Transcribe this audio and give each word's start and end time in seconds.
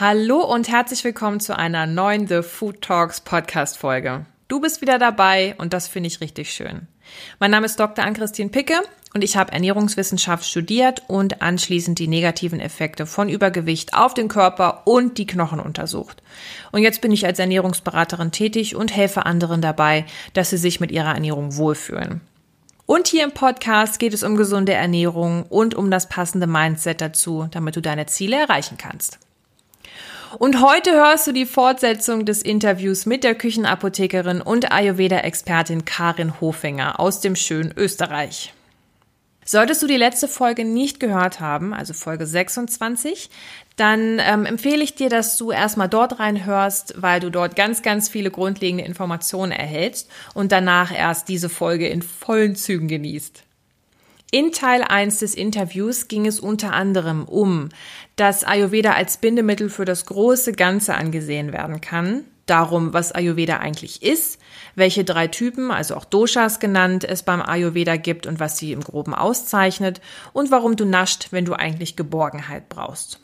Hallo 0.00 0.40
und 0.40 0.68
herzlich 0.68 1.04
willkommen 1.04 1.38
zu 1.38 1.56
einer 1.56 1.86
neuen 1.86 2.26
The 2.26 2.42
Food 2.42 2.82
Talks 2.82 3.20
Podcast 3.20 3.78
Folge. 3.78 4.26
Du 4.48 4.60
bist 4.60 4.80
wieder 4.80 4.98
dabei 4.98 5.54
und 5.58 5.72
das 5.72 5.86
finde 5.86 6.08
ich 6.08 6.20
richtig 6.20 6.52
schön. 6.52 6.88
Mein 7.38 7.52
Name 7.52 7.66
ist 7.66 7.78
Dr. 7.78 8.04
Ann-Christine 8.04 8.50
Picke 8.50 8.80
und 9.14 9.24
ich 9.24 9.36
habe 9.36 9.52
Ernährungswissenschaft 9.52 10.44
studiert 10.44 11.02
und 11.06 11.40
anschließend 11.42 11.98
die 11.98 12.08
negativen 12.08 12.60
Effekte 12.60 13.06
von 13.06 13.28
Übergewicht 13.28 13.94
auf 13.94 14.14
den 14.14 14.28
Körper 14.28 14.82
und 14.84 15.18
die 15.18 15.26
Knochen 15.26 15.60
untersucht. 15.60 16.22
Und 16.72 16.82
jetzt 16.82 17.00
bin 17.00 17.12
ich 17.12 17.24
als 17.26 17.38
Ernährungsberaterin 17.38 18.32
tätig 18.32 18.76
und 18.76 18.94
helfe 18.94 19.24
anderen 19.24 19.62
dabei, 19.62 20.04
dass 20.34 20.50
sie 20.50 20.58
sich 20.58 20.80
mit 20.80 20.90
ihrer 20.90 21.14
Ernährung 21.14 21.56
wohlfühlen. 21.56 22.20
Und 22.86 23.06
hier 23.08 23.24
im 23.24 23.32
Podcast 23.32 23.98
geht 23.98 24.14
es 24.14 24.22
um 24.22 24.36
gesunde 24.36 24.72
Ernährung 24.72 25.42
und 25.42 25.74
um 25.74 25.90
das 25.90 26.08
passende 26.08 26.46
Mindset 26.46 27.00
dazu, 27.00 27.46
damit 27.50 27.76
du 27.76 27.82
deine 27.82 28.06
Ziele 28.06 28.36
erreichen 28.36 28.78
kannst. 28.78 29.18
Und 30.38 30.62
heute 30.62 30.92
hörst 30.92 31.26
du 31.26 31.32
die 31.32 31.46
Fortsetzung 31.46 32.26
des 32.26 32.42
Interviews 32.42 33.06
mit 33.06 33.24
der 33.24 33.34
Küchenapothekerin 33.34 34.42
und 34.42 34.72
Ayurveda-Expertin 34.72 35.86
Karin 35.86 36.40
Hofinger 36.40 37.00
aus 37.00 37.20
dem 37.20 37.34
schönen 37.34 37.72
Österreich. 37.76 38.52
Solltest 39.50 39.82
du 39.82 39.86
die 39.86 39.96
letzte 39.96 40.28
Folge 40.28 40.66
nicht 40.66 41.00
gehört 41.00 41.40
haben, 41.40 41.72
also 41.72 41.94
Folge 41.94 42.26
26, 42.26 43.30
dann 43.76 44.18
ähm, 44.18 44.44
empfehle 44.44 44.84
ich 44.84 44.94
dir, 44.94 45.08
dass 45.08 45.38
du 45.38 45.52
erstmal 45.52 45.88
dort 45.88 46.18
reinhörst, 46.18 46.92
weil 46.98 47.20
du 47.20 47.30
dort 47.30 47.56
ganz, 47.56 47.80
ganz 47.80 48.10
viele 48.10 48.30
grundlegende 48.30 48.84
Informationen 48.84 49.52
erhältst 49.52 50.10
und 50.34 50.52
danach 50.52 50.94
erst 50.94 51.30
diese 51.30 51.48
Folge 51.48 51.88
in 51.88 52.02
vollen 52.02 52.56
Zügen 52.56 52.88
genießt. 52.88 53.42
In 54.32 54.52
Teil 54.52 54.82
1 54.82 55.20
des 55.20 55.34
Interviews 55.34 56.08
ging 56.08 56.26
es 56.26 56.40
unter 56.40 56.74
anderem 56.74 57.24
um, 57.24 57.70
dass 58.16 58.44
Ayurveda 58.44 58.92
als 58.92 59.16
Bindemittel 59.16 59.70
für 59.70 59.86
das 59.86 60.04
große 60.04 60.52
Ganze 60.52 60.94
angesehen 60.94 61.54
werden 61.54 61.80
kann, 61.80 62.24
darum, 62.44 62.92
was 62.92 63.12
Ayurveda 63.12 63.56
eigentlich 63.60 64.02
ist, 64.02 64.38
welche 64.78 65.04
drei 65.04 65.28
Typen, 65.28 65.70
also 65.70 65.94
auch 65.96 66.04
Doshas 66.04 66.60
genannt, 66.60 67.04
es 67.04 67.22
beim 67.22 67.42
Ayurveda 67.42 67.96
gibt 67.96 68.26
und 68.26 68.40
was 68.40 68.58
sie 68.58 68.72
im 68.72 68.82
groben 68.82 69.14
auszeichnet 69.14 70.00
und 70.32 70.50
warum 70.50 70.76
du 70.76 70.84
nascht, 70.84 71.28
wenn 71.30 71.44
du 71.44 71.54
eigentlich 71.54 71.96
Geborgenheit 71.96 72.68
brauchst. 72.68 73.20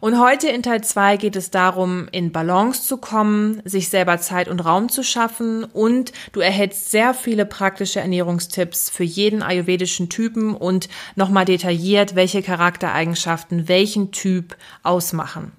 Und 0.00 0.20
heute 0.20 0.48
in 0.48 0.62
Teil 0.62 0.82
2 0.82 1.16
geht 1.16 1.36
es 1.36 1.50
darum, 1.50 2.08
in 2.12 2.30
Balance 2.30 2.82
zu 2.82 2.98
kommen, 2.98 3.62
sich 3.64 3.88
selber 3.88 4.18
Zeit 4.18 4.48
und 4.48 4.60
Raum 4.60 4.88
zu 4.88 5.02
schaffen 5.02 5.64
und 5.64 6.12
du 6.32 6.40
erhältst 6.40 6.90
sehr 6.90 7.14
viele 7.14 7.46
praktische 7.46 8.00
Ernährungstipps 8.00 8.90
für 8.90 9.04
jeden 9.04 9.42
ayurvedischen 9.42 10.08
Typen 10.08 10.54
und 10.54 10.88
nochmal 11.14 11.46
detailliert, 11.46 12.14
welche 12.14 12.42
Charaktereigenschaften 12.42 13.68
welchen 13.68 14.12
Typ 14.12 14.56
ausmachen. 14.82 15.52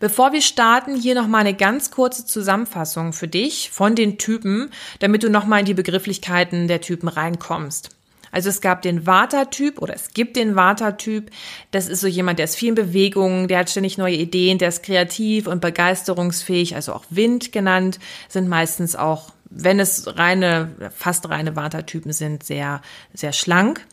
Bevor 0.00 0.32
wir 0.32 0.42
starten, 0.42 0.96
hier 0.96 1.14
nochmal 1.14 1.42
eine 1.42 1.54
ganz 1.54 1.90
kurze 1.90 2.26
Zusammenfassung 2.26 3.12
für 3.12 3.28
dich 3.28 3.70
von 3.70 3.94
den 3.94 4.18
Typen, 4.18 4.70
damit 4.98 5.22
du 5.22 5.30
nochmal 5.30 5.60
in 5.60 5.66
die 5.66 5.74
Begrifflichkeiten 5.74 6.68
der 6.68 6.80
Typen 6.80 7.08
reinkommst. 7.08 7.90
Also 8.32 8.48
es 8.48 8.62
gab 8.62 8.80
den 8.80 9.06
Vata-Typ 9.06 9.80
oder 9.80 9.94
es 9.94 10.14
gibt 10.14 10.36
den 10.36 10.56
Vata-Typ. 10.56 11.30
Das 11.70 11.86
ist 11.86 12.00
so 12.00 12.06
jemand, 12.08 12.38
der 12.38 12.44
ist 12.44 12.56
viel 12.56 12.70
in 12.70 12.74
Bewegung, 12.74 13.46
der 13.46 13.58
hat 13.58 13.70
ständig 13.70 13.98
neue 13.98 14.16
Ideen, 14.16 14.56
der 14.56 14.70
ist 14.70 14.82
kreativ 14.82 15.46
und 15.46 15.60
begeisterungsfähig, 15.60 16.74
also 16.74 16.94
auch 16.94 17.04
Wind 17.10 17.52
genannt, 17.52 18.00
sind 18.28 18.48
meistens 18.48 18.96
auch, 18.96 19.32
wenn 19.50 19.78
es 19.78 20.16
reine, 20.16 20.90
fast 20.96 21.28
reine 21.28 21.56
Vata-Typen 21.56 22.14
sind, 22.14 22.42
sehr, 22.42 22.80
sehr 23.12 23.34
schlank, 23.34 23.86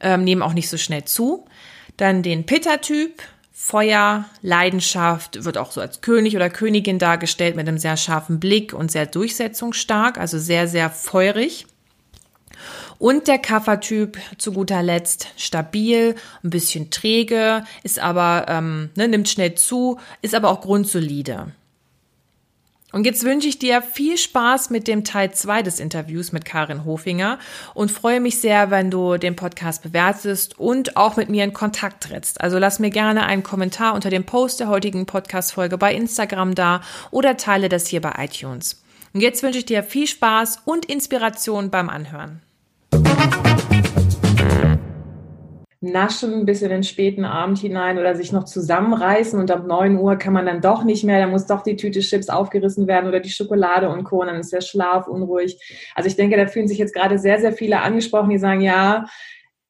ähm, 0.00 0.22
nehmen 0.22 0.42
auch 0.42 0.54
nicht 0.54 0.68
so 0.68 0.78
schnell 0.78 1.04
zu. 1.04 1.44
Dann 1.96 2.22
den 2.22 2.46
Pitta-Typ, 2.46 3.20
Feuer, 3.64 4.24
Leidenschaft, 4.42 5.44
wird 5.44 5.56
auch 5.56 5.70
so 5.70 5.80
als 5.80 6.00
König 6.00 6.34
oder 6.34 6.50
Königin 6.50 6.98
dargestellt 6.98 7.54
mit 7.54 7.68
einem 7.68 7.78
sehr 7.78 7.96
scharfen 7.96 8.40
Blick 8.40 8.72
und 8.74 8.90
sehr 8.90 9.06
durchsetzungsstark, 9.06 10.18
also 10.18 10.36
sehr, 10.36 10.66
sehr 10.66 10.90
feurig. 10.90 11.66
Und 12.98 13.28
der 13.28 13.38
Kaffertyp 13.38 14.18
zu 14.36 14.52
guter 14.52 14.82
Letzt 14.82 15.28
stabil, 15.36 16.16
ein 16.42 16.50
bisschen 16.50 16.90
träge, 16.90 17.62
ist 17.84 18.00
aber, 18.00 18.46
ähm, 18.48 18.90
ne, 18.96 19.06
nimmt 19.06 19.28
schnell 19.28 19.54
zu, 19.54 20.00
ist 20.22 20.34
aber 20.34 20.50
auch 20.50 20.60
grundsolide. 20.60 21.52
Und 22.92 23.06
jetzt 23.06 23.24
wünsche 23.24 23.48
ich 23.48 23.58
dir 23.58 23.82
viel 23.82 24.18
Spaß 24.18 24.70
mit 24.70 24.86
dem 24.86 25.02
Teil 25.02 25.32
2 25.32 25.62
des 25.62 25.80
Interviews 25.80 26.30
mit 26.32 26.44
Karin 26.44 26.84
Hofinger 26.84 27.38
und 27.74 27.90
freue 27.90 28.20
mich 28.20 28.38
sehr, 28.40 28.70
wenn 28.70 28.90
du 28.90 29.16
den 29.16 29.34
Podcast 29.34 29.82
bewertest 29.82 30.58
und 30.58 30.96
auch 30.96 31.16
mit 31.16 31.30
mir 31.30 31.42
in 31.42 31.54
Kontakt 31.54 32.04
trittst. 32.04 32.40
Also 32.40 32.58
lass 32.58 32.78
mir 32.78 32.90
gerne 32.90 33.24
einen 33.24 33.42
Kommentar 33.42 33.94
unter 33.94 34.10
dem 34.10 34.24
Post 34.24 34.60
der 34.60 34.68
heutigen 34.68 35.06
Podcast-Folge 35.06 35.78
bei 35.78 35.94
Instagram 35.94 36.54
da 36.54 36.82
oder 37.10 37.38
teile 37.38 37.70
das 37.70 37.86
hier 37.86 38.02
bei 38.02 38.12
iTunes. 38.18 38.82
Und 39.14 39.20
jetzt 39.22 39.42
wünsche 39.42 39.58
ich 39.58 39.66
dir 39.66 39.82
viel 39.82 40.06
Spaß 40.06 40.60
und 40.66 40.84
Inspiration 40.86 41.70
beim 41.70 41.88
Anhören. 41.88 42.42
Naschen 45.82 46.46
bis 46.46 46.62
in 46.62 46.70
den 46.70 46.84
späten 46.84 47.24
Abend 47.24 47.58
hinein 47.58 47.98
oder 47.98 48.14
sich 48.14 48.30
noch 48.30 48.44
zusammenreißen 48.44 49.38
und 49.38 49.50
ab 49.50 49.66
9 49.66 49.98
Uhr 49.98 50.14
kann 50.16 50.32
man 50.32 50.46
dann 50.46 50.60
doch 50.60 50.84
nicht 50.84 51.02
mehr, 51.02 51.18
da 51.18 51.26
muss 51.26 51.46
doch 51.46 51.62
die 51.62 51.74
Tüte 51.74 52.00
Chips 52.00 52.28
aufgerissen 52.28 52.86
werden 52.86 53.08
oder 53.08 53.18
die 53.18 53.30
Schokolade 53.30 53.88
und 53.88 54.04
Co. 54.04 54.20
Und 54.20 54.28
dann 54.28 54.36
ist 54.36 54.52
der 54.52 54.60
Schlaf 54.60 55.08
unruhig. 55.08 55.58
Also 55.96 56.06
ich 56.06 56.14
denke, 56.14 56.36
da 56.36 56.46
fühlen 56.46 56.68
sich 56.68 56.78
jetzt 56.78 56.94
gerade 56.94 57.18
sehr, 57.18 57.40
sehr 57.40 57.52
viele 57.52 57.80
angesprochen, 57.80 58.30
die 58.30 58.38
sagen, 58.38 58.60
ja, 58.60 59.06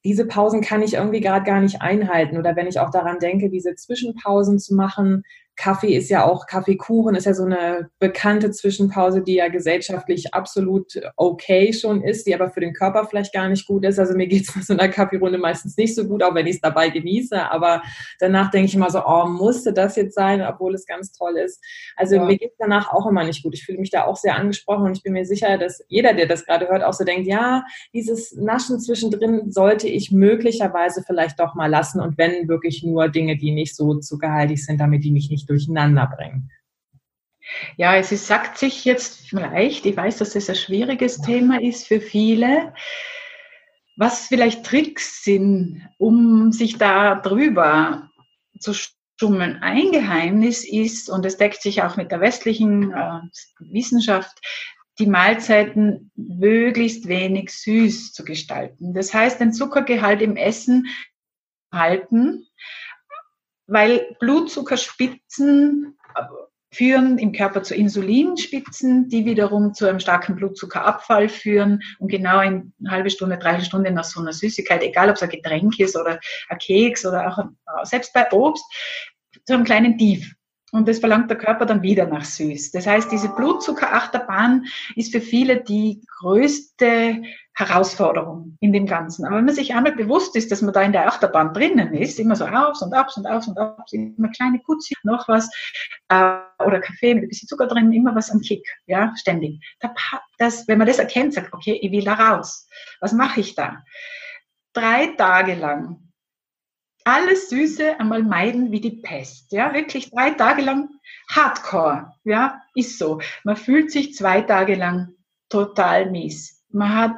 diese 0.05 0.27
Pausen 0.27 0.61
kann 0.61 0.83
ich 0.83 0.95
irgendwie 0.95 1.21
gerade 1.21 1.47
gar 1.47 1.61
nicht 1.61 1.81
einhalten. 1.81 2.37
Oder 2.37 2.57
wenn 2.57 2.67
ich 2.67 2.79
auch 2.79 2.91
daran 2.91 3.19
denke, 3.19 3.49
diese 3.49 3.75
Zwischenpausen 3.75 4.59
zu 4.59 4.75
machen, 4.75 5.23
Kaffee 5.57 5.95
ist 5.95 6.09
ja 6.09 6.25
auch, 6.25 6.47
Kaffeekuchen 6.47 7.15
ist 7.15 7.27
ja 7.27 7.35
so 7.35 7.45
eine 7.45 7.91
bekannte 7.99 8.51
Zwischenpause, 8.51 9.23
die 9.23 9.35
ja 9.35 9.49
gesellschaftlich 9.49 10.33
absolut 10.35 10.93
okay 11.17 11.73
schon 11.73 12.03
ist, 12.03 12.27
die 12.27 12.35
aber 12.35 12.51
für 12.51 12.61
den 12.61 12.73
Körper 12.73 13.07
vielleicht 13.07 13.33
gar 13.35 13.49
nicht 13.49 13.67
gut 13.67 13.85
ist. 13.85 13.99
Also 13.99 14.15
mir 14.15 14.27
geht 14.27 14.49
es 14.49 14.57
nach 14.57 14.63
so 14.67 14.73
einer 14.73 14.89
Kaffeerunde 14.89 15.39
meistens 15.39 15.77
nicht 15.77 15.95
so 15.95 16.07
gut, 16.07 16.23
auch 16.23 16.35
wenn 16.35 16.47
ich 16.47 16.57
es 16.57 16.61
dabei 16.61 16.89
genieße. 16.89 17.51
Aber 17.51 17.83
danach 18.19 18.51
denke 18.51 18.67
ich 18.67 18.75
immer 18.75 18.91
so, 18.91 19.05
oh, 19.05 19.27
musste 19.27 19.73
das 19.73 19.97
jetzt 19.97 20.15
sein, 20.15 20.43
obwohl 20.43 20.75
es 20.75 20.87
ganz 20.87 21.13
toll 21.13 21.37
ist. 21.37 21.63
Also 21.97 22.17
ja. 22.17 22.25
mir 22.25 22.39
geht 22.39 22.53
es 22.53 22.59
danach 22.59 22.93
auch 22.93 23.07
immer 23.07 23.25
nicht 23.25 23.43
gut. 23.43 23.55
Ich 23.55 23.65
fühle 23.65 23.79
mich 23.79 23.91
da 23.91 24.05
auch 24.05 24.17
sehr 24.17 24.37
angesprochen 24.37 24.87
und 24.87 24.97
ich 24.97 25.03
bin 25.03 25.13
mir 25.13 25.27
sicher, 25.27 25.59
dass 25.59 25.85
jeder, 25.89 26.15
der 26.15 26.27
das 26.27 26.45
gerade 26.47 26.69
hört, 26.69 26.83
auch 26.83 26.95
so 26.95 27.05
denkt, 27.05 27.27
ja, 27.27 27.65
dieses 27.93 28.35
Naschen 28.35 28.81
zwischendrin 28.81 29.51
sollte 29.53 29.87
ich 29.87 30.11
möglicherweise 30.11 31.03
vielleicht 31.07 31.39
doch 31.39 31.55
mal 31.55 31.69
lassen 31.69 32.01
und 32.01 32.19
wenn 32.19 32.49
wirklich 32.49 32.83
nur 32.83 33.09
Dinge, 33.09 33.37
die 33.37 33.53
nicht 33.53 33.77
so 33.77 33.99
zuckerhaltig 33.99 34.65
sind, 34.65 34.81
damit 34.81 35.05
die 35.05 35.13
mich 35.13 35.31
nicht 35.31 35.42
durcheinander 35.47 36.07
bringen. 36.07 36.51
Ja, 37.77 37.97
es 37.97 38.13
ist, 38.13 38.27
sagt 38.27 38.59
sich 38.59 38.85
jetzt 38.85 39.29
vielleicht, 39.29 39.85
ich 39.87 39.97
weiß, 39.97 40.19
dass 40.19 40.37
es 40.37 40.49
ein 40.49 40.57
schwieriges 40.57 41.21
Thema 41.21 41.61
ist 41.61 41.87
für 41.87 42.01
viele, 42.01 42.73
was 43.97 44.29
vielleicht 44.29 44.65
Tricks 44.65 45.25
sind, 45.25 45.87
um 45.99 46.53
sich 46.53 46.79
da 46.79 47.17
drüber 47.17 48.09
zu 48.59 48.73
stummeln. 48.75 49.59
Ein 49.61 49.93
Geheimnis 49.93 50.65
ist, 50.65 51.11
und 51.11 51.27
es 51.27 51.37
deckt 51.37 51.63
sich 51.63 51.83
auch 51.83 51.97
mit 51.97 52.11
der 52.11 52.21
westlichen 52.21 52.93
äh, 52.93 53.21
Wissenschaft, 53.59 54.39
die 54.99 55.07
Mahlzeiten 55.07 56.11
möglichst 56.17 57.09
wenig 57.09 57.51
süß 57.51 58.13
zu 58.13 58.25
gestalten. 58.25 58.95
Das 58.95 59.13
heißt, 59.13 59.41
den 59.41 59.53
Zuckergehalt 59.53 60.23
im 60.23 60.37
Essen 60.37 60.87
halten, 61.73 62.47
weil 63.73 64.17
Blutzuckerspitzen 64.21 65.97
führen 66.73 67.19
im 67.19 67.33
Körper 67.33 67.63
zu 67.63 67.75
Insulinspitzen, 67.75 69.09
die 69.09 69.27
wiederum 69.27 69.75
zu 69.75 69.87
einem 69.87 70.01
starken 70.01 70.37
Blutzuckerabfall 70.37 71.29
führen 71.29 71.83
und 71.99 72.09
genau 72.09 72.41
in 72.41 72.73
eine 72.81 72.91
halbe 72.91 73.11
Stunde, 73.11 73.37
dreiviertel 73.37 73.67
Stunde 73.67 73.91
nach 73.91 74.05
so 74.05 74.21
einer 74.21 74.33
Süßigkeit, 74.33 74.83
egal 74.83 75.11
ob 75.11 75.17
es 75.17 75.23
ein 75.23 75.29
Getränk 75.29 75.79
ist 75.79 75.97
oder 75.97 76.19
ein 76.49 76.59
Keks 76.59 77.05
oder 77.05 77.29
auch 77.29 77.39
äh, 77.39 77.85
selbst 77.85 78.13
bei 78.15 78.31
Obst, 78.33 78.65
zu 79.45 79.55
einem 79.55 79.65
kleinen 79.65 79.99
Tief. 79.99 80.35
Und 80.75 80.89
das 80.89 81.01
verlangt 81.01 81.29
der 81.29 81.37
Körper 81.37 81.67
dann 81.67 81.83
wieder 81.83 82.07
nach 82.07 82.25
süß. 82.25 82.71
Das 82.71 82.87
heißt, 82.87 83.13
diese 83.13 83.29
Blutzuckerachterbahn 83.29 84.65
ist 84.97 85.13
für 85.13 85.21
viele 85.21 85.63
die 85.63 86.03
größte 86.19 87.23
Herausforderung 87.53 88.57
in 88.61 88.73
dem 88.73 88.87
Ganzen. 88.87 89.27
Aber 89.27 89.37
wenn 89.37 89.45
man 89.45 89.55
sich 89.55 89.75
einmal 89.75 89.95
bewusst 89.95 90.35
ist, 90.35 90.51
dass 90.51 90.63
man 90.63 90.73
da 90.73 90.81
in 90.81 90.93
der 90.93 91.07
Achterbahn 91.07 91.53
drinnen 91.53 91.93
ist, 91.93 92.19
immer 92.19 92.37
so 92.37 92.47
aufs 92.47 92.81
und 92.81 92.95
abs 92.95 93.19
und 93.19 93.27
aufs 93.27 93.49
und 93.49 93.59
abs, 93.59 93.93
immer 93.93 94.31
kleine 94.31 94.61
Kutzi, 94.61 94.95
noch 95.03 95.29
was, 95.29 95.51
äh, 96.09 96.39
oder 96.65 96.81
Kaffee 96.81 97.15
mit 97.15 97.25
ein 97.25 97.29
bisschen 97.29 97.49
Zucker 97.49 97.67
drin, 97.67 97.93
immer 97.93 98.15
was 98.15 98.31
am 98.31 98.41
Kick, 98.41 98.67
ja, 98.87 99.13
ständig. 99.17 99.61
Das, 100.39 100.67
wenn 100.69 100.79
man 100.79 100.87
das 100.87 100.99
erkennt, 100.99 101.35
sagt, 101.35 101.53
okay, 101.53 101.79
ich 101.83 101.93
will 101.93 102.05
da 102.05 102.15
raus. 102.15 102.67
Was 103.01 103.13
mache 103.13 103.41
ich 103.41 103.55
da? 103.55 103.85
Drei 104.73 105.09
Tage 105.19 105.55
lang 105.55 106.12
alles 107.05 107.49
Süße 107.49 107.99
einmal 107.99 108.23
meiden 108.23 108.71
wie 108.73 108.81
die 108.81 109.03
Pest. 109.03 109.53
Ja, 109.53 109.73
wirklich 109.75 110.11
drei 110.11 110.31
Tage 110.31 110.63
lang 110.63 110.89
Hardcore. 111.31 112.13
Ja, 112.25 112.63
ist 112.75 112.99
so. 112.99 113.21
Man 113.45 113.57
fühlt 113.57 113.91
sich 113.91 114.15
zwei 114.15 114.43
Tage 114.43 114.75
lang 114.75 115.15
total 115.49 116.11
mies. 116.11 116.65
Man 116.71 116.95
hat, 116.95 117.17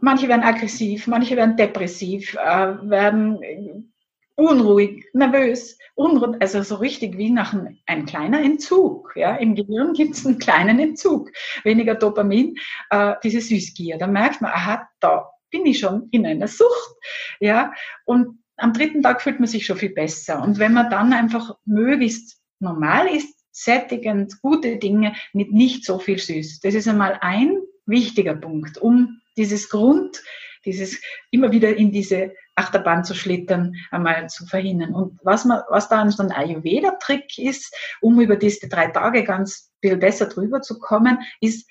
manche 0.00 0.28
werden 0.28 0.42
aggressiv, 0.42 1.06
manche 1.06 1.36
werden 1.36 1.56
depressiv, 1.56 2.34
äh, 2.34 2.90
werden 2.90 3.92
unruhig, 4.38 5.04
nervös, 5.14 5.76
unruhig, 5.96 6.36
also 6.40 6.62
so 6.62 6.76
richtig 6.76 7.18
wie 7.18 7.30
nach 7.30 7.52
einem, 7.52 7.78
ein 7.86 8.06
kleiner 8.06 8.40
Entzug. 8.40 9.12
Ja? 9.16 9.36
Im 9.36 9.54
Gehirn 9.54 9.94
gibt 9.94 10.14
es 10.14 10.24
einen 10.24 10.38
kleinen 10.38 10.78
Entzug, 10.78 11.30
weniger 11.64 11.96
Dopamin, 11.96 12.56
äh, 12.90 13.14
diese 13.24 13.40
Süßgier. 13.40 13.98
Da 13.98 14.06
merkt 14.06 14.40
man, 14.40 14.52
aha, 14.52 14.88
da 15.00 15.30
bin 15.50 15.66
ich 15.66 15.80
schon 15.80 16.08
in 16.12 16.24
einer 16.24 16.46
Sucht. 16.46 16.96
Ja? 17.40 17.72
Und 18.04 18.38
am 18.58 18.72
dritten 18.72 19.02
Tag 19.02 19.22
fühlt 19.22 19.40
man 19.40 19.48
sich 19.48 19.64
schon 19.64 19.78
viel 19.78 19.94
besser. 19.94 20.42
Und 20.42 20.58
wenn 20.58 20.72
man 20.72 20.90
dann 20.90 21.12
einfach 21.12 21.56
möglichst 21.64 22.40
normal 22.60 23.08
ist, 23.08 23.38
sättigend, 23.52 24.40
gute 24.42 24.76
Dinge 24.76 25.14
mit 25.32 25.52
nicht 25.52 25.84
so 25.84 25.98
viel 25.98 26.18
süß. 26.18 26.60
Das 26.60 26.74
ist 26.74 26.86
einmal 26.86 27.18
ein 27.20 27.58
wichtiger 27.86 28.34
Punkt, 28.34 28.78
um 28.78 29.20
dieses 29.36 29.68
Grund, 29.68 30.22
dieses 30.64 31.00
immer 31.30 31.50
wieder 31.50 31.74
in 31.76 31.90
diese 31.90 32.34
Achterbahn 32.56 33.04
zu 33.04 33.14
schlittern, 33.14 33.74
einmal 33.90 34.28
zu 34.28 34.44
verhindern. 34.46 34.94
Und 34.94 35.18
was, 35.22 35.44
man, 35.44 35.62
was 35.68 35.88
da 35.88 36.02
ein 36.02 36.32
Ayurveda-Trick 36.32 37.38
ist, 37.38 37.74
um 38.00 38.20
über 38.20 38.36
diese 38.36 38.68
drei 38.68 38.88
Tage 38.88 39.24
ganz 39.24 39.72
viel 39.80 39.96
besser 39.96 40.26
drüber 40.26 40.60
zu 40.60 40.78
kommen, 40.78 41.18
ist 41.40 41.68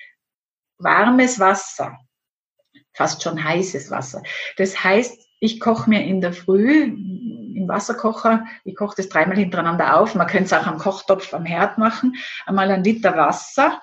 warmes 0.77 1.39
Wasser. 1.39 1.97
Fast 2.93 3.21
schon 3.21 3.43
heißes 3.43 3.91
Wasser. 3.91 4.23
Das 4.55 4.83
heißt, 4.83 5.26
ich 5.39 5.59
koche 5.59 5.89
mir 5.89 6.03
in 6.03 6.21
der 6.21 6.33
Früh 6.33 6.83
im 6.83 7.67
Wasserkocher, 7.67 8.45
ich 8.63 8.75
koche 8.75 8.95
das 8.97 9.09
dreimal 9.09 9.37
hintereinander 9.37 9.99
auf. 9.99 10.15
Man 10.15 10.27
könnte 10.27 10.45
es 10.45 10.53
auch 10.53 10.67
am 10.67 10.77
Kochtopf 10.77 11.33
am 11.33 11.45
Herd 11.45 11.77
machen. 11.77 12.15
Einmal 12.45 12.69
ein 12.71 12.83
Liter 12.83 13.17
Wasser 13.17 13.81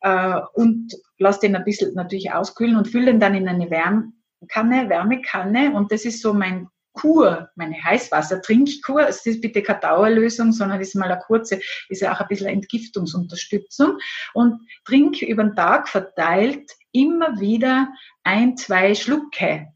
äh, 0.00 0.40
und 0.54 0.94
lasse 1.18 1.40
den 1.40 1.56
ein 1.56 1.64
bisschen 1.64 1.94
natürlich 1.94 2.32
auskühlen 2.32 2.76
und 2.76 2.88
fülle 2.88 3.06
den 3.06 3.20
dann 3.20 3.34
in 3.34 3.48
eine 3.48 3.70
Wärme, 3.70 4.12
Kanne, 4.48 4.88
Wärmekanne 4.88 5.72
und 5.74 5.92
das 5.92 6.04
ist 6.04 6.22
so 6.22 6.32
mein 6.32 6.68
Kur, 6.92 7.50
meine 7.54 7.76
Heißwasser-Trinkkur. 7.76 9.06
Es 9.08 9.24
ist 9.24 9.40
bitte 9.40 9.62
keine 9.62 9.80
Dauerlösung, 9.80 10.52
sondern 10.52 10.80
ist 10.80 10.96
mal 10.96 11.10
eine 11.10 11.20
kurze, 11.20 11.60
ist 11.88 12.02
ja 12.02 12.12
auch 12.12 12.20
ein 12.20 12.28
bisschen 12.28 12.48
Entgiftungsunterstützung. 12.48 13.98
Und 14.34 14.60
trink 14.84 15.22
über 15.22 15.44
den 15.44 15.54
Tag 15.54 15.88
verteilt 15.88 16.72
immer 16.92 17.38
wieder 17.38 17.88
ein, 18.24 18.56
zwei 18.56 18.94
Schlucke. 18.94 19.68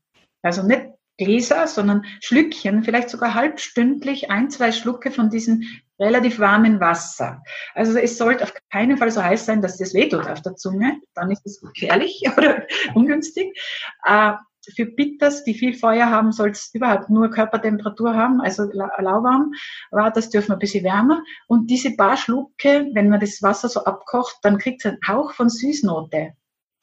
Also 0.43 0.63
nicht 0.63 0.94
Gläser, 1.17 1.67
sondern 1.67 2.05
Schlückchen, 2.21 2.83
vielleicht 2.83 3.11
sogar 3.11 3.35
halbstündlich 3.35 4.31
ein, 4.31 4.51
zwei 4.51 4.73
Schlucke 4.73 5.11
von 5.11 5.31
diesem 5.31 5.63
relativ 5.99 6.39
warmen 6.41 6.81
Wasser. 6.81 7.43
Also 7.75 7.97
es 7.99 8.19
sollte 8.19 8.45
auf 8.45 8.53
keinen 8.71 8.97
Fall 8.97 9.11
so 9.11 9.23
heiß 9.23 9.47
sein, 9.47 9.63
dass 9.63 9.79
das 9.79 9.95
wehtut 9.95 10.27
auf 10.27 10.43
der 10.43 10.57
Zunge. 10.57 11.01
Dann 11.15 11.31
ist 11.31 11.47
es 11.47 11.61
gefährlich 11.61 12.23
oder 12.37 12.67
ungünstig. 12.95 13.57
Äh, 14.05 14.33
für 14.75 14.87
Bitters, 14.87 15.45
die 15.45 15.55
viel 15.55 15.75
Feuer 15.75 16.09
haben, 16.09 16.33
soll 16.33 16.51
es 16.51 16.71
überhaupt 16.73 17.11
nur 17.11 17.31
Körpertemperatur 17.31 18.15
haben, 18.15 18.41
also 18.41 18.65
lauwarm. 18.73 19.53
Aber 19.91 20.11
das 20.11 20.31
dürfen 20.31 20.49
wir 20.49 20.55
ein 20.55 20.59
bisschen 20.59 20.85
wärmer. 20.85 21.23
Und 21.49 21.69
diese 21.69 21.95
paar 21.97 22.17
Schlucke, 22.17 22.89
wenn 22.95 23.11
man 23.11 23.21
das 23.21 23.43
Wasser 23.43 23.69
so 23.69 23.85
abkocht, 23.85 24.39
dann 24.43 24.59
kriegt 24.59 24.85
es 24.85 24.91
einen 24.91 25.01
Hauch 25.07 25.33
von 25.33 25.49
Süßnote. 25.49 26.35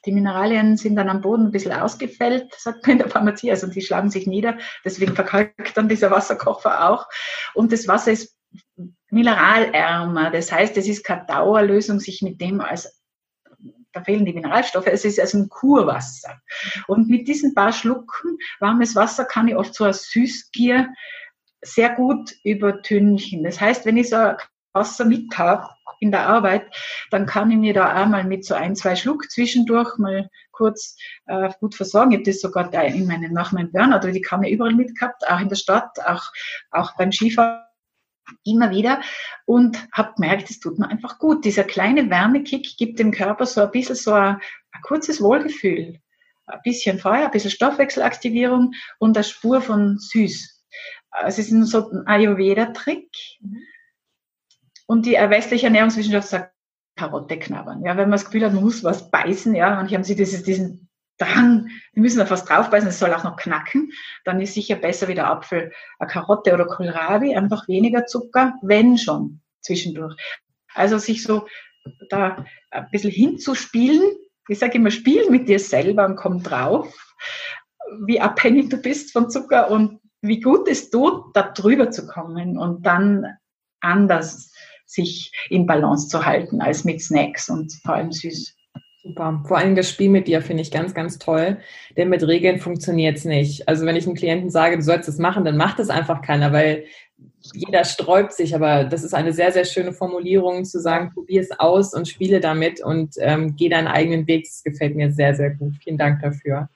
Die 0.06 0.12
Mineralien 0.12 0.78
sind 0.78 0.96
dann 0.96 1.10
am 1.10 1.22
Boden 1.22 1.48
ein 1.48 1.52
bisschen 1.52 1.74
ausgefällt, 1.74 2.54
sagt 2.58 2.88
man 2.88 2.94
in 2.94 2.98
der 3.00 3.10
Pharmazie, 3.10 3.52
also 3.52 3.68
die 3.68 3.82
schlagen 3.82 4.10
sich 4.10 4.28
nieder. 4.28 4.58
Deswegen 4.84 5.16
verkalkt 5.16 5.78
dann 5.78 5.90
dieser 5.90 6.12
Wasserkocher 6.12 6.90
auch. 6.90 7.08
Und 7.54 7.72
das 7.72 7.88
Wasser 7.88 8.12
ist 8.12 8.36
mineralärmer. 9.10 10.32
Das 10.32 10.52
heißt, 10.52 10.76
es 10.78 10.88
ist 10.88 11.04
keine 11.04 11.26
Dauerlösung, 11.26 12.00
sich 12.00 12.22
mit 12.22 12.42
dem 12.42 12.62
als 12.62 13.02
da 13.94 14.02
fehlen 14.02 14.26
die 14.26 14.34
Mineralstoffe, 14.34 14.88
es 14.88 15.04
ist 15.04 15.20
also 15.20 15.38
ein 15.38 15.50
Kurwasser. 15.50 16.42
Und 16.88 17.10
mit 17.10 17.28
diesen 17.28 17.54
paar 17.54 17.74
Schlucken 17.74 18.38
warmes 18.60 18.96
Wasser 18.96 19.26
kann 19.26 19.50
ich 19.50 19.56
oft 19.56 19.76
so 19.76 19.84
als 19.84 20.10
Süßgier 20.12 20.88
sehr 21.62 21.94
gut 21.96 22.34
übertünchen. 22.44 23.44
Das 23.44 23.60
heißt, 23.60 23.86
wenn 23.86 23.98
ich 23.98 24.10
so 24.10 24.34
Wasser 24.74 25.06
mit 25.06 25.38
habe 25.38 25.68
in 26.02 26.12
der 26.12 26.28
Arbeit, 26.28 26.66
dann 27.12 27.26
kann 27.26 27.52
ich 27.52 27.58
mir 27.58 27.74
da 27.74 28.02
auch 28.02 28.08
mal 28.08 28.24
mit 28.24 28.44
so 28.44 28.56
ein, 28.56 28.76
zwei 28.76 28.96
Schluck 28.96 29.30
zwischendurch 29.30 29.98
mal 29.98 30.30
kurz 30.52 30.98
äh, 31.28 31.50
gut 31.60 31.76
versorgen. 31.76 32.12
Ich 32.12 32.18
habe 32.18 32.26
das 32.26 32.42
sogar 32.42 32.74
in 32.84 33.06
meinem, 33.06 33.32
nach 33.32 33.52
meinem 33.52 33.72
Burnout, 33.72 34.08
die 34.08 34.22
kam 34.22 34.44
ja 34.44 34.50
überall 34.50 34.74
mitgehabt, 34.74 35.28
auch 35.28 35.40
in 35.40 35.50
der 35.50 35.56
Stadt, 35.56 36.00
auch, 36.06 36.24
auch 36.72 36.98
beim 36.98 37.12
Skifahren 37.12 37.62
immer 38.44 38.72
wieder 38.72 39.02
und 39.46 39.78
habe 39.92 40.14
gemerkt, 40.16 40.50
es 40.50 40.60
tut 40.60 40.80
mir 40.80 40.90
einfach 40.90 41.20
gut. 41.20 41.46
Dieser 41.46 41.64
kleine 41.64 42.10
Wärmekick 42.10 42.78
gibt 42.78 43.00
dem 43.00 43.12
Körper 43.12 43.46
so 43.46 43.62
ein 43.62 43.72
bisschen 43.72 43.96
so 43.96 44.14
ein, 44.14 44.38
ein 44.72 44.82
kurzes 44.82 45.22
Wohlgefühl. 45.22 46.00
Ein 46.48 46.60
bisschen 46.64 46.98
Feuer, 46.98 47.26
ein 47.26 47.32
bisschen 47.32 47.52
Stoffwechselaktivierung 47.52 48.74
und 49.00 49.18
eine 49.18 49.24
Spur 49.24 49.62
von 49.62 49.98
süß. 50.00 50.64
Also 51.12 51.42
es 51.42 51.52
ist 51.52 51.68
so 51.68 51.92
ein 51.92 52.08
Ayurveda-Trick. 52.08 53.10
Und 54.92 55.06
die 55.06 55.14
westliche 55.14 55.68
Ernährungswissenschaft 55.68 56.28
sagt, 56.28 56.54
Karotte 56.98 57.40
knabbern. 57.40 57.82
Ja, 57.86 57.96
wenn 57.96 58.10
man 58.10 58.12
das 58.12 58.26
Gefühl 58.26 58.44
hat, 58.44 58.52
man 58.52 58.66
muss 58.66 58.84
was 58.84 59.10
beißen, 59.10 59.56
ja, 59.56 59.74
manche 59.76 59.96
haben 59.96 60.04
sie 60.04 60.18
dieses, 60.18 60.44
diesen 60.44 60.90
Drang, 61.18 61.70
die 61.96 62.02
müssen 62.02 62.18
da 62.18 62.26
fast 62.26 62.50
draufbeißen, 62.50 62.90
es 62.90 63.00
soll 63.00 63.14
auch 63.14 63.24
noch 63.24 63.38
knacken, 63.38 63.94
dann 64.26 64.42
ist 64.42 64.54
sicher 64.54 64.76
besser 64.76 65.08
wie 65.08 65.16
der 65.16 65.30
Apfel, 65.30 65.72
eine 65.98 66.10
Karotte 66.10 66.54
oder 66.54 66.66
Kohlrabi, 66.66 67.34
einfach 67.34 67.70
weniger 67.70 68.06
Zucker, 68.06 68.56
wenn 68.64 68.98
schon 68.98 69.40
zwischendurch. 69.62 70.14
Also 70.74 70.98
sich 70.98 71.24
so 71.24 71.48
da 72.10 72.44
ein 72.72 72.90
bisschen 72.92 73.12
hinzuspielen, 73.12 74.04
ich 74.50 74.60
sage 74.60 74.74
immer, 74.74 74.92
spiel 74.92 75.30
mit 75.30 75.48
dir 75.48 75.60
selber 75.60 76.06
und 76.06 76.18
komm 76.18 76.44
drauf, 76.44 76.94
wie 78.04 78.20
abhängig 78.20 78.70
du 78.70 78.76
bist 78.76 79.14
von 79.14 79.30
Zucker 79.30 79.72
und 79.72 80.02
wie 80.22 80.42
gut 80.42 80.68
es 80.68 80.90
tut, 80.90 81.34
da 81.34 81.44
drüber 81.44 81.92
zu 81.92 82.08
kommen 82.08 82.58
und 82.58 82.86
dann 82.86 83.26
anders 83.80 84.51
sich 84.92 85.32
in 85.50 85.66
Balance 85.66 86.08
zu 86.08 86.26
halten 86.26 86.62
als 86.62 86.84
mit 86.84 87.02
Snacks 87.02 87.50
und 87.50 87.72
vor 87.84 87.96
allem 87.96 88.12
süß. 88.12 88.56
Super. 89.04 89.44
Vor 89.48 89.58
allem 89.58 89.76
das 89.76 89.90
Spiel 89.90 90.10
mit 90.10 90.28
dir 90.28 90.44
finde 90.44 90.62
ich 90.62 90.70
ganz, 90.70 90.94
ganz 90.94 91.18
toll, 91.18 91.58
denn 91.98 92.10
mit 92.10 92.22
Regeln 92.28 92.60
funktioniert 92.60 93.18
es 93.18 93.26
nicht. 93.26 93.68
Also 93.68 93.86
wenn 93.88 93.96
ich 93.96 94.06
einem 94.06 94.16
Klienten 94.16 94.52
sage, 94.52 94.78
du 94.78 94.84
sollst 94.84 95.10
es 95.10 95.18
machen, 95.18 95.44
dann 95.44 95.58
macht 95.58 95.80
es 95.80 95.90
einfach 95.90 96.22
keiner, 96.22 96.54
weil 96.54 96.86
jeder 97.54 97.84
sträubt 97.84 98.34
sich. 98.34 98.54
Aber 98.54 98.84
das 98.84 99.04
ist 99.04 99.16
eine 99.16 99.34
sehr, 99.34 99.52
sehr 99.52 99.66
schöne 99.66 99.92
Formulierung, 99.92 100.66
zu 100.66 100.80
sagen, 100.80 101.12
probier 101.14 101.42
es 101.42 101.52
aus 101.60 101.96
und 101.96 102.08
spiele 102.08 102.40
damit 102.42 102.84
und 102.84 103.16
ähm, 103.20 103.56
geh 103.56 103.70
deinen 103.70 103.88
eigenen 103.88 104.28
Weg. 104.28 104.44
Das 104.44 104.62
gefällt 104.64 104.96
mir 104.96 105.12
sehr, 105.12 105.34
sehr 105.34 105.50
gut. 105.56 105.74
Vielen 105.84 105.98
Dank 105.98 106.22
dafür. 106.22 106.70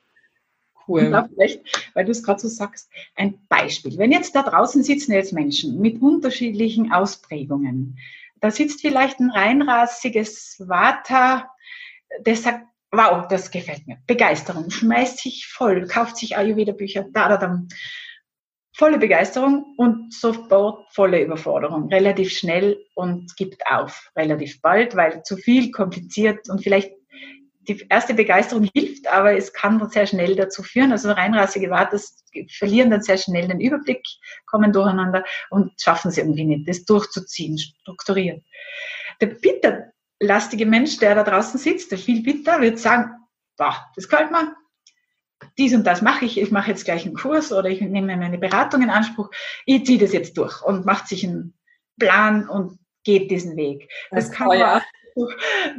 Cool. 0.88 1.14
Und 1.14 1.30
vielleicht, 1.34 1.92
weil 1.94 2.06
du 2.06 2.12
es 2.12 2.24
gerade 2.24 2.40
so 2.40 2.48
sagst, 2.48 2.90
ein 3.16 3.40
Beispiel. 3.48 3.98
Wenn 3.98 4.12
jetzt 4.12 4.36
da 4.36 4.44
draußen 4.44 4.84
sitzen 4.84 5.14
jetzt 5.14 5.34
Menschen 5.34 5.80
mit 5.80 6.02
unterschiedlichen 6.02 6.92
Ausprägungen, 6.92 7.98
da 8.42 8.52
sitzt 8.52 8.82
vielleicht 8.82 9.20
ein 9.20 9.32
reinrassiges 9.32 10.58
Vata, 10.60 11.50
der 12.20 12.36
sagt, 12.36 12.68
wow, 12.92 13.28
das 13.28 13.52
gefällt 13.52 13.88
mir. 13.88 13.98
Begeisterung, 14.08 14.70
schmeißt 14.70 15.20
sich 15.20 15.48
voll, 15.48 15.88
kauft 15.88 16.18
sich 16.18 16.38
Ayurveda-Bücher, 16.38 17.06
da, 17.12 17.30
da, 17.30 17.38
da. 17.38 17.62
Volle 18.78 18.98
Begeisterung 18.98 19.74
und 19.78 20.14
sofort 20.14 20.94
volle 20.94 21.24
Überforderung. 21.24 21.88
Relativ 21.88 22.32
schnell 22.32 22.78
und 22.94 23.36
gibt 23.38 23.66
auf, 23.68 24.12
relativ 24.18 24.62
bald, 24.62 24.98
weil 24.98 25.24
zu 25.24 25.38
viel 25.38 25.72
kompliziert 25.72 26.50
und 26.50 26.62
vielleicht 26.62 26.92
die 27.68 27.86
erste 27.90 28.14
Begeisterung 28.14 28.70
hilft, 28.74 29.08
aber 29.08 29.36
es 29.36 29.54
kann 29.54 29.80
dann 29.80 29.90
sehr 29.90 30.08
schnell 30.08 30.36
dazu 30.36 30.64
führen. 30.64 30.92
Also 30.92 31.12
reinrassige 31.12 31.70
Wartes 31.70 32.24
verlieren 32.58 32.90
dann 32.90 33.02
sehr 33.02 33.18
schnell 33.18 33.48
den 33.48 33.60
Überblick, 33.60 34.04
kommen 34.46 34.72
durcheinander 34.72 35.24
und 35.50 35.72
schaffen 35.82 36.10
es 36.10 36.18
irgendwie 36.18 36.46
nicht, 36.46 36.68
das 36.68 36.86
durchzuziehen, 36.86 37.58
strukturiert. 37.58 38.44
Der 39.22 39.28
Peter 39.28 39.92
lastige 40.20 40.66
Mensch, 40.66 40.98
der 40.98 41.16
da 41.16 41.24
draußen 41.24 41.60
sitzt, 41.60 41.92
der 41.92 41.98
viel 41.98 42.24
bitter, 42.24 42.62
wird 42.62 42.80
sagen, 42.80 43.12
boah, 43.58 43.76
das 43.96 44.08
gefällt 44.08 44.32
mir, 44.32 44.56
dies 45.58 45.74
und 45.74 45.86
das 45.86 46.02
mache 46.02 46.26
ich, 46.26 46.40
ich 46.40 46.52
mache 46.52 46.72
jetzt 46.72 46.86
gleich 46.86 47.06
einen 47.06 47.16
Kurs 47.16 47.52
oder 47.52 47.70
ich 47.70 47.82
nehme 47.82 48.18
meine 48.18 48.38
Beratung 48.38 48.82
in 48.82 48.90
Anspruch, 48.90 49.30
ich 49.66 49.86
ziehe 49.86 50.00
das 50.00 50.14
jetzt 50.14 50.38
durch 50.38 50.62
und 50.62 50.86
macht 50.86 51.08
sich 51.08 51.26
einen 51.26 51.54
Plan 52.00 52.48
und 52.48 52.80
geht 53.04 53.32
diesen 53.32 53.56
Weg. 53.56 53.90
Das, 54.12 54.30
das 54.30 54.38
kann, 54.38 54.48
auch, 54.50 54.82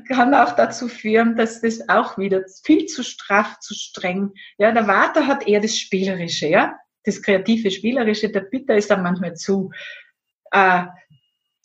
kann 0.09 0.35
auch 0.35 0.52
dazu 0.52 0.88
führen, 0.88 1.37
dass 1.37 1.61
das 1.61 1.88
auch 1.88 2.19
wieder 2.19 2.43
viel 2.64 2.87
zu 2.87 3.02
straff, 3.02 3.59
zu 3.61 3.75
streng. 3.75 4.33
Ja, 4.59 4.73
der 4.73 4.87
Vater 4.87 5.26
hat 5.26 5.47
eher 5.47 5.61
das 5.61 5.76
Spielerische, 5.76 6.49
ja, 6.49 6.76
das 7.05 7.23
kreative 7.23 7.71
Spielerische. 7.71 8.31
Der 8.31 8.40
Bitter 8.40 8.76
ist 8.76 8.90
dann 8.90 9.02
manchmal 9.02 9.35
zu, 9.35 9.71
äh, 10.52 10.85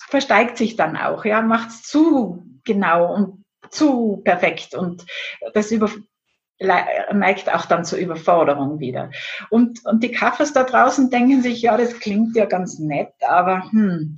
versteigt 0.10 0.58
sich 0.58 0.76
dann 0.76 0.98
auch, 0.98 1.26
ja, 1.26 1.42
macht 1.42 1.70
es 1.70 1.84
zu 1.84 2.44
genau 2.64 3.14
und 3.14 3.46
zu 3.70 4.22
perfekt 4.24 4.76
und 4.76 5.06
das 5.54 5.72
über, 5.72 5.90
neigt 6.60 7.52
auch 7.54 7.66
dann 7.66 7.86
zur 7.86 8.00
Überforderung 8.00 8.80
wieder. 8.80 9.12
Und, 9.50 9.84
und 9.86 10.04
die 10.04 10.12
Kaffers 10.12 10.54
da 10.54 10.64
draußen 10.64 11.10
denken 11.10 11.42
sich, 11.42 11.62
ja, 11.62 11.78
das 11.78 12.00
klingt 12.00 12.36
ja 12.36 12.46
ganz 12.46 12.80
nett, 12.80 13.14
aber 13.22 13.64
hm, 13.72 14.16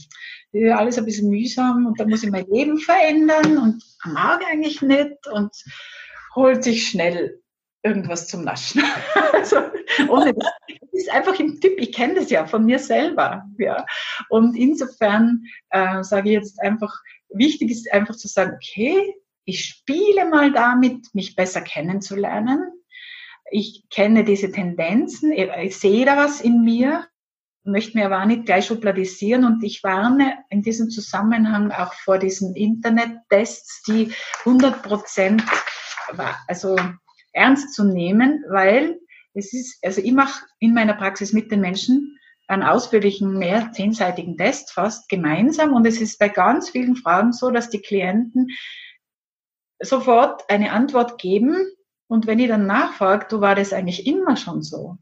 alles 0.53 0.97
ein 0.97 1.05
bisschen 1.05 1.29
mühsam 1.29 1.87
und 1.87 1.99
da 1.99 2.05
muss 2.05 2.23
ich 2.23 2.29
mein 2.29 2.45
Leben 2.47 2.77
verändern 2.77 3.57
und 3.57 3.83
mag 4.05 4.41
eigentlich 4.49 4.81
nicht 4.81 5.27
und 5.31 5.51
holt 6.35 6.63
sich 6.63 6.87
schnell 6.87 7.41
irgendwas 7.83 8.27
zum 8.27 8.43
Naschen. 8.43 8.83
also, 9.33 9.57
ohne 10.09 10.33
das, 10.33 10.47
das 10.67 10.89
ist 10.93 11.11
einfach 11.11 11.39
im 11.39 11.59
Tipp, 11.59 11.73
ich 11.77 11.91
kenne 11.91 12.15
das 12.15 12.29
ja 12.29 12.45
von 12.45 12.65
mir 12.65 12.79
selber. 12.79 13.43
Ja. 13.57 13.85
Und 14.29 14.55
insofern 14.55 15.43
äh, 15.69 16.03
sage 16.03 16.29
ich 16.29 16.35
jetzt 16.35 16.61
einfach, 16.61 16.93
wichtig 17.29 17.71
ist 17.71 17.91
einfach 17.91 18.15
zu 18.15 18.27
sagen, 18.27 18.53
okay, 18.55 19.15
ich 19.45 19.65
spiele 19.65 20.29
mal 20.29 20.51
damit, 20.51 21.13
mich 21.13 21.35
besser 21.35 21.61
kennenzulernen. 21.61 22.71
Ich 23.51 23.83
kenne 23.89 24.23
diese 24.23 24.51
Tendenzen, 24.51 25.31
ich 25.31 25.77
sehe 25.77 26.05
da 26.05 26.17
was 26.17 26.41
in 26.41 26.63
mir, 26.63 27.05
möchte 27.63 27.97
mir 27.97 28.05
aber 28.05 28.21
auch 28.21 28.25
nicht 28.25 28.45
gleich 28.45 28.65
schubladisieren 28.65 29.45
und 29.45 29.63
ich 29.63 29.83
warne 29.83 30.37
in 30.49 30.61
diesem 30.61 30.89
Zusammenhang 30.89 31.71
auch 31.71 31.93
vor 31.93 32.17
diesen 32.17 32.55
Internet-Tests, 32.55 33.83
die 33.83 34.11
100 34.39 34.83
Prozent, 34.83 35.43
also 36.47 36.77
ernst 37.31 37.73
zu 37.73 37.83
nehmen, 37.83 38.43
weil 38.49 38.99
es 39.33 39.53
ist, 39.53 39.83
also 39.83 40.01
ich 40.01 40.11
mache 40.11 40.45
in 40.59 40.73
meiner 40.73 40.93
Praxis 40.93 41.33
mit 41.33 41.51
den 41.51 41.61
Menschen 41.61 42.19
einen 42.47 42.63
ausführlichen, 42.63 43.37
mehr 43.37 43.71
zehnseitigen 43.71 44.37
Test 44.37 44.71
fast 44.71 45.09
gemeinsam 45.09 45.73
und 45.73 45.87
es 45.87 46.01
ist 46.01 46.19
bei 46.19 46.29
ganz 46.29 46.69
vielen 46.69 46.95
Fragen 46.95 47.31
so, 47.31 47.49
dass 47.49 47.69
die 47.69 47.81
Klienten 47.81 48.49
sofort 49.79 50.49
eine 50.49 50.71
Antwort 50.71 51.19
geben 51.19 51.55
und 52.07 52.27
wenn 52.27 52.39
ich 52.39 52.49
dann 52.49 52.67
nachfrage, 52.67 53.27
du 53.29 53.41
war 53.41 53.55
das 53.55 53.73
eigentlich 53.73 54.05
immer 54.05 54.35
schon 54.35 54.61
so? 54.61 54.97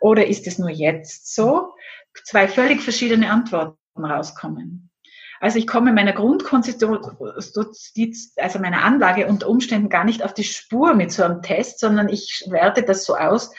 Oder 0.00 0.26
ist 0.26 0.46
es 0.46 0.58
nur 0.58 0.68
jetzt 0.68 1.34
so? 1.34 1.74
Zwei 2.24 2.48
völlig 2.48 2.82
verschiedene 2.82 3.30
Antworten 3.30 3.76
rauskommen. 4.04 4.90
Also 5.40 5.58
ich 5.58 5.66
komme 5.66 5.92
meiner 5.92 6.12
Grundkonstitution, 6.12 6.98
also 8.36 8.58
meiner 8.58 8.84
Anlage 8.84 9.26
unter 9.26 9.48
Umständen 9.48 9.88
gar 9.88 10.04
nicht 10.04 10.22
auf 10.22 10.34
die 10.34 10.44
Spur 10.44 10.94
mit 10.94 11.12
so 11.12 11.24
einem 11.24 11.42
Test, 11.42 11.80
sondern 11.80 12.08
ich 12.08 12.44
werte 12.50 12.82
das 12.82 13.04
so 13.04 13.16
aus 13.16 13.50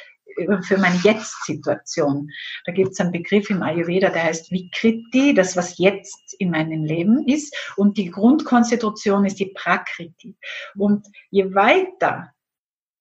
für 0.61 0.77
meine 0.77 0.97
Jetzt-Situation. 0.97 2.29
Da 2.65 2.71
gibt 2.71 2.91
es 2.91 2.99
einen 2.99 3.11
Begriff 3.11 3.49
im 3.49 3.63
Ayurveda, 3.63 4.09
der 4.09 4.23
heißt 4.23 4.51
Vikriti, 4.51 5.33
das 5.33 5.55
was 5.55 5.77
jetzt 5.77 6.35
in 6.37 6.51
meinem 6.51 6.83
Leben 6.83 7.27
ist. 7.27 7.55
Und 7.75 7.97
die 7.97 8.11
Grundkonstitution 8.11 9.25
ist 9.25 9.39
die 9.39 9.51
Prakriti. 9.55 10.37
Und 10.75 11.07
je 11.31 11.53
weiter 11.55 12.33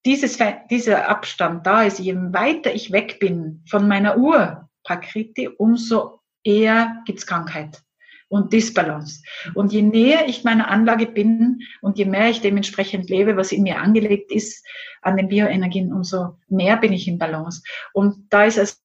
dieses, 0.07 0.39
dieser 0.71 1.09
Abstand 1.09 1.67
da 1.67 1.83
ist, 1.83 1.99
je 1.99 2.15
weiter 2.17 2.73
ich 2.75 2.93
weg 2.93 3.19
bin 3.19 3.65
von 3.69 3.89
meiner 3.89 4.17
Ur-Prakriti, 4.87 5.49
umso 5.49 6.21
eher 6.45 7.03
gibt's 7.05 7.27
Krankheit 7.27 7.83
und 8.29 8.53
Disbalance. 8.53 9.23
Und 9.55 9.73
je 9.73 9.83
näher 9.83 10.29
ich 10.29 10.45
meiner 10.45 10.69
Anlage 10.69 11.07
bin 11.07 11.61
und 11.81 11.99
je 11.99 12.07
mehr 12.07 12.31
ich 12.31 12.41
dementsprechend 12.41 13.09
lebe, 13.09 13.37
was 13.37 13.53
in 13.53 13.63
mir 13.63 13.79
angelegt 13.81 14.33
ist 14.33 14.65
an 15.03 15.17
den 15.17 15.29
Bioenergien, 15.29 15.93
umso 15.93 16.39
mehr 16.49 16.77
bin 16.77 16.93
ich 16.93 17.07
in 17.07 17.19
Balance. 17.19 17.63
Und 17.93 18.27
da 18.31 18.45
ist 18.45 18.59
es 18.59 18.83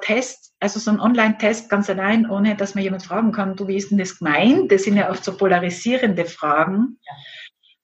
Test, 0.00 0.54
also 0.60 0.78
so 0.78 0.92
ein 0.92 1.00
Online-Test 1.00 1.68
ganz 1.68 1.90
allein, 1.90 2.30
ohne 2.30 2.54
dass 2.54 2.74
man 2.74 2.84
jemand 2.84 3.02
fragen 3.02 3.32
kann, 3.32 3.56
du, 3.56 3.66
wie 3.66 3.76
ist 3.76 3.90
denn 3.90 3.98
das 3.98 4.18
gemeint? 4.18 4.70
Das 4.70 4.84
sind 4.84 4.96
ja 4.96 5.10
oft 5.10 5.24
so 5.24 5.36
polarisierende 5.36 6.24
Fragen, 6.24 6.98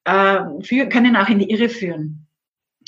äh, 0.04 0.40
für, 0.62 0.88
können 0.88 1.16
auch 1.16 1.28
in 1.28 1.40
die 1.40 1.50
Irre 1.50 1.68
führen. 1.68 2.28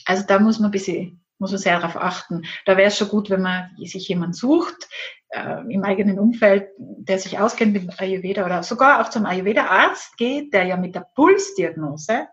Also 0.04 0.24
da 0.26 0.38
muss 0.38 0.60
man 0.60 0.68
ein 0.68 0.72
bisschen 0.72 1.25
muss 1.38 1.50
man 1.50 1.58
sehr 1.58 1.78
darauf 1.78 1.96
achten. 1.96 2.42
Da 2.64 2.76
wäre 2.76 2.88
es 2.88 2.96
schon 2.96 3.08
gut, 3.08 3.30
wenn 3.30 3.42
man 3.42 3.70
sich 3.84 4.08
jemand 4.08 4.36
sucht 4.36 4.88
äh, 5.30 5.60
im 5.68 5.84
eigenen 5.84 6.18
Umfeld, 6.18 6.68
der 6.78 7.18
sich 7.18 7.38
auskennt 7.38 7.74
mit 7.74 8.00
Ayurveda 8.00 8.44
oder 8.44 8.62
sogar 8.62 9.00
auch 9.00 9.10
zum 9.10 9.26
Ayurveda-Arzt 9.26 10.16
geht, 10.16 10.54
der 10.54 10.64
ja 10.64 10.76
mit 10.76 10.94
der 10.94 11.06
Pulsdiagnose 11.14 12.28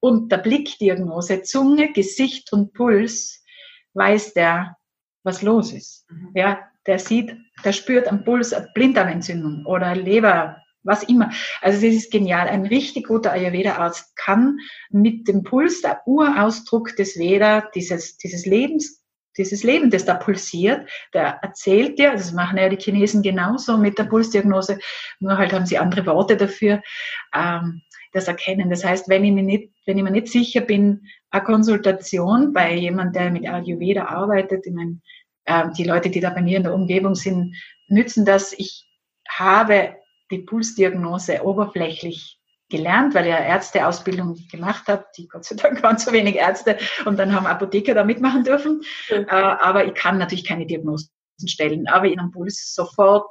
und 0.00 0.30
der 0.30 0.38
Blickdiagnose, 0.38 1.42
Zunge, 1.42 1.92
Gesicht 1.92 2.52
und 2.52 2.72
Puls, 2.72 3.44
weiß 3.94 4.34
der, 4.34 4.76
was 5.24 5.42
los 5.42 5.72
ist. 5.72 6.06
Mhm. 6.10 6.30
Ja, 6.34 6.60
der 6.86 6.98
sieht, 6.98 7.36
der 7.64 7.72
spürt 7.72 8.08
am 8.08 8.24
Puls 8.24 8.52
eine 8.52 8.70
Blinddarmentzündung 8.74 9.66
oder 9.66 9.94
Leber, 9.94 10.62
was 10.88 11.04
immer. 11.04 11.30
Also 11.60 11.86
das 11.86 11.94
ist 11.94 12.10
genial. 12.10 12.48
Ein 12.48 12.66
richtig 12.66 13.06
guter 13.06 13.32
Ayurveda-Arzt 13.32 14.16
kann 14.16 14.58
mit 14.90 15.28
dem 15.28 15.44
Puls, 15.44 15.82
der 15.82 16.02
Urausdruck 16.06 16.96
des 16.96 17.18
Veda, 17.18 17.68
dieses, 17.74 18.16
dieses 18.16 18.46
Lebens, 18.46 19.04
dieses 19.36 19.62
Leben, 19.62 19.90
das 19.90 20.04
da 20.04 20.14
pulsiert, 20.14 20.88
der 21.14 21.38
erzählt 21.42 21.98
dir, 21.98 22.12
das 22.12 22.32
machen 22.32 22.58
ja 22.58 22.68
die 22.68 22.76
Chinesen 22.76 23.22
genauso 23.22 23.76
mit 23.76 23.96
der 23.98 24.04
Pulsdiagnose, 24.04 24.78
nur 25.20 25.38
halt 25.38 25.52
haben 25.52 25.66
sie 25.66 25.78
andere 25.78 26.04
Worte 26.06 26.36
dafür, 26.36 26.82
ähm, 27.32 27.82
das 28.12 28.26
erkennen. 28.26 28.70
Das 28.70 28.84
heißt, 28.84 29.08
wenn 29.08 29.24
ich 29.24 29.32
mir 29.32 29.42
nicht, 29.42 29.72
wenn 29.86 29.98
ich 29.98 30.04
mir 30.04 30.10
nicht 30.10 30.28
sicher 30.28 30.60
bin, 30.60 31.02
eine 31.30 31.44
Konsultation 31.44 32.52
bei 32.52 32.74
jemand, 32.74 33.14
der 33.14 33.30
mit 33.30 33.46
Ayurveda 33.46 34.06
arbeitet, 34.06 34.66
ich 34.66 34.72
meine, 34.72 35.00
äh, 35.44 35.70
die 35.76 35.84
Leute, 35.84 36.10
die 36.10 36.20
da 36.20 36.30
bei 36.30 36.42
mir 36.42 36.56
in 36.56 36.64
der 36.64 36.74
Umgebung 36.74 37.14
sind, 37.14 37.54
nützen 37.88 38.24
das. 38.24 38.52
Ich 38.54 38.86
habe 39.28 39.96
die 40.30 40.38
Pulsdiagnose 40.38 41.42
oberflächlich 41.42 42.38
gelernt, 42.68 43.14
weil 43.14 43.26
ich 43.26 43.32
eine 43.32 43.46
Ärzteausbildung 43.46 44.36
gemacht 44.50 44.88
habe. 44.88 45.06
Die 45.16 45.28
Gott 45.28 45.44
sei 45.44 45.56
Dank 45.56 45.82
waren 45.82 45.98
zu 45.98 46.12
wenig 46.12 46.36
Ärzte 46.36 46.78
und 47.04 47.18
dann 47.18 47.34
haben 47.34 47.46
Apotheker 47.46 47.94
da 47.94 48.04
mitmachen 48.04 48.44
dürfen. 48.44 48.82
Mhm. 49.10 49.26
Aber 49.28 49.86
ich 49.86 49.94
kann 49.94 50.18
natürlich 50.18 50.46
keine 50.46 50.66
Diagnosen 50.66 51.10
stellen. 51.46 51.88
Aber 51.88 52.06
in 52.06 52.18
einem 52.18 52.30
Puls 52.30 52.74
sofort 52.74 53.30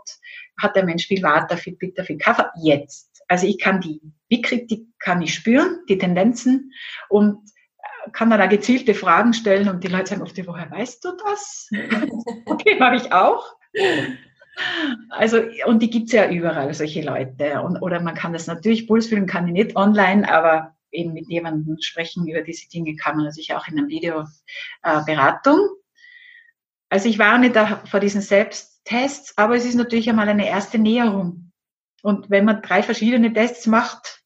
hat 0.59 0.75
der 0.75 0.85
Mensch 0.85 1.07
viel 1.07 1.21
Water, 1.21 1.57
viel 1.57 1.75
Bitter, 1.75 2.03
viel 2.03 2.17
Kaffee. 2.17 2.47
Jetzt. 2.61 3.23
Also 3.27 3.45
ich 3.45 3.59
kann 3.59 3.81
die 3.81 4.01
Wickkritik 4.29 4.87
kann 4.99 5.21
ich 5.21 5.33
spüren, 5.33 5.83
die 5.87 5.97
Tendenzen 5.97 6.73
und 7.09 7.37
äh, 7.77 8.11
kann 8.11 8.29
dann 8.29 8.39
da 8.39 8.47
gezielte 8.47 8.93
Fragen 8.93 9.33
stellen 9.33 9.69
und 9.69 9.83
die 9.83 9.89
Leute 9.89 10.07
sagen 10.07 10.21
oft, 10.21 10.37
woher 10.47 10.71
weißt 10.71 11.03
du 11.03 11.09
das? 11.23 11.69
okay, 12.45 12.79
habe 12.79 12.95
ich 12.95 13.11
auch. 13.11 13.55
Also, 15.09 15.41
und 15.65 15.81
die 15.81 15.89
gibt's 15.89 16.11
ja 16.11 16.29
überall, 16.29 16.73
solche 16.73 17.01
Leute. 17.01 17.61
Und, 17.61 17.77
oder 17.81 18.01
man 18.01 18.15
kann 18.15 18.33
das 18.33 18.47
natürlich, 18.47 18.87
Puls 18.87 19.07
fühlen 19.07 19.27
kann 19.27 19.47
ich 19.47 19.53
nicht 19.53 19.75
online, 19.75 20.31
aber 20.31 20.75
eben 20.91 21.13
mit 21.13 21.29
jemandem 21.29 21.77
sprechen 21.81 22.27
über 22.27 22.41
diese 22.41 22.67
Dinge 22.69 22.95
kann 22.95 23.15
man 23.15 23.25
natürlich 23.25 23.53
auch 23.53 23.67
in 23.67 23.77
einer 23.77 23.87
Videoberatung. 23.87 25.59
Äh, 25.59 25.87
also 26.89 27.09
ich 27.09 27.19
warne 27.19 27.51
da 27.51 27.83
vor 27.85 27.99
diesen 27.99 28.21
Selbsttests, 28.21 29.37
aber 29.37 29.55
es 29.55 29.65
ist 29.65 29.75
natürlich 29.75 30.09
einmal 30.09 30.29
eine 30.29 30.47
erste 30.47 30.79
Näherung. 30.79 31.51
Und 32.01 32.29
wenn 32.29 32.45
man 32.45 32.61
drei 32.61 32.83
verschiedene 32.83 33.33
Tests 33.33 33.67
macht 33.67 34.23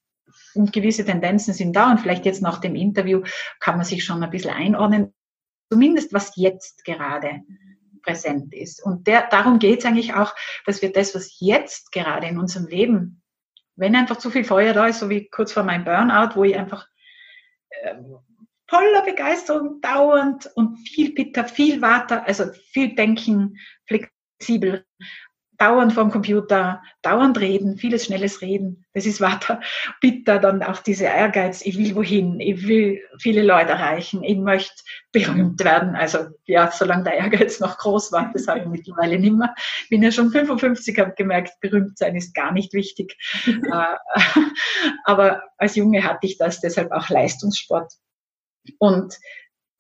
und 0.54 0.72
gewisse 0.74 1.06
Tendenzen 1.06 1.54
sind 1.54 1.76
da 1.76 1.90
und 1.90 2.00
vielleicht 2.00 2.26
jetzt 2.26 2.42
nach 2.42 2.60
dem 2.60 2.76
Interview 2.76 3.24
kann 3.60 3.78
man 3.78 3.86
sich 3.86 4.04
schon 4.04 4.22
ein 4.22 4.30
bisschen 4.30 4.54
einordnen, 4.54 5.14
zumindest 5.72 6.14
was 6.14 6.36
jetzt 6.36 6.84
gerade 6.86 7.42
präsent 8.02 8.54
ist. 8.54 8.84
Und 8.84 9.08
der, 9.08 9.28
darum 9.28 9.60
geht 9.60 9.80
es 9.80 9.86
eigentlich 9.86 10.14
auch, 10.14 10.34
dass 10.66 10.82
wir 10.82 10.92
das, 10.92 11.16
was 11.16 11.40
jetzt 11.40 11.92
gerade 11.92 12.28
in 12.28 12.40
unserem 12.40 12.68
Leben, 12.68 13.22
wenn 13.76 13.96
einfach 13.96 14.18
zu 14.18 14.30
viel 14.30 14.44
Feuer 14.44 14.74
da 14.74 14.88
ist, 14.88 15.00
so 15.00 15.10
wie 15.10 15.30
kurz 15.30 15.54
vor 15.54 15.64
meinem 15.64 15.86
Burnout, 15.86 16.36
wo 16.36 16.44
ich 16.44 16.56
einfach 16.56 16.88
äh, 17.70 17.96
voller 18.68 19.04
Begeisterung 19.04 19.82
dauernd 19.82 20.50
und 20.56 20.78
viel 20.88 21.14
Bitter, 21.14 21.46
viel 21.46 21.82
Water, 21.82 22.26
also 22.28 22.46
viel 22.72 22.96
Denken, 22.96 23.58
flexibel 23.86 24.86
dauernd 25.62 25.94
vom 25.94 26.10
Computer, 26.10 26.82
dauernd 27.04 27.40
reden, 27.40 27.78
vieles 27.78 28.06
schnelles 28.06 28.42
Reden. 28.42 28.84
Das 28.94 29.06
ist 29.06 29.22
weiter 29.22 29.62
bitter, 30.02 30.40
dann 30.40 30.64
auch 30.64 30.80
diese 30.80 31.06
Ehrgeiz, 31.06 31.62
ich 31.64 31.78
will 31.78 31.96
wohin, 31.96 32.40
ich 32.40 32.68
will 32.68 33.00
viele 33.20 33.44
Leute 33.44 33.74
erreichen, 33.74 34.24
ich 34.24 34.38
möchte 34.38 34.74
berühmt 35.12 35.64
werden. 35.64 35.96
Also 35.96 36.30
ja, 36.46 36.72
solange 36.72 37.04
der 37.04 37.14
Ehrgeiz 37.14 37.60
noch 37.60 37.78
groß 37.78 38.12
war, 38.12 38.32
das 38.34 38.48
habe 38.48 38.62
ich 38.62 38.66
mittlerweile 38.66 39.20
nicht 39.20 39.36
mehr. 39.36 39.54
Bin 39.92 40.02
ja 40.02 40.12
schon 40.12 40.32
55, 40.32 40.98
habe 40.98 41.14
gemerkt, 41.16 41.52
berühmt 41.62 41.96
sein 41.96 42.16
ist 42.16 42.34
gar 42.34 42.52
nicht 42.52 42.74
wichtig. 42.74 43.16
Äh, 43.72 44.42
aber 45.06 45.44
als 45.58 45.76
Junge 45.76 46.04
hatte 46.04 46.26
ich 46.26 46.38
das, 46.38 46.60
deshalb 46.60 46.92
auch 46.92 47.10
Leistungssport. 47.10 47.94
Und 48.80 49.18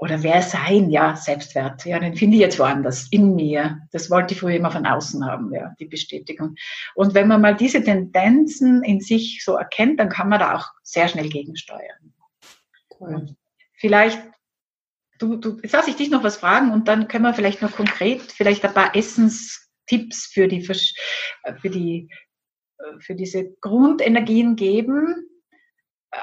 oder 0.01 0.23
wer 0.23 0.41
sein, 0.41 0.89
ja, 0.89 1.15
Selbstwert, 1.15 1.85
ja, 1.85 1.99
den 1.99 2.15
finde 2.15 2.35
ich 2.35 2.41
jetzt 2.41 2.57
woanders, 2.57 3.07
in 3.11 3.35
mir. 3.35 3.87
Das 3.91 4.09
wollte 4.09 4.33
ich 4.33 4.39
früher 4.39 4.55
immer 4.55 4.71
von 4.71 4.87
außen 4.87 5.23
haben, 5.23 5.53
ja, 5.53 5.75
die 5.79 5.85
Bestätigung. 5.85 6.55
Und 6.95 7.13
wenn 7.13 7.27
man 7.27 7.39
mal 7.39 7.55
diese 7.55 7.83
Tendenzen 7.83 8.83
in 8.83 8.99
sich 8.99 9.43
so 9.45 9.53
erkennt, 9.53 9.99
dann 9.99 10.09
kann 10.09 10.27
man 10.27 10.39
da 10.39 10.55
auch 10.55 10.71
sehr 10.81 11.07
schnell 11.07 11.29
gegensteuern. 11.29 12.15
Cool. 12.99 13.35
Vielleicht, 13.75 14.19
du, 15.19 15.35
du, 15.35 15.59
jetzt 15.61 15.73
lasse 15.73 15.91
ich 15.91 15.97
dich 15.97 16.09
noch 16.09 16.23
was 16.23 16.37
fragen 16.37 16.71
und 16.71 16.87
dann 16.87 17.07
können 17.07 17.25
wir 17.25 17.35
vielleicht 17.35 17.61
noch 17.61 17.71
konkret 17.71 18.23
vielleicht 18.23 18.65
ein 18.65 18.73
paar 18.73 18.95
Essenstipps 18.95 20.25
für 20.25 20.47
die, 20.47 20.63
für 20.63 21.69
die, 21.69 22.09
für 22.97 23.13
diese 23.13 23.51
Grundenergien 23.61 24.55
geben 24.55 25.27
äh, 26.09 26.17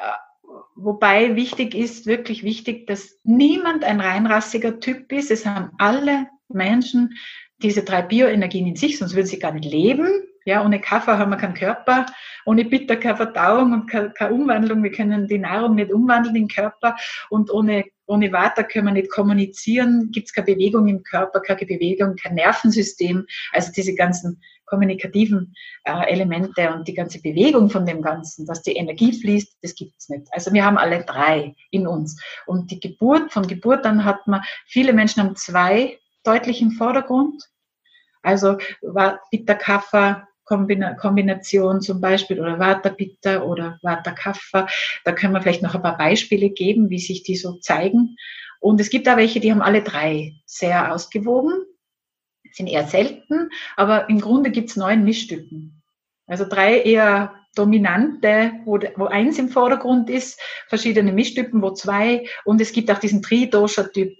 Wobei 0.80 1.34
wichtig 1.34 1.74
ist, 1.74 2.06
wirklich 2.06 2.44
wichtig, 2.44 2.86
dass 2.86 3.18
niemand 3.24 3.82
ein 3.82 4.00
reinrassiger 4.00 4.78
Typ 4.78 5.10
ist. 5.10 5.32
Es 5.32 5.44
haben 5.44 5.72
alle 5.78 6.28
Menschen 6.48 7.14
diese 7.60 7.82
drei 7.82 8.02
Bioenergien 8.02 8.68
in 8.68 8.76
sich, 8.76 8.96
sonst 8.96 9.16
würden 9.16 9.26
sie 9.26 9.40
gar 9.40 9.52
nicht 9.52 9.68
leben. 9.68 10.06
Ja, 10.44 10.64
ohne 10.64 10.80
Kaffee 10.80 11.18
haben 11.18 11.30
wir 11.30 11.36
keinen 11.36 11.54
Körper, 11.54 12.06
ohne 12.46 12.64
Bitter 12.64 12.96
keine 12.96 13.16
Verdauung 13.16 13.72
und 13.72 13.86
keine, 13.88 14.32
Umwandlung. 14.32 14.84
Wir 14.84 14.92
können 14.92 15.26
die 15.26 15.38
Nahrung 15.38 15.74
nicht 15.74 15.92
umwandeln 15.92 16.36
im 16.36 16.46
Körper 16.46 16.94
und 17.28 17.50
ohne, 17.50 17.84
ohne 18.06 18.32
Water 18.32 18.62
können 18.62 18.86
wir 18.86 18.92
nicht 18.92 19.10
kommunizieren, 19.10 20.10
gibt 20.12 20.28
es 20.28 20.32
keine 20.32 20.46
Bewegung 20.46 20.86
im 20.86 21.02
Körper, 21.02 21.40
keine 21.40 21.66
Bewegung, 21.66 22.14
kein 22.14 22.36
Nervensystem. 22.36 23.26
Also 23.52 23.72
diese 23.76 23.96
ganzen 23.96 24.40
kommunikativen 24.68 25.54
äh, 25.84 26.12
Elemente 26.12 26.72
und 26.72 26.86
die 26.86 26.94
ganze 26.94 27.20
Bewegung 27.20 27.70
von 27.70 27.86
dem 27.86 28.02
Ganzen, 28.02 28.46
dass 28.46 28.62
die 28.62 28.76
Energie 28.76 29.12
fließt, 29.12 29.58
das 29.62 29.74
gibt 29.74 29.94
es 29.98 30.08
nicht. 30.08 30.26
Also 30.30 30.52
wir 30.52 30.64
haben 30.64 30.78
alle 30.78 31.04
drei 31.04 31.54
in 31.70 31.86
uns. 31.86 32.20
Und 32.46 32.70
die 32.70 32.80
Geburt, 32.80 33.32
von 33.32 33.46
Geburt 33.46 33.84
an 33.86 34.04
hat 34.04 34.26
man, 34.26 34.42
viele 34.66 34.92
Menschen 34.92 35.22
haben 35.22 35.36
zwei 35.36 35.98
deutlich 36.24 36.60
im 36.60 36.72
Vordergrund. 36.72 37.42
Also 38.22 38.58
Pitta 39.30 39.54
Kapha 39.54 40.28
Kombination 40.48 41.80
zum 41.80 42.00
Beispiel 42.00 42.40
oder 42.40 42.58
Vata 42.58 42.90
Pitta 42.90 43.42
oder 43.42 43.78
Vata 43.82 44.12
Kapha. 44.12 44.66
Da 45.04 45.12
können 45.12 45.34
wir 45.34 45.42
vielleicht 45.42 45.62
noch 45.62 45.74
ein 45.74 45.82
paar 45.82 45.98
Beispiele 45.98 46.50
geben, 46.50 46.90
wie 46.90 46.98
sich 46.98 47.22
die 47.22 47.36
so 47.36 47.58
zeigen. 47.58 48.16
Und 48.60 48.80
es 48.80 48.90
gibt 48.90 49.06
da 49.06 49.16
welche, 49.16 49.40
die 49.40 49.52
haben 49.52 49.62
alle 49.62 49.82
drei 49.82 50.34
sehr 50.46 50.92
ausgewogen, 50.92 51.52
sind 52.52 52.66
eher 52.66 52.86
selten, 52.86 53.50
aber 53.76 54.08
im 54.08 54.20
Grunde 54.20 54.50
gibt 54.50 54.70
es 54.70 54.76
neun 54.76 55.04
Mischstücken. 55.04 55.82
Also 56.26 56.44
drei 56.48 56.80
eher 56.80 57.34
dominante, 57.54 58.52
wo, 58.64 58.78
wo 58.96 59.06
eins 59.06 59.38
im 59.38 59.48
Vordergrund 59.48 60.10
ist, 60.10 60.40
verschiedene 60.68 61.12
Mischtypen, 61.12 61.62
wo 61.62 61.72
zwei, 61.72 62.26
und 62.44 62.60
es 62.60 62.72
gibt 62.72 62.90
auch 62.90 62.98
diesen 62.98 63.22
Tridosha-Typ, 63.22 64.16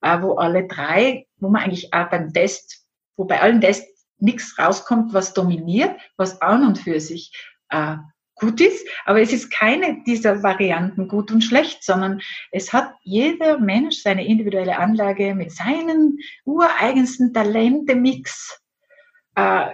äh, 0.00 0.22
wo 0.22 0.34
alle 0.34 0.66
drei, 0.66 1.26
wo 1.36 1.48
man 1.48 1.62
eigentlich 1.62 1.92
auch 1.92 2.08
beim 2.10 2.32
Test, 2.32 2.86
wo 3.16 3.24
bei 3.24 3.40
allen 3.40 3.60
Tests 3.60 4.06
nichts 4.18 4.58
rauskommt, 4.58 5.12
was 5.12 5.34
dominiert, 5.34 5.98
was 6.16 6.40
an 6.42 6.66
und 6.66 6.78
für 6.78 7.00
sich 7.00 7.32
äh, 7.70 7.96
gut 8.40 8.60
ist, 8.60 8.86
aber 9.04 9.20
es 9.20 9.32
ist 9.32 9.50
keine 9.50 10.02
dieser 10.04 10.42
Varianten 10.42 11.08
gut 11.08 11.30
und 11.30 11.42
schlecht, 11.42 11.84
sondern 11.84 12.20
es 12.50 12.72
hat 12.72 12.92
jeder 13.02 13.58
Mensch 13.58 14.02
seine 14.02 14.26
individuelle 14.26 14.78
Anlage 14.78 15.34
mit 15.34 15.52
seinen 15.52 16.18
ureigensten 16.44 17.32
Talente-Mix, 17.32 18.60
äh, 19.36 19.66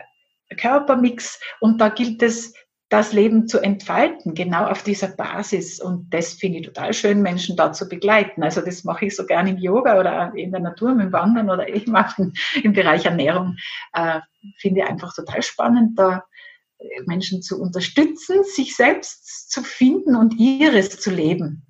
Körpermix 0.57 1.41
und 1.61 1.81
da 1.81 1.89
gilt 1.89 2.23
es, 2.23 2.53
das 2.89 3.13
Leben 3.13 3.49
zu 3.49 3.59
entfalten, 3.59 4.35
genau 4.35 4.67
auf 4.67 4.85
dieser 4.85 5.09
Basis. 5.09 5.81
Und 5.81 6.09
das 6.11 6.35
finde 6.35 6.59
ich 6.61 6.67
total 6.67 6.95
schön, 6.95 7.21
Menschen 7.21 7.57
da 7.57 7.73
zu 7.73 7.89
begleiten. 7.89 8.45
Also 8.45 8.61
das 8.61 8.85
mache 8.85 9.07
ich 9.07 9.17
so 9.17 9.27
gerne 9.27 9.51
im 9.51 9.59
Yoga 9.59 9.99
oder 9.99 10.33
in 10.37 10.53
der 10.53 10.61
Natur 10.61 10.95
mit 10.95 11.07
dem 11.07 11.13
Wandern 11.13 11.51
oder 11.51 11.69
ich 11.69 11.89
mache 11.89 12.31
im 12.63 12.73
Bereich 12.73 13.05
Ernährung. 13.05 13.57
Äh, 13.93 14.21
finde 14.59 14.81
ich 14.83 14.87
einfach 14.87 15.13
total 15.15 15.43
spannend, 15.43 15.99
da 15.99 16.25
Menschen 17.07 17.43
zu 17.43 17.61
unterstützen, 17.61 18.43
sich 18.45 18.77
selbst 18.77 19.51
zu 19.51 19.63
finden 19.63 20.17
und 20.17 20.39
ihres 20.39 20.99
zu 20.99 21.11
leben. 21.11 21.67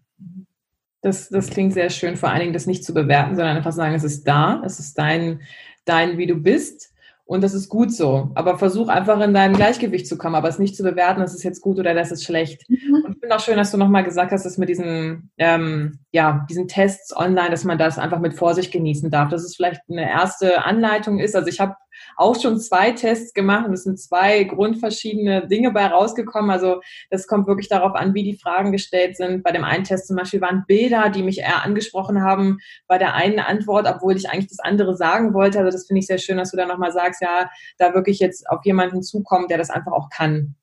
Das, 1.03 1.29
das 1.29 1.51
klingt 1.51 1.73
sehr 1.73 1.91
schön, 1.91 2.17
vor 2.17 2.31
allen 2.31 2.41
Dingen 2.41 2.53
das 2.53 2.67
nicht 2.67 2.85
zu 2.85 2.93
bewerten, 2.93 3.37
sondern 3.37 3.57
einfach 3.57 3.73
sagen, 3.73 3.95
es 3.95 4.05
ist 4.05 4.25
da, 4.25 4.63
es 4.65 4.81
ist 4.81 4.99
dein, 4.99 5.41
dein 5.85 6.19
wie 6.19 6.27
du 6.27 6.35
bist 6.35 6.93
und 7.25 7.43
das 7.43 7.55
ist 7.55 7.69
gut 7.69 7.93
so. 7.93 8.31
Aber 8.35 8.59
versuch 8.59 8.89
einfach 8.89 9.21
in 9.21 9.35
dein 9.35 9.53
Gleichgewicht 9.53 10.07
zu 10.07 10.17
kommen, 10.17 10.35
aber 10.35 10.49
es 10.49 10.59
nicht 10.59 10.77
zu 10.77 10.83
bewerten, 10.83 11.21
das 11.21 11.35
ist 11.35 11.43
jetzt 11.43 11.61
gut 11.61 11.79
oder 11.79 11.95
das 11.95 12.11
ist 12.11 12.25
schlecht. 12.25 12.69
Mhm. 12.69 13.16
Finde 13.27 13.39
auch 13.39 13.45
schön, 13.45 13.57
dass 13.57 13.73
du 13.73 13.77
nochmal 13.77 14.05
gesagt 14.05 14.31
hast, 14.31 14.47
dass 14.47 14.57
mit 14.57 14.69
diesen, 14.69 15.33
ähm, 15.37 15.99
ja, 16.13 16.47
diesen 16.49 16.69
Tests 16.69 17.13
online, 17.17 17.51
dass 17.51 17.65
man 17.65 17.77
das 17.77 17.99
einfach 17.99 18.21
mit 18.21 18.35
Vorsicht 18.35 18.71
genießen 18.71 19.11
darf. 19.11 19.31
Dass 19.31 19.43
es 19.43 19.57
vielleicht 19.57 19.81
eine 19.91 20.09
erste 20.09 20.65
Anleitung 20.65 21.19
ist. 21.19 21.35
Also 21.35 21.49
ich 21.49 21.59
habe 21.59 21.75
auch 22.17 22.41
schon 22.41 22.61
zwei 22.61 22.93
Tests 22.93 23.35
gemacht 23.35 23.67
und 23.67 23.73
es 23.73 23.83
sind 23.83 23.99
zwei 23.99 24.45
grundverschiedene 24.45 25.49
Dinge 25.49 25.73
bei 25.73 25.87
rausgekommen. 25.87 26.53
Also 26.53 26.81
das 27.11 27.27
kommt 27.27 27.49
wirklich 27.49 27.69
darauf 27.69 27.97
an, 27.97 28.15
wie 28.15 28.23
die 28.23 28.39
Fragen 28.39 28.71
gestellt 28.71 29.17
sind. 29.17 29.43
Bei 29.43 29.51
dem 29.51 29.65
einen 29.65 29.83
Test 29.83 30.07
zum 30.07 30.15
Beispiel 30.15 30.41
waren 30.41 30.63
Bilder, 30.69 31.11
die 31.11 31.25
mich 31.25 31.41
eher 31.41 31.65
angesprochen 31.65 32.23
haben, 32.23 32.59
bei 32.87 32.97
der 32.97 33.15
einen 33.15 33.41
Antwort, 33.41 33.89
obwohl 33.93 34.17
ich 34.17 34.31
eigentlich 34.31 34.51
das 34.51 34.61
andere 34.61 34.95
sagen 34.95 35.35
wollte. 35.35 35.59
Also 35.59 35.73
das 35.73 35.89
finde 35.89 35.99
ich 35.99 36.07
sehr 36.07 36.19
schön, 36.19 36.37
dass 36.37 36.53
du 36.53 36.57
da 36.57 36.65
nochmal 36.65 36.93
sagst, 36.93 37.21
ja, 37.23 37.51
da 37.77 37.93
wirklich 37.93 38.21
jetzt 38.21 38.49
auf 38.49 38.65
jemanden 38.65 39.03
zukommt, 39.03 39.51
der 39.51 39.59
das 39.59 39.71
einfach 39.71 39.91
auch 39.91 40.11
kann. 40.11 40.55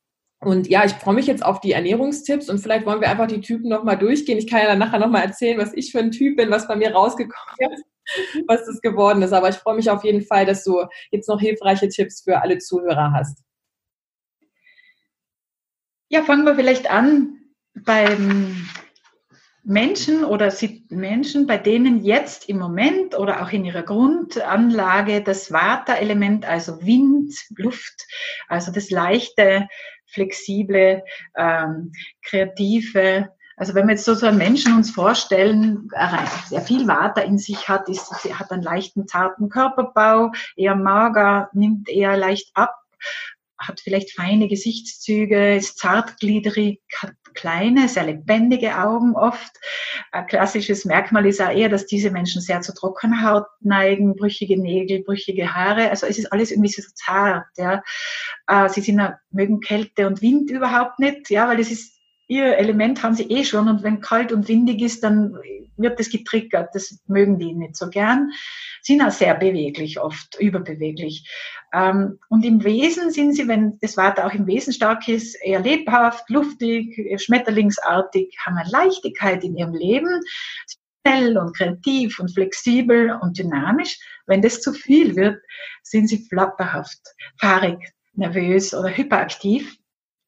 Und 0.44 0.68
ja, 0.68 0.86
ich 0.86 0.94
freue 0.94 1.16
mich 1.16 1.28
jetzt 1.28 1.44
auf 1.44 1.62
die 1.62 1.72
Ernährungstipps 1.72 2.50
und 2.50 2.60
vielleicht 2.60 2.86
wollen 2.86 3.02
wir 3.02 3.10
einfach 3.10 3.28
die 3.28 3.42
Typen 3.42 3.70
nochmal 3.70 3.98
durchgehen. 3.98 4.38
Ich 4.38 4.48
kann 4.48 4.60
ja 4.60 4.68
dann 4.68 4.80
nachher 4.80 5.00
nochmal 5.00 5.24
erzählen, 5.24 5.58
was 5.58 5.74
ich 5.74 5.92
für 5.92 6.00
ein 6.00 6.12
Typ 6.12 6.38
bin, 6.38 6.52
was 6.52 6.68
bei 6.68 6.76
mir 6.76 6.94
rausgekommen 6.94 7.74
ist. 7.74 7.84
was 8.48 8.66
das 8.66 8.82
geworden 8.82 9.22
ist. 9.22 9.34
Aber 9.34 9.50
ich 9.50 9.56
freue 9.56 9.76
mich 9.76 9.90
auf 9.90 10.04
jeden 10.04 10.22
Fall, 10.22 10.46
dass 10.46 10.64
du 10.64 10.86
jetzt 11.12 11.28
noch 11.28 11.40
hilfreiche 11.40 11.90
Tipps 11.90 12.22
für 12.22 12.42
alle 12.42 12.58
Zuhörer 12.58 13.12
hast. 13.14 13.44
Ja, 16.10 16.24
fangen 16.24 16.46
wir 16.46 16.56
vielleicht 16.56 16.90
an 16.92 17.40
beim 17.74 18.70
Menschen 19.64 20.26
oder 20.26 20.54
Menschen, 20.90 21.48
bei 21.48 21.58
denen 21.58 22.04
jetzt 22.04 22.50
im 22.50 22.60
Moment 22.60 23.18
oder 23.18 23.42
auch 23.42 23.52
in 23.52 23.64
ihrer 23.64 23.84
Grundanlage 23.84 25.24
das 25.24 25.52
Vata-Element, 25.52 26.46
also 26.46 26.86
Wind, 26.86 27.34
Luft, 27.56 28.06
also 28.50 28.72
das 28.72 28.90
leichte, 28.90 29.68
flexible, 30.14 31.04
ähm, 31.36 31.92
kreative, 32.24 33.30
also 33.56 33.76
wenn 33.76 33.88
wir 33.88 33.94
jetzt 33.94 34.06
so, 34.06 34.14
so 34.16 34.26
einen 34.26 34.38
Menschen 34.38 34.76
uns 34.76 34.92
vorstellen, 34.92 35.88
der 36.52 36.62
viel 36.62 36.88
Water 36.88 37.24
in 37.24 37.38
sich 37.38 37.70
hat, 37.70 37.88
ist, 37.88 38.12
hat 38.38 38.52
einen 38.52 38.64
leichten, 38.64 39.08
zarten 39.08 39.50
Körperbau, 39.50 40.32
eher 40.56 40.76
mager, 40.76 41.50
nimmt 41.54 41.88
eher 41.88 42.18
leicht 42.18 42.50
ab, 42.56 42.76
hat 43.58 43.80
vielleicht 43.80 44.12
feine 44.16 44.48
Gesichtszüge, 44.48 45.56
ist 45.56 45.78
zartgliedrig, 45.78 46.82
hat 47.00 47.14
kleine, 47.34 47.88
sehr 47.88 48.06
lebendige 48.06 48.78
Augen 48.78 49.16
oft. 49.16 49.52
Ein 50.12 50.28
klassisches 50.28 50.86
Merkmal 50.86 51.26
ist 51.26 51.42
auch 51.42 51.50
eher, 51.50 51.70
dass 51.70 51.86
diese 51.86 52.12
Menschen 52.12 52.42
sehr 52.42 52.62
zu 52.62 52.74
trockener 52.74 53.24
Haut 53.24 53.46
neigen, 53.62 54.16
brüchige 54.16 54.60
Nägel, 54.60 55.04
brüchige 55.04 55.54
Haare. 55.54 55.90
Also 55.90 56.08
es 56.08 56.18
ist 56.18 56.32
alles 56.32 56.52
irgendwie 56.52 56.70
so 56.70 56.82
zart. 56.94 57.46
Ja. 57.58 57.84
Äh, 58.48 58.70
sie 58.70 58.82
sind, 58.82 59.02
mögen 59.32 59.60
Kälte 59.60 60.08
und 60.08 60.22
Wind 60.22 60.52
überhaupt 60.52 61.00
nicht, 61.00 61.30
ja, 61.30 61.48
weil 61.48 61.60
es 61.60 61.72
ist 61.72 62.03
ihr 62.34 62.58
Element 62.58 63.04
haben 63.04 63.16
sie 63.16 63.30
eh 63.30 63.44
schon 63.44 63.68
und 63.68 63.84
wenn 63.84 64.02
kalt 64.02 64.32
und 64.32 64.48
windig 64.48 64.82
ist, 64.82 65.04
dann 65.04 65.38
wird 65.78 66.00
das 66.00 66.10
getriggert. 66.10 66.70
Das 66.74 67.00
mögen 67.08 67.38
die 67.40 67.54
nicht 67.54 67.76
so 67.76 67.90
gern. 67.90 68.32
Sind 68.82 69.02
auch 69.02 69.12
sehr 69.12 69.36
beweglich, 69.36 70.00
oft 70.00 70.40
überbeweglich. 70.40 71.30
Ähm, 71.74 72.20
und 72.30 72.46
im 72.46 72.64
Wesen 72.64 73.12
sind 73.12 73.34
sie, 73.34 73.48
wenn 73.48 73.78
das 73.82 73.98
Water 73.98 74.26
auch 74.26 74.34
im 74.34 74.48
Wesen 74.48 74.74
stark 74.74 75.08
ist, 75.08 75.36
eher 75.44 75.60
lebhaft, 75.60 76.30
luftig, 76.30 77.22
schmetterlingsartig, 77.22 78.36
haben 78.46 78.58
eine 78.58 78.70
Leichtigkeit 78.70 79.44
in 79.44 79.56
ihrem 79.56 79.74
Leben, 79.74 80.22
schnell 81.06 81.38
und 81.38 81.56
kreativ 81.56 82.20
und 82.20 82.34
flexibel 82.34 83.18
und 83.22 83.38
dynamisch. 83.38 84.00
Wenn 84.26 84.42
das 84.42 84.62
zu 84.62 84.74
viel 84.74 85.16
wird, 85.16 85.38
sind 85.84 86.08
sie 86.08 86.26
flapperhaft, 86.30 87.02
fahrig, 87.40 87.78
nervös 88.14 88.74
oder 88.74 88.90
hyperaktiv 88.90 89.78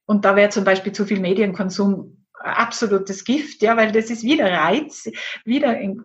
und 0.05 0.25
da 0.25 0.35
wäre 0.35 0.49
zum 0.49 0.63
Beispiel 0.63 0.91
zu 0.91 1.05
viel 1.05 1.19
Medienkonsum 1.19 2.25
absolutes 2.33 3.23
Gift, 3.23 3.61
ja, 3.61 3.75
weil 3.75 3.91
das 3.91 4.09
ist 4.09 4.23
wieder 4.23 4.51
Reiz, 4.51 5.09
wieder 5.45 5.77
in 5.79 6.03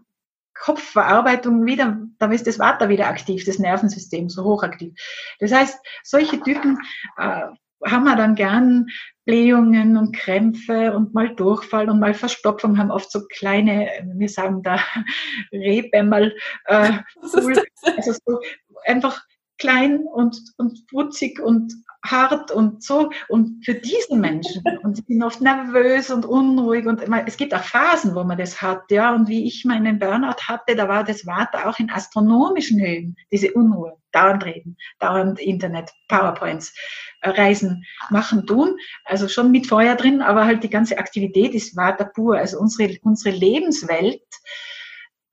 Kopfverarbeitung 0.55 1.65
wieder, 1.65 1.99
da 2.19 2.31
ist 2.31 2.47
das 2.47 2.59
Water 2.59 2.89
wieder 2.89 3.09
aktiv, 3.09 3.45
das 3.45 3.59
Nervensystem 3.59 4.29
so 4.29 4.45
hochaktiv. 4.45 4.95
Das 5.39 5.53
heißt, 5.53 5.79
solche 6.05 6.41
Typen 6.41 6.79
äh, 7.17 7.43
haben 7.87 8.05
wir 8.05 8.17
dann 8.17 8.35
gern 8.35 8.87
Blähungen 9.25 9.97
und 9.97 10.15
Krämpfe 10.15 10.93
und 10.93 11.15
mal 11.15 11.35
Durchfall 11.35 11.89
und 11.89 12.01
mal 12.01 12.13
Verstopfung, 12.13 12.79
haben 12.79 12.91
oft 12.91 13.11
so 13.11 13.27
kleine, 13.27 13.89
wir 14.17 14.29
sagen 14.29 14.63
da 14.63 14.81
Rehbämmerl, 15.53 16.37
äh, 16.67 16.93
also 17.23 18.13
so 18.13 18.41
einfach 18.85 19.23
klein 19.61 20.01
und, 20.13 20.37
und 20.57 20.87
putzig 20.89 21.41
und 21.41 21.73
hart 22.05 22.51
und 22.51 22.83
so. 22.83 23.11
Und 23.29 23.65
für 23.65 23.75
diesen 23.75 24.21
Menschen, 24.21 24.63
und 24.83 24.97
sie 24.97 25.05
sind 25.07 25.23
oft 25.23 25.41
nervös 25.41 26.11
und 26.11 26.25
unruhig 26.25 26.87
und 26.87 27.03
es 27.27 27.37
gibt 27.37 27.55
auch 27.55 27.63
Phasen, 27.63 28.15
wo 28.15 28.25
man 28.25 28.39
das 28.39 28.61
hat, 28.61 28.91
ja. 28.91 29.15
Und 29.15 29.29
wie 29.29 29.47
ich 29.47 29.65
meinen 29.65 29.99
Burnout 29.99 30.43
hatte, 30.49 30.77
da 30.77 30.89
war 30.89 31.05
das 31.05 31.27
Water 31.27 31.69
auch 31.69 31.79
in 31.79 31.91
astronomischen 31.91 32.81
Höhen, 32.81 33.17
diese 33.31 33.53
Unruhe, 33.53 33.97
dauernd 34.13 34.45
reden, 34.45 34.77
dauernd 34.99 35.39
Internet, 35.41 35.91
PowerPoints, 36.09 36.75
äh, 37.21 37.31
Reisen 37.31 37.85
machen, 38.11 38.47
tun. 38.47 38.77
Also 39.05 39.29
schon 39.29 39.53
mit 39.53 39.67
Feuer 39.67 39.95
drin, 39.95 40.23
aber 40.23 40.47
halt 40.47 40.65
die 40.65 40.71
ganze 40.71 40.99
Aktivität 40.99 41.55
ist 41.55 41.77
Water 41.77 42.05
pur. 42.05 42.37
Also 42.37 42.59
unsere, 42.59 42.97
unsere 43.03 43.35
Lebenswelt, 43.35 44.23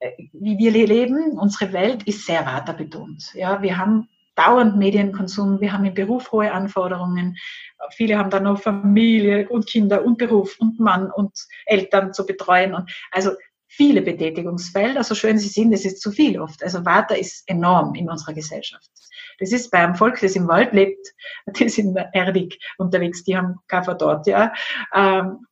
äh, 0.00 0.10
wie 0.32 0.58
wir 0.58 0.70
leben, 0.70 1.38
unsere 1.38 1.72
Welt 1.72 2.02
ist 2.04 2.26
sehr 2.26 2.44
waterbetont. 2.44 3.32
Ja, 3.34 3.62
wir 3.62 3.78
haben 3.78 4.08
dauernd 4.38 4.76
Medienkonsum. 4.76 5.60
Wir 5.60 5.72
haben 5.72 5.84
im 5.84 5.94
Beruf 5.94 6.30
hohe 6.30 6.52
Anforderungen. 6.52 7.36
Viele 7.90 8.16
haben 8.16 8.30
dann 8.30 8.44
noch 8.44 8.62
Familie 8.62 9.48
und 9.48 9.66
Kinder 9.66 10.04
und 10.04 10.16
Beruf 10.16 10.56
und 10.60 10.78
Mann 10.78 11.10
und 11.10 11.32
Eltern 11.66 12.12
zu 12.12 12.24
betreuen. 12.24 12.74
Und 12.74 12.90
also 13.10 13.32
viele 13.66 14.00
Betätigungsfelder, 14.00 15.02
so 15.02 15.14
schön 15.14 15.38
sie 15.38 15.48
sind, 15.48 15.72
es 15.72 15.84
ist 15.84 16.00
zu 16.00 16.12
viel 16.12 16.40
oft. 16.40 16.62
Also 16.62 16.84
Vata 16.84 17.14
ist 17.14 17.48
enorm 17.48 17.94
in 17.94 18.08
unserer 18.08 18.32
Gesellschaft. 18.32 18.88
Das 19.40 19.52
ist 19.52 19.70
bei 19.70 19.78
einem 19.78 19.94
Volk, 19.94 20.20
das 20.20 20.36
im 20.36 20.48
Wald 20.48 20.72
lebt, 20.72 21.14
die 21.58 21.68
sind 21.68 21.96
erdig 22.12 22.58
unterwegs, 22.76 23.24
die 23.24 23.36
haben 23.36 23.56
Kaffer 23.66 23.94
dort, 23.94 24.26
ja. 24.26 24.52
Ähm, 24.94 25.46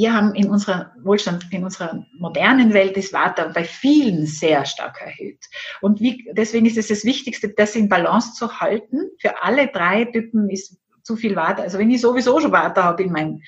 wir 0.00 0.14
haben 0.14 0.34
in 0.34 0.48
unserer 0.48 0.94
Wohlstand, 1.02 1.52
in 1.52 1.62
unserer 1.62 2.06
modernen 2.18 2.72
Welt 2.72 2.96
das 2.96 3.12
Vata 3.12 3.48
bei 3.48 3.64
vielen 3.64 4.24
sehr 4.24 4.64
stark 4.64 4.98
erhöht. 5.02 5.44
Und 5.82 6.00
wie, 6.00 6.26
deswegen 6.32 6.64
ist 6.64 6.78
es 6.78 6.88
das 6.88 7.04
Wichtigste, 7.04 7.50
das 7.50 7.76
in 7.76 7.90
Balance 7.90 8.32
zu 8.32 8.60
halten. 8.60 9.10
Für 9.20 9.42
alle 9.42 9.66
drei 9.68 10.06
Typen 10.06 10.48
ist 10.48 10.78
zu 11.02 11.16
viel 11.16 11.36
Vata. 11.36 11.60
Also 11.60 11.78
wenn 11.78 11.90
ich 11.90 12.00
sowieso 12.00 12.40
schon 12.40 12.50
Vata 12.50 12.82
habe 12.82 13.02
in 13.02 13.12
meinem, 13.12 13.42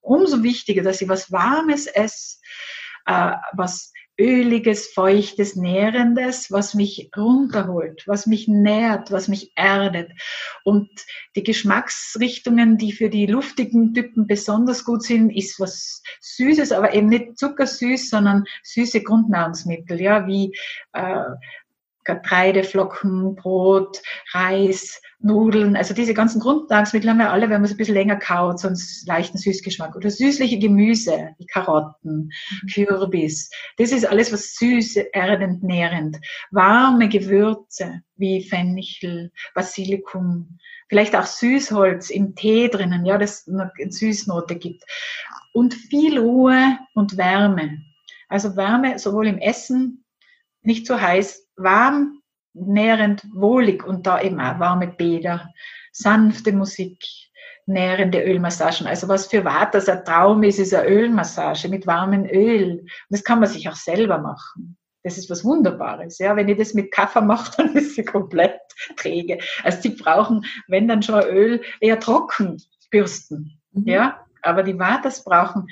umso 0.00 0.42
wichtiger, 0.42 0.82
dass 0.82 1.02
ich 1.02 1.10
was 1.10 1.30
Warmes 1.30 1.86
esse, 1.86 2.38
äh, 3.04 3.32
was 3.52 3.92
öliges, 4.18 4.88
feuchtes, 4.88 5.54
nährendes, 5.54 6.50
was 6.50 6.74
mich 6.74 7.10
runterholt, 7.16 8.02
was 8.06 8.26
mich 8.26 8.48
nährt, 8.48 9.12
was 9.12 9.28
mich 9.28 9.52
erdet. 9.54 10.10
Und 10.64 10.88
die 11.36 11.44
Geschmacksrichtungen, 11.44 12.78
die 12.78 12.92
für 12.92 13.10
die 13.10 13.26
luftigen 13.26 13.94
Typen 13.94 14.26
besonders 14.26 14.84
gut 14.84 15.04
sind, 15.04 15.30
ist 15.30 15.60
was 15.60 16.02
Süßes, 16.20 16.72
aber 16.72 16.94
eben 16.94 17.08
nicht 17.08 17.38
zuckersüß, 17.38 18.10
sondern 18.10 18.44
süße 18.64 19.02
Grundnahrungsmittel, 19.02 20.00
ja, 20.00 20.26
wie 20.26 20.52
äh, 20.92 21.24
Getreideflocken, 22.08 23.34
Brot, 23.34 24.00
Reis, 24.32 25.00
Nudeln, 25.20 25.76
also 25.76 25.94
diese 25.94 26.14
ganzen 26.14 26.40
Grundnahrungsmittel 26.40 27.10
haben 27.10 27.18
wir 27.18 27.30
alle, 27.30 27.50
wenn 27.50 27.60
man 27.60 27.64
es 27.64 27.72
ein 27.72 27.76
bisschen 27.76 27.96
länger 27.96 28.16
kaut, 28.16 28.60
so 28.60 28.68
einen 28.68 28.78
leichten 29.04 29.36
Süßgeschmack. 29.36 29.94
Oder 29.94 30.10
süßliche 30.10 30.58
Gemüse, 30.58 31.34
wie 31.38 31.46
Karotten, 31.46 32.30
mhm. 32.62 32.68
Kürbis. 32.72 33.50
Das 33.76 33.92
ist 33.92 34.06
alles, 34.06 34.32
was 34.32 34.54
süß, 34.54 34.96
erdend, 35.12 35.62
nährend. 35.62 36.16
Warme 36.50 37.08
Gewürze, 37.08 38.00
wie 38.16 38.42
Fenchel, 38.42 39.30
Basilikum, 39.54 40.58
vielleicht 40.88 41.14
auch 41.14 41.26
Süßholz 41.26 42.08
im 42.10 42.34
Tee 42.34 42.68
drinnen, 42.68 43.04
ja, 43.04 43.18
das 43.18 43.46
eine 43.46 43.70
Süßnote 43.90 44.56
gibt. 44.56 44.84
Und 45.52 45.74
viel 45.74 46.18
Ruhe 46.18 46.78
und 46.94 47.18
Wärme. 47.18 47.82
Also 48.28 48.56
Wärme 48.56 48.98
sowohl 48.98 49.26
im 49.26 49.38
Essen, 49.38 50.04
nicht 50.62 50.86
zu 50.86 51.00
heiß, 51.00 51.47
warm, 51.58 52.20
nährend, 52.54 53.24
wohlig 53.32 53.84
und 53.84 54.06
da 54.06 54.20
eben 54.20 54.40
auch 54.40 54.58
warme 54.58 54.88
Bäder, 54.88 55.52
sanfte 55.92 56.52
Musik, 56.52 56.98
nährende 57.66 58.22
Ölmassagen. 58.22 58.86
Also 58.86 59.08
was 59.08 59.26
für 59.26 59.42
Vaters 59.42 59.88
ein 59.88 60.04
Traum 60.04 60.42
ist, 60.42 60.58
ist 60.58 60.74
eine 60.74 60.88
Ölmassage 60.88 61.68
mit 61.68 61.86
warmem 61.86 62.24
Öl. 62.24 62.80
Und 62.80 62.90
das 63.10 63.22
kann 63.22 63.40
man 63.40 63.48
sich 63.48 63.68
auch 63.68 63.76
selber 63.76 64.18
machen. 64.18 64.76
Das 65.04 65.18
ist 65.18 65.30
was 65.30 65.44
Wunderbares. 65.44 66.18
Ja, 66.18 66.34
wenn 66.34 66.48
ich 66.48 66.58
das 66.58 66.74
mit 66.74 66.92
Kaffee 66.92 67.20
mache, 67.20 67.52
dann 67.56 67.74
ist 67.76 67.94
sie 67.94 68.04
komplett 68.04 68.58
träge. 68.96 69.38
Also 69.62 69.82
die 69.82 69.90
brauchen, 69.90 70.44
wenn 70.66 70.88
dann 70.88 71.02
schon 71.02 71.22
Öl, 71.22 71.62
eher 71.80 72.00
trocken 72.00 72.60
bürsten. 72.90 73.60
Mhm. 73.72 73.86
Ja, 73.86 74.24
aber 74.42 74.62
die 74.62 74.74
Vaters 74.74 75.22
brauchen 75.22 75.66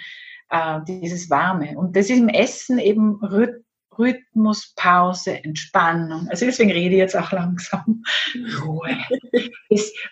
äh, 0.50 0.80
dieses 0.86 1.30
Warme. 1.30 1.76
Und 1.76 1.96
das 1.96 2.10
ist 2.10 2.18
im 2.18 2.28
Essen 2.28 2.78
eben 2.78 3.18
Rhythmus, 3.98 4.74
Pause, 4.76 5.42
Entspannung. 5.44 6.28
Also 6.28 6.46
deswegen 6.46 6.70
rede 6.70 6.94
ich 6.94 6.98
jetzt 6.98 7.16
auch 7.16 7.32
langsam. 7.32 8.04
Ruhe. 8.64 8.96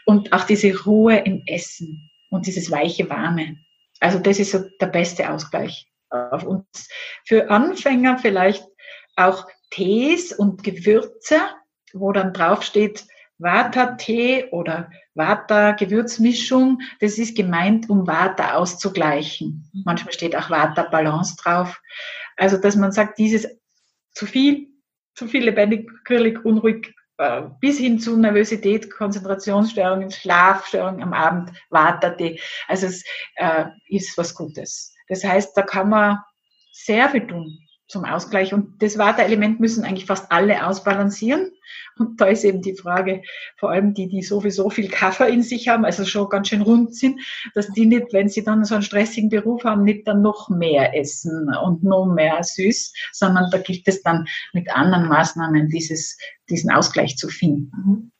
und 0.07 0.33
auch 0.33 0.45
diese 0.45 0.85
Ruhe 0.85 1.19
im 1.19 1.43
Essen 1.47 2.11
und 2.31 2.47
dieses 2.47 2.71
weiche, 2.71 3.09
warme. 3.09 3.57
Also 4.01 4.19
das 4.19 4.39
ist 4.39 4.51
so 4.53 4.65
der 4.81 4.87
beste 4.87 5.31
Ausgleich 5.31 5.87
auf 6.11 6.45
uns. 6.45 6.89
Für 7.25 7.51
Anfänger 7.51 8.19
vielleicht 8.19 8.67
auch 9.17 9.47
Tees 9.71 10.33
und 10.33 10.63
Gewürze, 10.63 11.41
wo 11.93 12.13
dann 12.13 12.33
draufsteht 12.33 13.05
Vata-Tee 13.39 14.51
oder 14.51 14.91
Vata-Gewürzmischung. 15.15 16.81
Das 17.01 17.19
ist 17.19 17.37
gemeint, 17.37 17.91
um 17.91 18.07
Vata 18.07 18.55
auszugleichen. 18.55 19.71
Manchmal 19.85 20.13
steht 20.13 20.37
auch 20.37 20.51
Vata-Balance 20.51 21.37
drauf. 21.43 21.81
Also, 22.37 22.57
dass 22.59 22.77
man 22.77 22.93
sagt, 22.93 23.19
dieses 23.19 23.47
zu 24.15 24.27
viel, 24.27 24.69
zu 25.15 25.27
viel 25.29 25.45
lebendig, 25.45 25.91
quirlig, 26.05 26.45
unruhig, 26.45 26.95
äh, 27.19 27.43
bis 27.61 27.79
hin 27.79 27.99
zu 27.99 28.17
Nervosität, 28.17 28.91
Konzentrationsstörungen, 28.91 30.11
Schlafstörungen 30.11 31.03
am 31.03 31.13
Abend, 31.13 31.53
wartete. 31.71 32.37
Also 32.69 32.87
es 32.87 33.05
äh, 33.37 33.67
ist 33.89 34.17
was 34.19 34.35
Gutes. 34.35 34.95
Das 35.09 35.23
heißt, 35.23 35.57
da 35.57 35.63
kann 35.63 35.91
man 35.91 36.19
sehr 36.73 37.09
viel 37.11 37.27
tun 37.27 37.59
zum 37.87 38.05
Ausgleich. 38.05 38.55
Und 38.55 38.83
das 38.83 38.99
Vata-Element 38.99 39.61
müssen 39.61 39.85
eigentlich 39.85 40.07
fast 40.07 40.31
alle 40.33 40.67
ausbalancieren. 40.67 41.51
Und 41.97 42.21
da 42.21 42.27
ist 42.27 42.45
eben 42.45 42.63
die 42.63 42.77
Frage, 42.77 43.23
vor 43.57 43.71
allem 43.71 43.95
die, 43.95 44.09
die 44.09 44.23
sowieso 44.23 44.71
viel 44.71 44.89
Kaffee 44.89 45.29
in 45.29 45.43
sich 45.43 45.69
haben, 45.69 45.85
also 45.85 46.05
schon 46.05 46.29
ganz 46.29 46.49
schön 46.49 46.63
rund 46.63 46.95
sind, 46.95 47.21
dass 47.55 47.69
die 47.69 47.87
nicht, 47.87 48.13
wenn 48.13 48.29
sie 48.29 48.43
dann 48.43 48.65
so 48.65 48.75
einen 48.75 48.83
stressigen 48.83 49.29
Beruf 49.29 49.65
haben, 49.65 49.85
nicht 49.85 50.07
dann 50.09 50.23
noch 50.23 50.49
mehr 50.49 50.97
essen 50.97 51.49
und 51.63 51.85
noch 51.85 52.07
mehr 52.07 52.43
süß, 52.43 52.93
sondern 53.13 53.51
da 53.51 53.59
gilt 53.59 53.87
es 53.87 54.03
dann 54.03 54.27
mit 54.53 54.75
anderen 54.75 55.09
Maßnahmen, 55.09 55.69
dieses, 55.69 56.19
diesen 56.49 56.71
Ausgleich 56.71 57.17
zu 57.17 57.29
finden. 57.29 58.13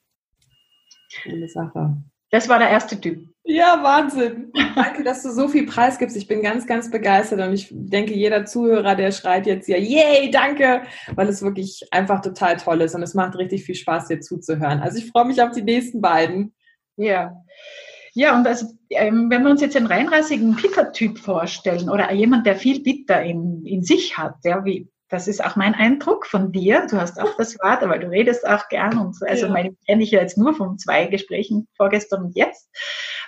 Coole 1.23 1.47
Sache. 1.47 1.97
Das 2.29 2.49
war 2.49 2.59
der 2.59 2.69
erste 2.69 2.99
Typ. 2.99 3.34
Ja, 3.47 3.79
Wahnsinn. 3.83 4.51
Danke, 4.75 5.03
dass 5.03 5.21
du 5.21 5.29
so 5.29 5.47
viel 5.47 5.67
Preis 5.67 5.99
gibst. 5.99 6.17
Ich 6.17 6.27
bin 6.27 6.41
ganz, 6.41 6.65
ganz 6.65 6.89
begeistert 6.89 7.39
und 7.41 7.53
ich 7.53 7.67
denke, 7.71 8.15
jeder 8.15 8.45
Zuhörer, 8.45 8.95
der 8.95 9.11
schreit 9.11 9.45
jetzt 9.45 9.67
ja, 9.67 9.77
yay, 9.77 10.31
danke, 10.31 10.81
weil 11.13 11.29
es 11.29 11.43
wirklich 11.43 11.87
einfach 11.91 12.21
total 12.21 12.57
toll 12.57 12.81
ist 12.81 12.95
und 12.95 13.03
es 13.03 13.13
macht 13.13 13.37
richtig 13.37 13.63
viel 13.63 13.75
Spaß, 13.75 14.07
dir 14.07 14.19
zuzuhören. 14.19 14.79
Also 14.79 14.97
ich 14.97 15.11
freue 15.11 15.25
mich 15.25 15.41
auf 15.43 15.51
die 15.51 15.61
nächsten 15.61 16.01
beiden. 16.01 16.55
Ja. 16.97 17.33
Ja, 18.15 18.35
und 18.35 18.47
also, 18.47 18.67
ähm, 18.89 19.29
wenn 19.29 19.43
wir 19.43 19.51
uns 19.51 19.61
jetzt 19.61 19.75
einen 19.75 19.87
reinrassigen 19.87 20.55
Pitta-Typ 20.55 21.19
vorstellen 21.19 21.89
oder 21.89 22.11
jemand, 22.13 22.47
der 22.47 22.55
viel 22.55 22.81
Bitter 22.81 23.21
in, 23.21 23.63
in 23.65 23.83
sich 23.83 24.17
hat, 24.17 24.35
ja, 24.43 24.65
wie, 24.65 24.89
das 25.09 25.27
ist 25.27 25.43
auch 25.43 25.55
mein 25.55 25.75
Eindruck 25.75 26.25
von 26.25 26.51
dir. 26.51 26.87
Du 26.89 26.97
hast 26.97 27.19
auch 27.19 27.35
das 27.37 27.55
Wort, 27.59 27.83
aber 27.83 27.99
du 27.99 28.09
redest 28.09 28.47
auch 28.47 28.69
gern 28.69 28.97
und 28.97 29.15
so. 29.15 29.25
Also 29.25 29.47
ja. 29.47 29.51
meine 29.51 29.75
kenne 29.85 30.01
ich 30.01 30.11
ja 30.11 30.21
jetzt 30.21 30.37
nur 30.37 30.55
von 30.55 30.77
zwei 30.77 31.05
Gesprächen 31.07 31.67
vorgestern 31.77 32.23
und 32.23 32.35
jetzt. 32.35 32.69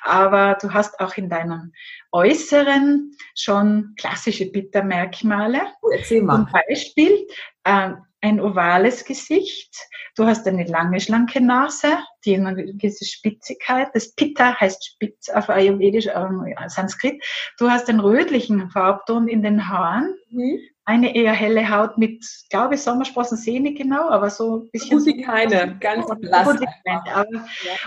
Aber 0.08 0.58
du 0.62 0.74
hast 0.74 1.00
auch 1.00 1.16
in 1.18 1.30
deinem 1.30 1.74
Äußeren 2.12 3.12
schon 3.36 3.94
klassische 4.00 4.50
Bittermerkmale. 4.52 5.62
Oh, 5.82 5.90
erzähl 5.90 6.24
mal. 6.24 6.38
Zum 6.38 6.50
Beispiel 6.52 7.28
äh, 7.64 7.92
ein 8.22 8.40
ovales 8.40 9.06
Gesicht. 9.06 9.76
Du 10.16 10.26
hast 10.26 10.48
eine 10.48 10.66
lange, 10.66 11.00
schlanke 11.00 11.42
Nase, 11.42 12.00
die 12.26 12.36
eine 12.36 12.56
gewisse 12.56 13.06
Spitzigkeit. 13.06 13.90
Das 13.94 14.14
Pitta 14.14 14.60
heißt 14.60 14.86
Spitz 14.86 15.30
auf 15.30 15.50
Ayurvedisch, 15.50 16.08
äh, 16.08 16.68
Sanskrit. 16.68 17.24
Du 17.60 17.70
hast 17.70 17.90
einen 17.90 18.00
rötlichen 18.00 18.70
Farbton 18.70 19.28
in 19.28 19.44
den 19.44 19.68
Haaren. 19.70 20.16
Mhm 20.30 20.60
eine 20.88 21.14
eher 21.14 21.34
helle 21.34 21.70
Haut 21.70 21.98
mit, 21.98 22.26
glaube 22.50 22.76
ich, 22.76 22.82
Sommersprossen 22.82 23.38
sehe 23.38 23.62
nicht 23.62 23.78
genau, 23.78 24.10
aber 24.10 24.30
so 24.30 24.62
ein 24.62 24.70
bisschen. 24.72 25.00
Gute 25.00 25.22
keine, 25.22 25.78
ganz 25.82 26.08
blass. 26.22 26.60
Ja. 26.86 27.26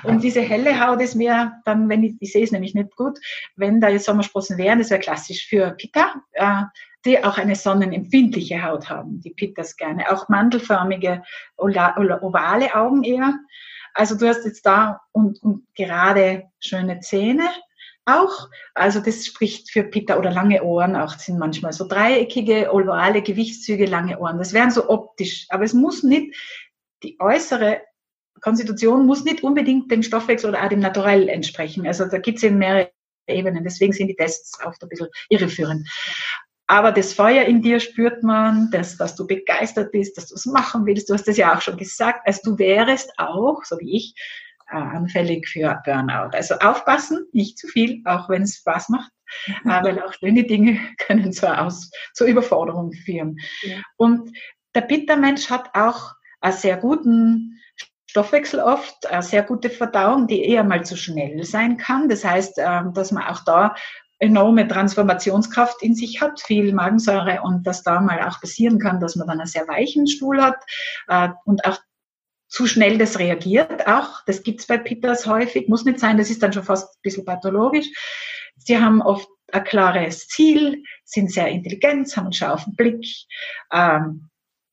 Und 0.04 0.22
diese 0.22 0.42
helle 0.42 0.86
Haut 0.86 1.00
ist 1.00 1.14
mir 1.14 1.52
dann, 1.64 1.88
wenn 1.88 2.04
ich, 2.04 2.14
ich 2.20 2.32
sehe 2.32 2.44
es 2.44 2.52
nämlich 2.52 2.74
nicht 2.74 2.94
gut, 2.96 3.18
wenn 3.56 3.80
da 3.80 3.88
jetzt 3.88 4.04
Sommersprossen 4.04 4.58
wären, 4.58 4.80
das 4.80 4.90
wäre 4.90 5.00
klassisch 5.00 5.48
für 5.48 5.70
Pitta, 5.70 6.12
äh, 6.32 6.64
die 7.06 7.24
auch 7.24 7.38
eine 7.38 7.54
sonnenempfindliche 7.54 8.62
Haut 8.62 8.90
haben, 8.90 9.18
die 9.22 9.30
Pittas 9.30 9.76
gerne. 9.78 10.12
Auch 10.12 10.28
mandelförmige, 10.28 11.22
ovale 11.56 12.74
Augen 12.74 13.02
eher. 13.02 13.32
Also 13.94 14.14
du 14.14 14.28
hast 14.28 14.44
jetzt 14.44 14.66
da 14.66 15.00
und, 15.12 15.42
und 15.42 15.64
gerade 15.74 16.50
schöne 16.60 17.00
Zähne, 17.00 17.48
auch. 18.06 18.48
Also 18.74 19.00
das 19.00 19.26
spricht 19.26 19.70
für 19.70 19.84
Pitta 19.84 20.18
oder 20.18 20.30
lange 20.30 20.62
Ohren 20.62 20.96
auch 20.96 21.18
sind 21.18 21.38
manchmal 21.38 21.72
so 21.72 21.86
dreieckige, 21.86 22.72
ovale 22.72 23.22
Gewichtszüge, 23.22 23.86
lange 23.86 24.18
Ohren. 24.18 24.38
Das 24.38 24.52
wären 24.52 24.70
so 24.70 24.88
optisch, 24.88 25.46
aber 25.48 25.64
es 25.64 25.74
muss 25.74 26.02
nicht, 26.02 26.34
die 27.02 27.18
äußere 27.20 27.82
Konstitution 28.40 29.06
muss 29.06 29.24
nicht 29.24 29.42
unbedingt 29.42 29.90
dem 29.90 30.02
Stoffwechsel 30.02 30.50
oder 30.50 30.64
auch 30.64 30.68
dem 30.68 30.80
Naturell 30.80 31.28
entsprechen. 31.28 31.86
Also 31.86 32.06
da 32.06 32.18
gibt 32.18 32.38
es 32.38 32.44
eben 32.44 32.58
mehrere 32.58 32.90
Ebenen. 33.26 33.64
Deswegen 33.64 33.92
sind 33.92 34.08
die 34.08 34.16
Tests 34.16 34.58
oft 34.64 34.82
ein 34.82 34.88
bisschen 34.88 35.08
irreführend. 35.28 35.88
Aber 36.66 36.92
das 36.92 37.12
Feuer 37.12 37.44
in 37.44 37.62
dir 37.62 37.80
spürt 37.80 38.22
man, 38.22 38.70
das, 38.70 38.96
dass 38.96 39.16
du 39.16 39.26
begeistert 39.26 39.90
bist, 39.90 40.16
dass 40.16 40.28
du 40.28 40.36
es 40.36 40.46
machen 40.46 40.86
willst. 40.86 41.10
Du 41.10 41.14
hast 41.14 41.26
das 41.26 41.36
ja 41.36 41.54
auch 41.54 41.60
schon 41.60 41.76
gesagt. 41.76 42.20
Also 42.26 42.40
du 42.44 42.58
wärst 42.58 43.10
auch, 43.18 43.64
so 43.64 43.78
wie 43.80 43.96
ich, 43.96 44.14
anfällig 44.76 45.48
für 45.48 45.80
Burnout. 45.84 46.30
Also 46.32 46.54
aufpassen, 46.56 47.26
nicht 47.32 47.58
zu 47.58 47.66
viel, 47.68 48.02
auch 48.04 48.28
wenn 48.28 48.42
es 48.42 48.56
Spaß 48.56 48.88
macht, 48.90 49.10
mhm. 49.46 49.70
Äh, 49.70 49.84
weil 49.84 50.02
auch 50.02 50.12
schöne 50.12 50.44
Dinge 50.44 50.78
können 50.98 51.32
zur, 51.32 51.60
Aus, 51.60 51.90
zur 52.14 52.26
Überforderung 52.26 52.92
führen. 52.92 53.36
Ja. 53.62 53.78
Und 53.96 54.30
der 54.74 54.82
Bittermensch 54.82 55.50
hat 55.50 55.70
auch 55.74 56.12
einen 56.40 56.54
sehr 56.54 56.76
guten 56.76 57.58
Stoffwechsel 58.10 58.60
oft, 58.60 59.06
eine 59.06 59.22
sehr 59.22 59.42
gute 59.42 59.70
Verdauung, 59.70 60.26
die 60.26 60.44
eher 60.44 60.64
mal 60.64 60.84
zu 60.84 60.96
schnell 60.96 61.44
sein 61.44 61.76
kann. 61.76 62.08
Das 62.08 62.24
heißt, 62.24 62.58
ähm, 62.58 62.92
dass 62.92 63.12
man 63.12 63.24
auch 63.24 63.44
da 63.44 63.74
enorme 64.18 64.68
Transformationskraft 64.68 65.82
in 65.82 65.94
sich 65.94 66.20
hat, 66.20 66.40
viel 66.40 66.72
Magensäure 66.72 67.40
und 67.42 67.66
dass 67.66 67.82
da 67.82 68.00
mal 68.00 68.20
auch 68.22 68.40
passieren 68.40 68.78
kann, 68.78 69.00
dass 69.00 69.16
man 69.16 69.26
dann 69.26 69.40
einen 69.40 69.46
sehr 69.46 69.66
weichen 69.66 70.06
Stuhl 70.06 70.42
hat 70.42 70.56
äh, 71.08 71.30
und 71.44 71.64
auch 71.64 71.78
zu 72.50 72.66
schnell 72.66 72.98
das 72.98 73.18
reagiert 73.18 73.86
auch. 73.86 74.24
Das 74.26 74.42
gibt's 74.42 74.66
bei 74.66 74.76
Pitters 74.76 75.24
häufig, 75.26 75.68
muss 75.68 75.84
nicht 75.84 76.00
sein, 76.00 76.18
das 76.18 76.30
ist 76.30 76.42
dann 76.42 76.52
schon 76.52 76.64
fast 76.64 76.96
ein 76.96 77.02
bisschen 77.02 77.24
pathologisch. 77.24 77.88
Sie 78.56 78.76
haben 78.76 79.00
oft 79.00 79.28
ein 79.52 79.64
klares 79.64 80.26
Ziel, 80.26 80.82
sind 81.04 81.32
sehr 81.32 81.48
intelligent, 81.48 82.14
haben 82.16 82.24
einen 82.24 82.32
scharfen 82.32 82.74
Blick. 82.74 83.06
Ähm, 83.72 84.28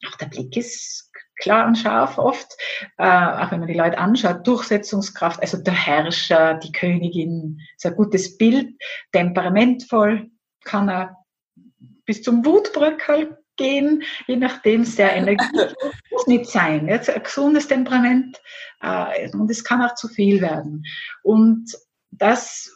auch 0.07 0.15
der 0.17 0.25
Blick 0.25 0.57
ist 0.57 1.11
klar 1.39 1.67
und 1.67 1.77
scharf 1.77 2.17
oft, 2.17 2.51
äh, 2.97 3.03
auch 3.05 3.51
wenn 3.51 3.59
man 3.59 3.67
die 3.67 3.77
Leute 3.77 3.97
anschaut, 3.99 4.45
Durchsetzungskraft, 4.45 5.39
also 5.39 5.57
der 5.57 5.73
Herrscher, 5.73 6.55
die 6.55 6.71
Königin, 6.71 7.59
ist 7.75 7.85
ein 7.85 7.95
gutes 7.95 8.37
Bild, 8.37 8.75
temperamentvoll, 9.11 10.31
kann 10.63 10.89
er 10.89 11.15
bis 12.05 12.23
zum 12.23 12.43
Wutbröckel 12.43 13.37
gehen, 13.57 14.03
je 14.27 14.37
nachdem 14.37 14.85
sehr 14.85 15.13
energisch. 15.15 15.73
muss 16.11 16.27
nicht 16.27 16.49
sein. 16.49 16.87
Jetzt 16.87 17.09
ein 17.09 17.23
gesundes 17.23 17.67
Temperament 17.67 18.41
äh, 18.81 19.29
und 19.31 19.49
es 19.51 19.63
kann 19.63 19.81
auch 19.81 19.95
zu 19.95 20.07
viel 20.07 20.41
werden. 20.41 20.83
Und 21.23 21.71
das 22.11 22.71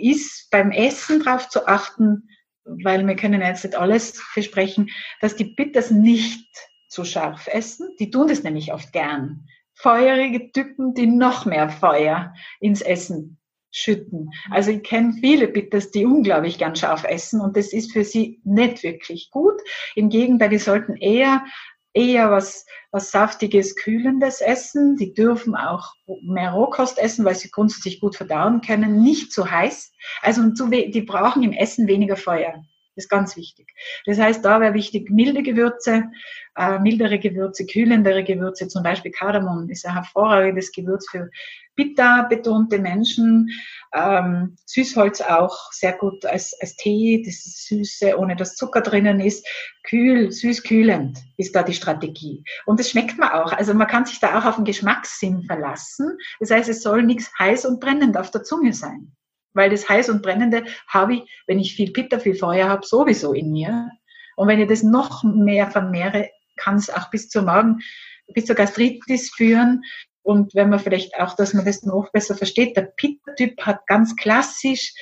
ist 0.00 0.48
beim 0.50 0.70
Essen 0.70 1.22
darauf 1.22 1.48
zu 1.48 1.66
achten, 1.66 2.28
weil 2.64 3.06
wir 3.06 3.16
können 3.16 3.40
jetzt 3.40 3.64
nicht 3.64 3.76
alles 3.76 4.20
versprechen, 4.20 4.90
dass 5.20 5.36
die 5.36 5.44
Bitters 5.44 5.90
nicht 5.90 6.48
zu 6.88 7.04
scharf 7.04 7.46
essen. 7.48 7.94
Die 7.98 8.10
tun 8.10 8.28
das 8.28 8.42
nämlich 8.42 8.72
oft 8.72 8.92
gern. 8.92 9.46
Feurige 9.74 10.52
Typen, 10.52 10.94
die 10.94 11.06
noch 11.06 11.46
mehr 11.46 11.70
Feuer 11.70 12.34
ins 12.60 12.82
Essen 12.82 13.39
schütten. 13.70 14.30
Also 14.50 14.70
ich 14.70 14.82
kenne 14.82 15.14
viele 15.20 15.48
Bitters, 15.48 15.90
die 15.90 16.04
unglaublich 16.04 16.58
gern 16.58 16.76
scharf 16.76 17.04
essen 17.04 17.40
und 17.40 17.56
das 17.56 17.72
ist 17.72 17.92
für 17.92 18.04
sie 18.04 18.40
nicht 18.44 18.82
wirklich 18.82 19.30
gut. 19.30 19.60
Im 19.94 20.08
Gegenteil, 20.08 20.50
die 20.50 20.58
sollten 20.58 20.96
eher 20.96 21.44
eher 21.92 22.30
was, 22.30 22.66
was 22.92 23.10
Saftiges, 23.10 23.76
Kühlendes 23.76 24.40
essen. 24.40 24.96
Die 24.96 25.12
dürfen 25.12 25.56
auch 25.56 25.92
mehr 26.22 26.52
Rohkost 26.52 26.98
essen, 26.98 27.24
weil 27.24 27.34
sie 27.34 27.50
grundsätzlich 27.50 28.00
gut 28.00 28.16
verdauen 28.16 28.60
können. 28.60 29.02
Nicht 29.02 29.32
zu 29.32 29.50
heiß. 29.50 29.92
Also 30.22 30.42
die 30.48 31.02
brauchen 31.02 31.42
im 31.42 31.52
Essen 31.52 31.86
weniger 31.88 32.16
Feuer. 32.16 32.62
Das 32.96 33.04
ist 33.04 33.08
ganz 33.08 33.36
wichtig. 33.36 33.72
Das 34.06 34.18
heißt, 34.18 34.44
da 34.44 34.60
wäre 34.60 34.74
wichtig, 34.74 35.10
milde 35.10 35.42
Gewürze, 35.42 36.10
äh, 36.56 36.78
mildere 36.80 37.18
Gewürze, 37.18 37.64
kühlendere 37.64 38.24
Gewürze, 38.24 38.68
zum 38.68 38.82
Beispiel 38.82 39.12
Kardamom 39.12 39.70
ist 39.70 39.86
ein 39.86 39.94
hervorragendes 39.94 40.72
Gewürz 40.72 41.08
für 41.08 41.30
bitter 41.76 42.26
betonte 42.28 42.78
Menschen. 42.78 43.48
Ähm, 43.94 44.56
Süßholz 44.66 45.20
auch 45.22 45.72
sehr 45.72 45.92
gut 45.94 46.24
als, 46.26 46.54
als 46.60 46.76
Tee, 46.76 47.22
das 47.24 47.46
ist 47.46 47.66
Süße, 47.68 48.18
ohne 48.18 48.36
dass 48.36 48.56
Zucker 48.56 48.82
drinnen 48.82 49.20
ist. 49.20 49.46
Kühl, 49.84 50.30
süß 50.30 50.62
kühlend 50.62 51.18
ist 51.38 51.56
da 51.56 51.62
die 51.62 51.72
Strategie. 51.72 52.44
Und 52.66 52.78
das 52.78 52.90
schmeckt 52.90 53.18
man 53.18 53.30
auch. 53.30 53.52
Also 53.52 53.72
man 53.72 53.86
kann 53.86 54.04
sich 54.04 54.20
da 54.20 54.38
auch 54.38 54.44
auf 54.44 54.56
den 54.56 54.64
Geschmackssinn 54.64 55.44
verlassen. 55.44 56.18
Das 56.38 56.50
heißt, 56.50 56.68
es 56.68 56.82
soll 56.82 57.02
nichts 57.02 57.30
heiß 57.38 57.64
und 57.64 57.80
brennend 57.80 58.16
auf 58.16 58.30
der 58.30 58.42
Zunge 58.42 58.72
sein. 58.72 59.12
Weil 59.52 59.70
das 59.70 59.88
heiß 59.88 60.08
und 60.10 60.22
brennende 60.22 60.64
habe 60.86 61.14
ich, 61.14 61.42
wenn 61.46 61.58
ich 61.58 61.74
viel 61.74 61.92
Pitter, 61.92 62.20
viel 62.20 62.34
Feuer 62.34 62.68
habe, 62.68 62.86
sowieso 62.86 63.32
in 63.32 63.50
mir. 63.50 63.90
Und 64.36 64.48
wenn 64.48 64.60
ich 64.60 64.68
das 64.68 64.82
noch 64.82 65.24
mehr 65.24 65.70
vermehre, 65.70 66.30
kann 66.56 66.76
es 66.76 66.90
auch 66.90 67.10
bis 67.10 67.28
zur 67.28 67.42
Magen, 67.42 67.80
bis 68.28 68.46
zur 68.46 68.56
Gastritis 68.56 69.30
führen. 69.34 69.82
Und 70.22 70.54
wenn 70.54 70.70
man 70.70 70.78
vielleicht 70.78 71.14
auch, 71.18 71.34
dass 71.34 71.54
man 71.54 71.64
das 71.64 71.82
noch 71.82 72.10
besser 72.12 72.36
versteht, 72.36 72.76
der 72.76 72.92
Pitta-Typ 72.96 73.60
hat 73.62 73.86
ganz 73.86 74.14
klassisch 74.16 74.94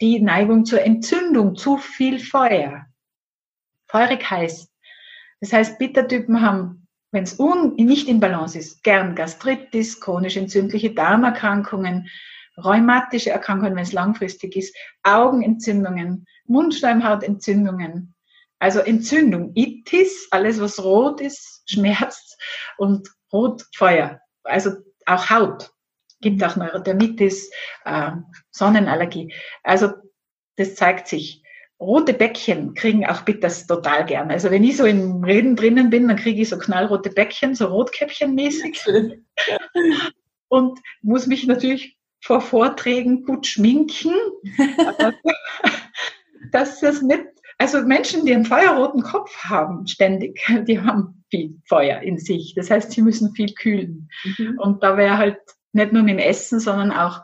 die 0.00 0.20
Neigung 0.20 0.64
zur 0.64 0.82
Entzündung, 0.82 1.56
zu 1.56 1.78
viel 1.78 2.18
Feuer. 2.18 2.86
Feurig 3.86 4.28
heiß. 4.28 4.68
Das 5.40 5.52
heißt, 5.52 5.78
Pitta-Typen 5.78 6.40
haben, 6.40 6.88
wenn 7.12 7.22
es 7.22 7.38
nicht 7.38 8.08
in 8.08 8.20
Balance 8.20 8.58
ist, 8.58 8.82
gern 8.82 9.14
Gastritis, 9.14 10.00
chronisch 10.00 10.36
entzündliche 10.36 10.92
Darmerkrankungen, 10.92 12.08
rheumatische 12.56 13.30
Erkrankungen, 13.30 13.76
wenn 13.76 13.82
es 13.82 13.92
langfristig 13.92 14.56
ist, 14.56 14.76
Augenentzündungen, 15.02 16.26
Mundschleimhautentzündungen, 16.46 18.14
also 18.58 18.80
Entzündung, 18.80 19.52
Itis, 19.54 20.28
alles 20.30 20.60
was 20.60 20.82
rot 20.82 21.20
ist, 21.20 21.62
schmerzt 21.70 22.40
und 22.78 23.08
Rotfeuer, 23.32 24.20
also 24.44 24.70
auch 25.04 25.30
Haut, 25.30 25.70
gibt 26.20 26.42
auch 26.42 26.56
Neurodermitis, 26.56 27.50
äh, 27.84 28.12
Sonnenallergie. 28.50 29.32
Also 29.62 29.92
das 30.56 30.74
zeigt 30.74 31.08
sich. 31.08 31.42
Rote 31.78 32.14
Bäckchen 32.14 32.72
kriegen 32.72 33.06
auch 33.06 33.22
Bitters 33.22 33.66
total 33.66 34.06
gern. 34.06 34.30
Also 34.30 34.50
wenn 34.50 34.64
ich 34.64 34.78
so 34.78 34.86
im 34.86 35.22
Reden 35.22 35.56
drinnen 35.56 35.90
bin, 35.90 36.08
dann 36.08 36.16
kriege 36.16 36.40
ich 36.40 36.48
so 36.48 36.56
knallrote 36.58 37.10
Bäckchen, 37.10 37.54
so 37.54 37.66
Rotkäppchen-mäßig. 37.66 38.80
Und 40.48 40.78
muss 41.02 41.26
mich 41.26 41.46
natürlich 41.46 41.98
vor 42.20 42.40
Vorträgen 42.40 43.24
gut 43.24 43.46
schminken, 43.46 44.14
dass 46.52 46.80
das 46.80 47.02
nicht, 47.02 47.24
also 47.58 47.82
Menschen, 47.82 48.26
die 48.26 48.34
einen 48.34 48.44
feuerroten 48.44 49.02
Kopf 49.02 49.36
haben, 49.44 49.86
ständig, 49.86 50.40
die 50.66 50.80
haben 50.80 51.24
viel 51.30 51.60
Feuer 51.68 52.00
in 52.00 52.18
sich. 52.18 52.54
Das 52.54 52.70
heißt, 52.70 52.92
sie 52.92 53.02
müssen 53.02 53.34
viel 53.34 53.52
kühlen. 53.54 54.08
Mhm. 54.24 54.58
Und 54.58 54.82
da 54.82 54.96
wäre 54.96 55.18
halt 55.18 55.38
nicht 55.72 55.92
nur 55.92 56.02
mit 56.02 56.12
dem 56.12 56.18
Essen, 56.18 56.60
sondern 56.60 56.92
auch 56.92 57.20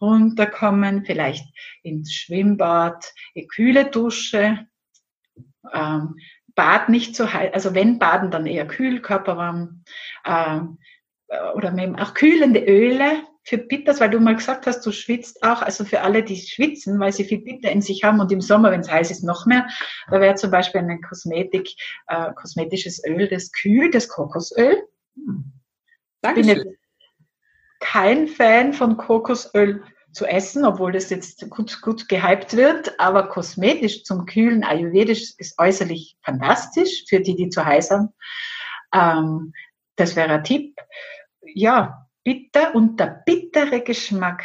runterkommen, 0.00 1.04
vielleicht 1.04 1.46
ins 1.82 2.12
Schwimmbad, 2.12 3.12
eine 3.34 3.46
kühle 3.46 3.86
Dusche, 3.86 4.66
ähm, 5.72 6.16
Bad 6.54 6.88
nicht 6.88 7.16
so 7.16 7.32
heiß, 7.32 7.52
also 7.52 7.74
wenn 7.74 7.98
baden, 7.98 8.30
dann 8.30 8.46
eher 8.46 8.66
kühl, 8.66 9.00
körperwarm, 9.00 9.82
ähm, 10.24 10.78
oder 11.54 11.74
auch 12.00 12.14
kühlende 12.14 12.60
Öle, 12.60 13.22
für 13.44 13.58
Bitters, 13.58 14.00
weil 14.00 14.10
du 14.10 14.20
mal 14.20 14.34
gesagt 14.34 14.66
hast, 14.66 14.84
du 14.84 14.90
schwitzt 14.90 15.42
auch, 15.42 15.60
also 15.60 15.84
für 15.84 16.00
alle, 16.00 16.22
die 16.22 16.36
schwitzen, 16.36 16.98
weil 16.98 17.12
sie 17.12 17.24
viel 17.24 17.40
Bitter 17.40 17.70
in 17.70 17.82
sich 17.82 18.02
haben 18.02 18.20
und 18.20 18.32
im 18.32 18.40
Sommer, 18.40 18.70
wenn 18.70 18.80
es 18.80 18.90
heiß 18.90 19.10
ist, 19.10 19.22
noch 19.22 19.44
mehr, 19.46 19.68
da 20.10 20.20
wäre 20.20 20.34
zum 20.34 20.50
Beispiel 20.50 20.80
ein 20.80 21.02
Kosmetik, 21.02 21.68
äh, 22.08 22.32
kosmetisches 22.32 23.04
Öl, 23.06 23.28
das 23.28 23.52
kühlt, 23.52 23.94
das 23.94 24.08
Kokosöl. 24.08 24.82
Hm. 25.16 25.52
Bin 26.34 26.48
jetzt 26.48 26.66
kein 27.80 28.28
Fan 28.28 28.72
von 28.72 28.96
Kokosöl 28.96 29.82
zu 30.12 30.24
essen, 30.24 30.64
obwohl 30.64 30.92
das 30.92 31.10
jetzt 31.10 31.48
gut, 31.50 31.82
gut 31.82 32.08
gehypt 32.08 32.56
wird, 32.56 32.98
aber 32.98 33.28
kosmetisch 33.28 34.04
zum 34.04 34.24
Kühlen, 34.24 34.64
ayurvedisch 34.64 35.34
ist 35.36 35.58
äußerlich 35.58 36.16
fantastisch 36.22 37.04
für 37.08 37.20
die, 37.20 37.36
die 37.36 37.50
zu 37.50 37.64
heiß 37.64 37.90
haben. 37.90 38.08
Ähm, 38.94 39.52
das 39.96 40.16
wäre 40.16 40.32
ein 40.32 40.44
Tipp. 40.44 40.80
Ja, 41.42 42.03
bitter 42.24 42.74
und 42.74 42.98
der 42.98 43.22
bittere 43.24 43.82
Geschmack 43.82 44.42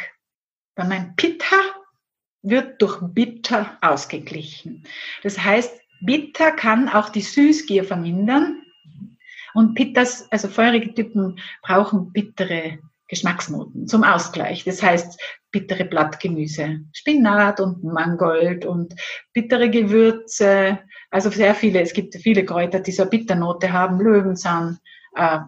bei 0.74 0.84
meinem 0.84 1.16
Pitta 1.16 1.56
wird 2.42 2.80
durch 2.80 3.00
bitter 3.02 3.76
ausgeglichen. 3.80 4.84
Das 5.22 5.38
heißt, 5.38 5.80
bitter 6.00 6.52
kann 6.52 6.88
auch 6.88 7.10
die 7.10 7.20
Süßgier 7.20 7.84
vermindern 7.84 8.62
und 9.54 9.74
Pittas, 9.74 10.30
also 10.30 10.48
feurige 10.48 10.94
Typen 10.94 11.40
brauchen 11.62 12.12
bittere 12.12 12.78
Geschmacksnoten 13.08 13.88
zum 13.88 14.04
Ausgleich. 14.04 14.64
Das 14.64 14.82
heißt, 14.82 15.20
bittere 15.50 15.84
Blattgemüse, 15.84 16.80
Spinat 16.92 17.60
und 17.60 17.82
Mangold 17.82 18.64
und 18.64 18.94
bittere 19.32 19.68
Gewürze, 19.68 20.78
also 21.10 21.28
sehr 21.28 21.56
viele, 21.56 21.80
es 21.80 21.92
gibt 21.92 22.14
viele 22.14 22.44
Kräuter, 22.44 22.78
die 22.78 22.92
so 22.92 23.02
eine 23.02 23.10
Bitternote 23.10 23.72
haben, 23.72 24.00
Löwenzahn, 24.00 24.78
äh, 25.16 25.40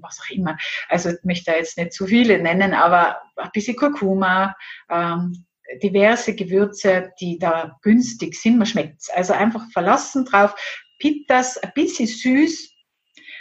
was 0.00 0.20
auch 0.20 0.30
immer. 0.30 0.56
Also 0.88 1.10
ich 1.10 1.22
möchte 1.24 1.50
da 1.50 1.56
jetzt 1.56 1.76
nicht 1.78 1.92
zu 1.92 2.06
viele 2.06 2.40
nennen, 2.40 2.74
aber 2.74 3.20
ein 3.36 3.50
bisschen 3.52 3.76
Kurkuma, 3.76 4.54
ähm, 4.90 5.44
diverse 5.82 6.34
Gewürze, 6.34 7.12
die 7.20 7.38
da 7.38 7.78
günstig 7.82 8.34
sind. 8.34 8.58
Man 8.58 8.66
schmeckt 8.66 9.00
es. 9.00 9.10
Also 9.10 9.32
einfach 9.32 9.64
verlassen 9.72 10.24
drauf. 10.24 10.54
Pittas, 10.98 11.58
ein 11.58 11.72
bisschen 11.74 12.06
süß 12.06 12.72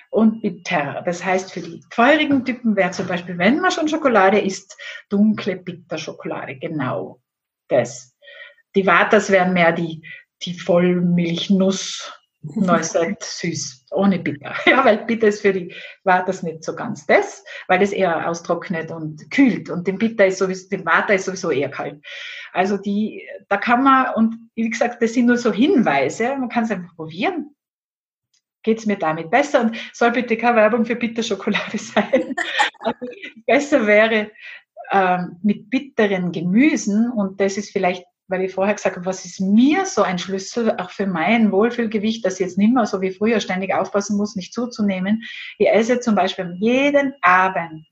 und 0.09 0.41
bitter. 0.41 1.01
Das 1.05 1.23
heißt, 1.23 1.51
für 1.51 1.61
die 1.61 1.83
feurigen 1.91 2.45
Typen 2.45 2.75
wäre 2.75 2.91
zum 2.91 3.07
Beispiel, 3.07 3.37
wenn 3.37 3.59
man 3.59 3.71
schon 3.71 3.87
Schokolade 3.87 4.39
isst, 4.39 4.77
dunkle 5.09 5.57
Bitterschokolade. 5.57 6.57
Genau 6.57 7.21
das. 7.67 8.15
Die 8.75 8.85
Watas 8.85 9.29
wären 9.29 9.53
mehr 9.53 9.71
die, 9.71 10.01
die 10.43 10.57
Vollmilchnuss 10.57 12.13
Neuseit 12.43 13.23
süß, 13.23 13.86
ohne 13.91 14.17
bitter. 14.19 14.56
Ja, 14.65 14.84
weil 14.84 15.06
bitter 15.06 15.27
ist 15.27 15.41
für 15.41 15.54
die, 15.54 15.73
war 16.04 16.25
das 16.25 16.41
nicht 16.41 16.63
so 16.63 16.75
ganz 16.75 17.06
das, 17.06 17.43
weil 17.67 17.80
das 17.80 17.91
eher 17.91 18.27
austrocknet 18.27 18.91
und 18.91 19.30
kühlt 19.30 19.69
und 19.69 19.88
dem 19.88 19.97
Bitter 19.97 20.25
ist 20.25 20.39
sowieso, 20.39 20.69
dem 20.69 20.86
Water 20.86 21.13
ist 21.13 21.25
sowieso 21.25 21.51
eher 21.51 21.69
kalt. 21.69 22.04
Also 22.51 22.77
die, 22.77 23.27
da 23.47 23.58
kann 23.58 23.84
man, 23.84 24.13
und 24.15 24.49
wie 24.56 24.69
gesagt, 24.69 25.01
das 25.01 25.13
sind 25.13 25.27
nur 25.27 25.38
so 25.38 25.54
Hinweise, 25.54 26.36
man 26.36 26.49
kann 26.49 26.63
es 26.63 26.71
einfach 26.71 26.95
probieren. 26.95 27.56
Geht's 28.63 28.86
mir 28.86 28.97
damit 28.97 29.32
besser 29.32 29.62
und 29.62 29.77
soll 29.93 30.12
bitte 30.12 30.38
keine 30.38 30.58
Werbung 30.58 30.86
für 30.86 30.95
Bitterschokolade 30.95 31.77
sein. 31.77 32.36
Also 32.80 33.06
besser 33.45 33.86
wäre 33.86 34.32
ähm, 34.91 35.38
mit 35.43 35.69
bitteren 35.69 36.32
Gemüsen 36.32 37.12
und 37.12 37.39
das 37.39 37.58
ist 37.58 37.71
vielleicht 37.71 38.06
weil 38.32 38.44
ich 38.44 38.54
vorher 38.54 38.74
gesagt 38.76 38.96
habe, 38.96 39.06
was 39.06 39.26
ist 39.26 39.39
mir 39.39 39.86
so 39.86 40.02
ein 40.02 40.17
Schlüssel, 40.17 40.72
auch 40.78 40.89
für 40.89 41.06
mein 41.06 41.52
Wohlfühlgewicht, 41.52 42.26
dass 42.26 42.36
ich 42.36 42.39
jetzt 42.39 42.58
nicht 42.58 42.74
mehr 42.74 42.86
so 42.86 43.02
wie 43.02 43.12
früher 43.12 43.39
ständig 43.39 43.74
aufpassen 43.74 44.17
muss, 44.17 44.36
nicht 44.36 44.54
zuzunehmen. 44.54 45.24
Ich 45.58 45.70
esse 45.70 46.00
zum 46.00 46.15
Beispiel 46.15 46.56
jeden 46.58 47.13
Abend 47.22 47.86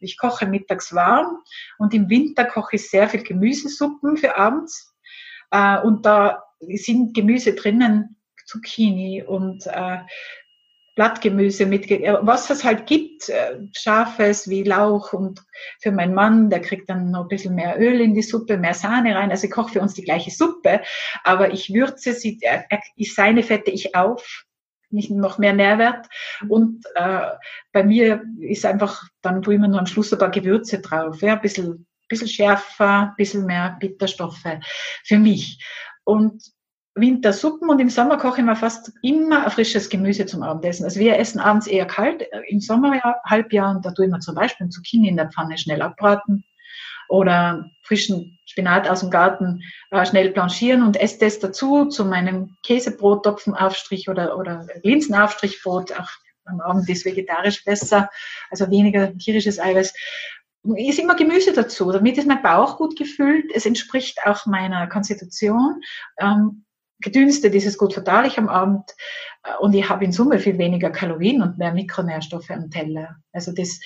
ich 0.00 0.18
koche 0.18 0.46
mittags 0.46 0.94
warm 0.94 1.42
und 1.78 1.94
im 1.94 2.08
Winter 2.08 2.44
koche 2.44 2.76
ich 2.76 2.88
sehr 2.90 3.08
viel 3.08 3.22
Gemüsesuppen 3.22 4.16
für 4.16 4.36
abends. 4.36 4.94
Äh, 5.50 5.80
und 5.80 6.06
da 6.06 6.44
sind 6.60 7.14
Gemüse 7.14 7.54
drinnen, 7.54 8.16
Zucchini 8.46 9.22
und 9.22 9.66
äh, 9.66 9.98
Blattgemüse 10.98 11.64
mit, 11.64 11.88
äh, 11.92 12.16
was 12.22 12.50
es 12.50 12.64
halt 12.64 12.86
gibt, 12.86 13.28
äh, 13.28 13.60
scharfes 13.72 14.48
wie 14.48 14.64
Lauch 14.64 15.12
und 15.12 15.44
für 15.80 15.92
meinen 15.92 16.12
Mann, 16.12 16.50
der 16.50 16.60
kriegt 16.60 16.90
dann 16.90 17.12
noch 17.12 17.22
ein 17.22 17.28
bisschen 17.28 17.54
mehr 17.54 17.80
Öl 17.80 18.00
in 18.00 18.14
die 18.14 18.22
Suppe, 18.22 18.58
mehr 18.58 18.74
Sahne 18.74 19.14
rein. 19.14 19.30
Also 19.30 19.46
ich 19.46 19.52
koche 19.52 19.74
für 19.74 19.80
uns 19.80 19.94
die 19.94 20.02
gleiche 20.02 20.32
Suppe, 20.32 20.82
aber 21.22 21.52
ich 21.52 21.72
würze 21.72 22.14
sie, 22.14 22.40
er, 22.40 22.64
er, 22.68 22.80
seine 23.14 23.44
Fette 23.44 23.70
ich 23.70 23.94
auf 23.94 24.44
nicht 24.90 25.10
noch 25.10 25.38
mehr 25.38 25.52
Nährwert. 25.52 26.08
Und 26.48 26.84
äh, 26.96 27.30
bei 27.72 27.84
mir 27.84 28.24
ist 28.40 28.66
einfach, 28.66 29.04
dann 29.22 29.42
tue 29.42 29.54
ich 29.54 29.60
mir 29.60 29.68
nur 29.68 29.78
am 29.78 29.86
Schluss 29.86 30.12
ein 30.12 30.18
paar 30.18 30.30
Gewürze 30.32 30.80
drauf, 30.80 31.22
ja, 31.22 31.34
ein 31.34 31.40
bisschen, 31.42 31.86
bisschen 32.08 32.26
schärfer, 32.26 33.10
ein 33.10 33.14
bisschen 33.16 33.46
mehr 33.46 33.76
Bitterstoffe 33.78 34.48
für 35.04 35.18
mich. 35.18 35.64
Und 36.02 36.42
Wintersuppen 37.00 37.68
und 37.68 37.78
im 37.80 37.90
Sommer 37.90 38.16
koche 38.16 38.40
ich 38.40 38.46
mir 38.46 38.56
fast 38.56 38.92
immer 39.02 39.44
ein 39.44 39.50
frisches 39.50 39.88
Gemüse 39.88 40.26
zum 40.26 40.42
Abendessen. 40.42 40.84
Also 40.84 41.00
wir 41.00 41.18
essen 41.18 41.40
abends 41.40 41.66
eher 41.66 41.86
kalt, 41.86 42.24
im 42.48 42.60
Sommer 42.60 42.96
ja, 42.96 43.16
Halbjahr, 43.24 43.76
und 43.76 43.84
da 43.84 43.90
tue 43.90 44.06
ich 44.06 44.10
mir 44.10 44.20
zum 44.20 44.34
Beispiel 44.34 44.68
Zucchini 44.68 45.08
in 45.08 45.16
der 45.16 45.30
Pfanne 45.30 45.58
schnell 45.58 45.82
abbraten 45.82 46.44
oder 47.08 47.70
frischen 47.82 48.38
Spinat 48.44 48.88
aus 48.88 49.00
dem 49.00 49.10
Garten 49.10 49.62
äh, 49.90 50.04
schnell 50.04 50.30
blanchieren 50.30 50.82
und 50.82 51.00
esse 51.00 51.18
das 51.18 51.38
dazu 51.38 51.86
zu 51.86 52.04
meinem 52.04 52.56
Käsebrottopfenaufstrich 52.62 54.08
oder, 54.08 54.36
oder 54.38 54.66
Linsenaufstrichbrot. 54.82 55.98
Auch 55.98 56.10
am 56.44 56.60
Abend 56.60 56.88
ist 56.88 57.04
vegetarisch 57.04 57.64
besser, 57.64 58.10
also 58.50 58.70
weniger 58.70 59.16
tierisches 59.16 59.58
Eiweiß. 59.58 59.94
Ist 60.76 60.98
immer 60.98 61.14
Gemüse 61.14 61.52
dazu. 61.52 61.90
Damit 61.92 62.18
ist 62.18 62.26
mein 62.26 62.42
Bauch 62.42 62.76
gut 62.76 62.98
gefüllt. 62.98 63.50
Es 63.54 63.64
entspricht 63.64 64.18
auch 64.26 64.44
meiner 64.44 64.86
Konstitution. 64.86 65.80
Ähm, 66.18 66.64
gedünstet 67.00 67.54
ist 67.54 67.66
es 67.66 67.78
gut 67.78 67.92
verdaulich 67.92 68.38
am 68.38 68.48
Abend 68.48 68.90
äh, 69.44 69.56
und 69.60 69.74
ich 69.74 69.88
habe 69.88 70.04
in 70.04 70.12
Summe 70.12 70.38
viel 70.38 70.58
weniger 70.58 70.90
Kalorien 70.90 71.42
und 71.42 71.58
mehr 71.58 71.72
Mikronährstoffe 71.72 72.50
am 72.50 72.70
Teller. 72.70 73.16
Also 73.32 73.52
das 73.52 73.80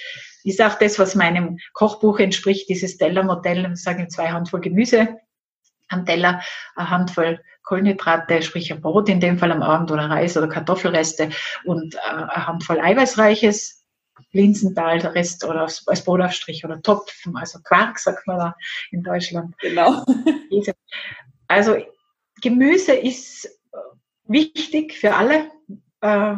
ist 0.45 0.63
auch 0.63 0.75
das, 0.75 0.99
was 0.99 1.15
meinem 1.15 1.59
Kochbuch 1.73 2.19
entspricht, 2.19 2.69
dieses 2.69 2.97
Tellermodell, 2.97 3.77
sagen 3.77 4.09
zwei 4.11 4.31
Handvoll 4.31 4.61
Gemüse 4.61 5.21
am 5.89 6.07
Teller, 6.07 6.41
eine 6.75 6.91
Handvoll 6.91 7.41
Kohlenhydrate, 7.65 8.43
sprich 8.43 8.73
ein 8.73 8.81
Brot 8.81 9.09
in 9.09 9.21
dem 9.21 9.39
Fall 9.39 9.53
am 9.53 9.63
Abend 9.63 9.91
oder 9.91 10.11
Reis 10.11 10.37
oder 10.37 10.49
Kartoffelreste 10.49 11.31
und 11.65 11.95
äh, 11.95 11.99
eine 11.99 12.47
Handvoll 12.47 12.81
eiweißreiches 12.81 13.83
Linsenthal, 14.33 14.99
der 14.99 15.15
Rest 15.15 15.45
oder 15.45 15.63
als 15.63 16.05
Brotaufstrich 16.05 16.65
oder 16.65 16.81
Topfen, 16.81 17.37
also 17.37 17.59
Quark 17.63 17.99
sagt 17.99 18.27
man 18.27 18.39
da 18.39 18.57
in 18.91 19.03
Deutschland. 19.03 19.55
Genau. 19.59 20.05
Also 21.49 21.77
Gemüse 22.43 22.93
ist 22.93 23.49
wichtig 24.27 24.95
für 24.95 25.15
alle. 25.15 25.51
Äh, 26.01 26.37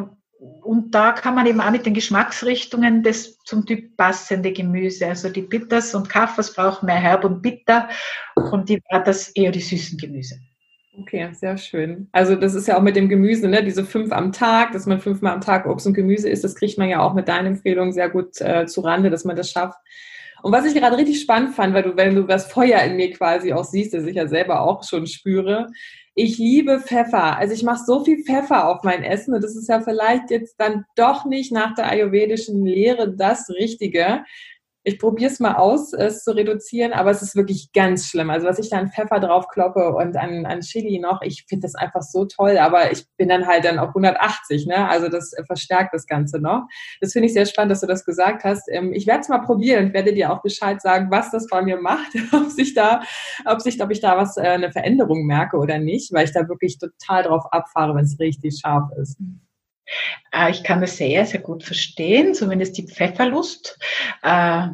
und 0.63 0.95
da 0.95 1.13
kann 1.13 1.35
man 1.35 1.47
eben 1.47 1.61
auch 1.61 1.71
mit 1.71 1.87
den 1.87 1.95
Geschmacksrichtungen 1.95 3.03
das 3.03 3.39
zum 3.45 3.65
Typ 3.65 3.97
passende 3.97 4.53
Gemüse. 4.53 5.07
Also 5.07 5.31
die 5.31 5.43
Bitters 5.43 5.95
und 5.95 6.09
Kaffers 6.09 6.53
brauchen 6.53 6.87
mehr 6.87 6.97
Herb 6.97 7.25
und 7.25 7.41
Bitter 7.41 7.89
und 8.37 8.69
die 8.69 8.81
Bratters 8.89 9.31
eher 9.31 9.53
die 9.53 9.61
süßen 9.61 9.97
Gemüse. 9.97 10.37
Okay, 11.01 11.31
sehr 11.33 11.57
schön. 11.57 12.09
Also 12.13 12.37
das 12.37 12.55
ist 12.55 12.69
ja 12.69 12.77
auch 12.77 12.83
mit 12.83 12.95
dem 12.95 13.09
Gemüse, 13.09 13.49
ne? 13.49 13.65
diese 13.65 13.85
fünf 13.85 14.13
am 14.13 14.33
Tag, 14.33 14.73
dass 14.73 14.87
man 14.87 15.01
fünfmal 15.01 15.33
am 15.33 15.41
Tag 15.41 15.67
Obst 15.67 15.87
und 15.87 15.95
Gemüse 15.95 16.29
isst, 16.29 16.45
das 16.45 16.55
kriegt 16.55 16.79
man 16.79 16.89
ja 16.89 17.01
auch 17.01 17.15
mit 17.15 17.27
deinen 17.27 17.47
Empfehlungen 17.47 17.93
sehr 17.93 18.09
gut 18.09 18.41
äh, 18.41 18.67
zu 18.67 18.81
Rande, 18.83 19.11
dass 19.11 19.25
man 19.25 19.35
das 19.35 19.51
schafft. 19.51 19.79
Und 20.45 20.53
was 20.53 20.67
ich 20.67 20.75
gerade 20.75 20.99
richtig 20.99 21.23
spannend 21.23 21.55
fand, 21.55 21.73
weil 21.73 21.85
du, 21.85 21.97
wenn 21.97 22.15
du 22.15 22.25
das 22.25 22.53
Feuer 22.53 22.83
in 22.83 22.97
mir 22.97 23.11
quasi 23.13 23.55
auch 23.55 23.65
siehst, 23.65 23.95
das 23.95 24.05
ich 24.05 24.17
ja 24.17 24.29
selber 24.29 24.61
auch 24.61 24.85
schon 24.85 25.07
spüre, 25.07 25.69
ich 26.15 26.37
liebe 26.37 26.81
Pfeffer. 26.81 27.39
Also 27.39 27.55
ich 27.55 27.63
mache 27.63 27.83
so 27.87 28.05
viel 28.05 28.23
Pfeffer 28.23 28.69
auf 28.69 28.83
mein 28.83 29.03
Essen 29.03 29.33
und 29.35 29.43
das 29.43 29.57
ist 29.57 29.71
ja 29.71 29.81
vielleicht 29.81 30.31
jetzt 30.31 30.57
dann 30.61 30.85
doch 30.97 31.25
nicht 31.25 31.51
nach 31.51 31.75
der 31.75 31.89
ayurvedischen 31.89 32.67
Lehre 32.67 33.11
das 33.11 33.49
Richtige 33.49 34.23
ich 34.87 34.99
probiere 34.99 35.31
es 35.31 35.41
mal 35.41 35.55
aus, 35.55 35.95
es 35.95 36.23
zu 36.25 36.33
reduzieren, 36.37 36.93
aber 36.93 37.11
es 37.11 37.23
ist 37.23 37.35
wirklich 37.37 37.73
ganz 37.73 38.07
schlimm. 38.07 38.29
Also 38.29 38.47
was 38.47 38.59
ich 38.59 38.69
da 38.69 38.77
an 38.77 38.91
Pfeffer 38.91 39.19
drauf 39.19 39.49
kloppe 39.49 39.95
und 39.95 40.15
an, 40.17 40.45
an 40.45 40.61
Chili 40.61 40.99
noch, 40.99 41.23
ich 41.23 41.47
finde 41.49 41.63
das 41.63 41.75
einfach 41.75 42.03
so 42.03 42.27
toll, 42.27 42.59
aber 42.59 42.93
ich 42.93 43.07
bin 43.17 43.29
dann 43.29 43.47
halt 43.47 43.65
dann 43.65 43.79
auf 43.79 43.89
180, 43.89 44.67
ne? 44.67 44.87
Also 44.89 45.09
das 45.09 45.33
verstärkt 45.47 45.95
das 45.95 46.07
Ganze 46.07 46.39
noch. 46.39 46.67
Das 47.01 47.13
finde 47.13 47.27
ich 47.27 47.33
sehr 47.33 47.47
spannend, 47.47 47.73
dass 47.73 47.81
du 47.81 47.87
das 47.87 48.05
gesagt 48.05 48.45
hast. 48.45 48.69
Ähm, 48.71 48.93
ich 48.93 49.07
werde 49.07 49.21
es 49.21 49.29
mal 49.31 49.39
probieren 49.39 49.87
und 49.87 49.95
werde 49.95 50.13
dir 50.13 50.31
auch 50.31 50.43
Bescheid 50.43 50.83
sagen, 50.83 51.11
was 51.11 51.31
das 51.31 51.47
bei 51.49 51.63
mir 51.63 51.81
macht, 51.81 52.13
ob 52.33 52.51
sich 52.51 52.75
da, 52.75 53.01
ob 53.47 53.63
sich, 53.63 53.83
ob 53.83 53.91
ich 53.91 54.01
da 54.01 54.19
was, 54.19 54.37
äh, 54.37 54.43
eine 54.43 54.71
Veränderung 54.71 55.25
merke 55.25 55.57
oder 55.57 55.79
nicht, 55.79 56.13
weil 56.13 56.27
ich 56.27 56.33
da 56.33 56.47
wirklich 56.49 56.79
total 56.79 57.23
drauf 57.23 57.45
abfahre, 57.53 57.95
wenn 57.95 58.05
es 58.05 58.21
richtig 58.21 58.61
scharf 58.61 58.91
ist. 59.01 59.17
Äh, 60.33 60.51
ich 60.51 60.65
kann 60.65 60.81
das 60.81 60.97
sehr, 60.97 61.27
sehr 61.27 61.41
gut 61.41 61.65
verstehen, 61.65 62.35
zumindest 62.35 62.77
die 62.79 62.87
Pfefferlust. 62.87 63.79
Äh, 64.23 64.69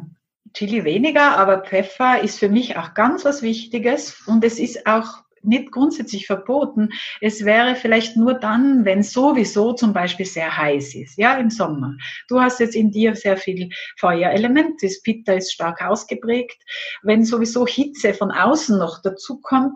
Chili 0.53 0.83
weniger, 0.83 1.37
aber 1.37 1.63
Pfeffer 1.63 2.21
ist 2.21 2.39
für 2.39 2.49
mich 2.49 2.77
auch 2.77 2.93
ganz 2.93 3.23
was 3.23 3.41
Wichtiges 3.41 4.21
und 4.27 4.43
es 4.43 4.59
ist 4.59 4.85
auch 4.85 5.23
nicht 5.43 5.71
grundsätzlich 5.71 6.27
verboten. 6.27 6.89
Es 7.19 7.45
wäre 7.45 7.75
vielleicht 7.75 8.15
nur 8.15 8.33
dann, 8.35 8.85
wenn 8.85 9.01
sowieso 9.03 9.73
zum 9.73 9.93
Beispiel 9.93 10.25
sehr 10.25 10.55
heiß 10.55 10.95
ist, 10.95 11.17
ja, 11.17 11.35
im 11.35 11.49
Sommer. 11.49 11.95
Du 12.27 12.39
hast 12.39 12.59
jetzt 12.59 12.75
in 12.75 12.91
dir 12.91 13.15
sehr 13.15 13.37
viel 13.37 13.69
Feuerelement, 13.97 14.81
das 14.81 15.01
Pitta 15.01 15.33
ist 15.33 15.53
stark 15.53 15.81
ausgeprägt. 15.81 16.61
Wenn 17.01 17.25
sowieso 17.25 17.65
Hitze 17.65 18.13
von 18.13 18.31
außen 18.31 18.77
noch 18.77 19.01
dazu 19.01 19.39
kommt, 19.41 19.73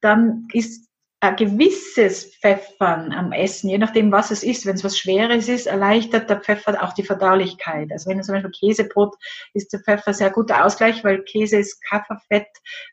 dann 0.00 0.46
ist 0.52 0.87
ein 1.20 1.34
gewisses 1.34 2.36
Pfeffern 2.36 3.12
am 3.12 3.32
Essen, 3.32 3.68
je 3.68 3.78
nachdem, 3.78 4.12
was 4.12 4.30
es 4.30 4.44
ist, 4.44 4.66
wenn 4.66 4.76
es 4.76 4.84
was 4.84 4.96
Schweres 4.96 5.48
ist, 5.48 5.66
erleichtert 5.66 6.30
der 6.30 6.40
Pfeffer 6.40 6.80
auch 6.80 6.92
die 6.92 7.02
Verdaulichkeit. 7.02 7.90
Also 7.90 8.08
wenn 8.08 8.18
du 8.18 8.24
zum 8.24 8.34
Beispiel 8.34 8.52
Käsebrot 8.52 9.16
ist 9.52 9.72
der 9.72 9.80
Pfeffer 9.80 10.14
sehr 10.14 10.30
guter 10.30 10.64
Ausgleich, 10.64 11.02
weil 11.02 11.24
Käse 11.24 11.58
ist 11.58 11.82
Kafferfett 11.84 12.46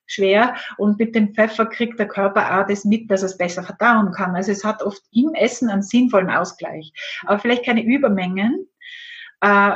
schwer 0.08 0.56
und 0.78 0.98
mit 0.98 1.14
dem 1.14 1.36
Pfeffer 1.36 1.68
kriegt 1.68 2.00
der 2.00 2.08
Körper 2.08 2.60
auch 2.60 2.68
das 2.68 2.84
mit, 2.84 3.12
dass 3.12 3.22
es 3.22 3.38
besser 3.38 3.62
verdauen 3.62 4.12
kann. 4.12 4.36
Also 4.36 4.52
es 4.52 4.64
hat 4.64 4.82
oft 4.82 5.04
im 5.12 5.36
Essen 5.36 5.70
einen 5.70 5.84
sinnvollen 5.84 6.32
Ausgleich, 6.32 6.94
aber 7.26 7.38
vielleicht 7.38 7.66
keine 7.66 7.84
Übermengen. 7.84 8.68
Äh, 9.42 9.74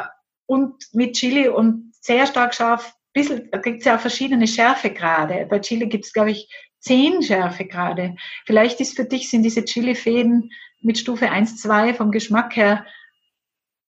und 0.48 0.84
mit 0.94 1.14
Chili 1.14 1.50
und 1.50 1.94
sehr 2.02 2.26
stark 2.26 2.56
scharf, 2.56 2.96
bisschen, 3.14 3.50
da 3.52 3.60
gibt 3.60 3.80
es 3.80 3.86
ja 3.86 3.96
auch 3.96 4.00
verschiedene 4.00 4.48
Schärfegrade. 4.48 5.46
Bei 5.48 5.60
Chili 5.60 5.88
gibt 5.88 6.06
es, 6.06 6.14
glaube 6.14 6.32
ich, 6.32 6.50
zehn 6.80 7.22
Schärfegrade. 7.22 8.16
Vielleicht 8.46 8.80
ist 8.80 8.96
für 8.96 9.06
dich, 9.06 9.30
sind 9.30 9.44
diese 9.44 9.66
Chili-Fäden 9.66 10.52
mit 10.82 10.98
Stufe 10.98 11.30
1, 11.30 11.62
2 11.62 11.94
vom 11.94 12.12
Geschmack 12.12 12.56
her 12.56 12.86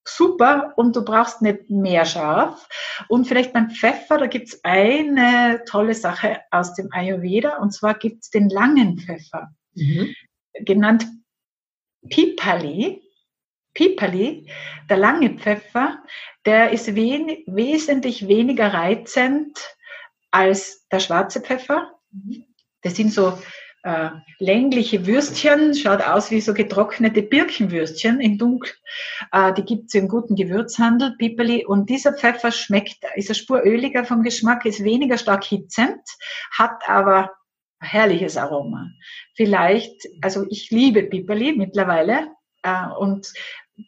super 0.04 0.72
und 0.76 0.96
du 0.96 1.04
brauchst 1.04 1.42
nicht 1.42 1.70
mehr 1.70 2.04
scharf. 2.04 2.68
Und 3.08 3.26
vielleicht 3.26 3.52
beim 3.52 3.70
Pfeffer, 3.70 4.18
da 4.18 4.26
gibt's 4.26 4.60
eine 4.64 5.62
tolle 5.66 5.94
Sache 5.94 6.40
aus 6.50 6.74
dem 6.74 6.88
Ayurveda 6.92 7.58
und 7.58 7.72
zwar 7.72 7.94
gibt's 7.94 8.30
den 8.30 8.48
langen 8.48 8.98
Pfeffer, 8.98 9.52
mhm. 9.74 10.14
genannt 10.64 11.06
Pipali. 12.08 13.00
Pipali, 13.74 14.50
der 14.90 14.96
lange 14.98 15.30
Pfeffer, 15.38 16.02
der 16.44 16.72
ist 16.72 16.94
wen 16.94 17.28
wesentlich 17.46 18.28
weniger 18.28 18.74
reizend 18.74 19.58
als 20.30 20.86
der 20.88 21.00
schwarze 21.00 21.40
Pfeffer. 21.40 21.90
Mhm. 22.10 22.51
Das 22.82 22.96
sind 22.96 23.12
so 23.12 23.38
äh, 23.84 24.10
längliche 24.38 25.06
Würstchen, 25.06 25.74
schaut 25.74 26.02
aus 26.02 26.30
wie 26.30 26.40
so 26.40 26.54
getrocknete 26.54 27.22
Birkenwürstchen 27.22 28.20
in 28.20 28.38
dunkel. 28.38 28.72
Äh, 29.32 29.52
die 29.54 29.64
gibt's 29.64 29.94
im 29.94 30.08
guten 30.08 30.36
Gewürzhandel, 30.36 31.16
Piperli. 31.18 31.66
Und 31.66 31.90
dieser 31.90 32.12
Pfeffer 32.12 32.52
schmeckt, 32.52 32.98
ist 33.16 33.30
ein 33.30 33.34
Spur 33.34 33.62
öliger 33.64 34.04
vom 34.04 34.22
Geschmack, 34.22 34.64
ist 34.66 34.84
weniger 34.84 35.18
stark 35.18 35.44
hitzend, 35.44 36.00
hat 36.56 36.88
aber 36.88 37.32
ein 37.80 37.88
herrliches 37.88 38.36
Aroma. 38.36 38.88
Vielleicht, 39.34 40.06
also 40.20 40.46
ich 40.48 40.70
liebe 40.70 41.02
Piperli 41.02 41.54
mittlerweile 41.56 42.28
äh, 42.62 42.86
und 42.98 43.32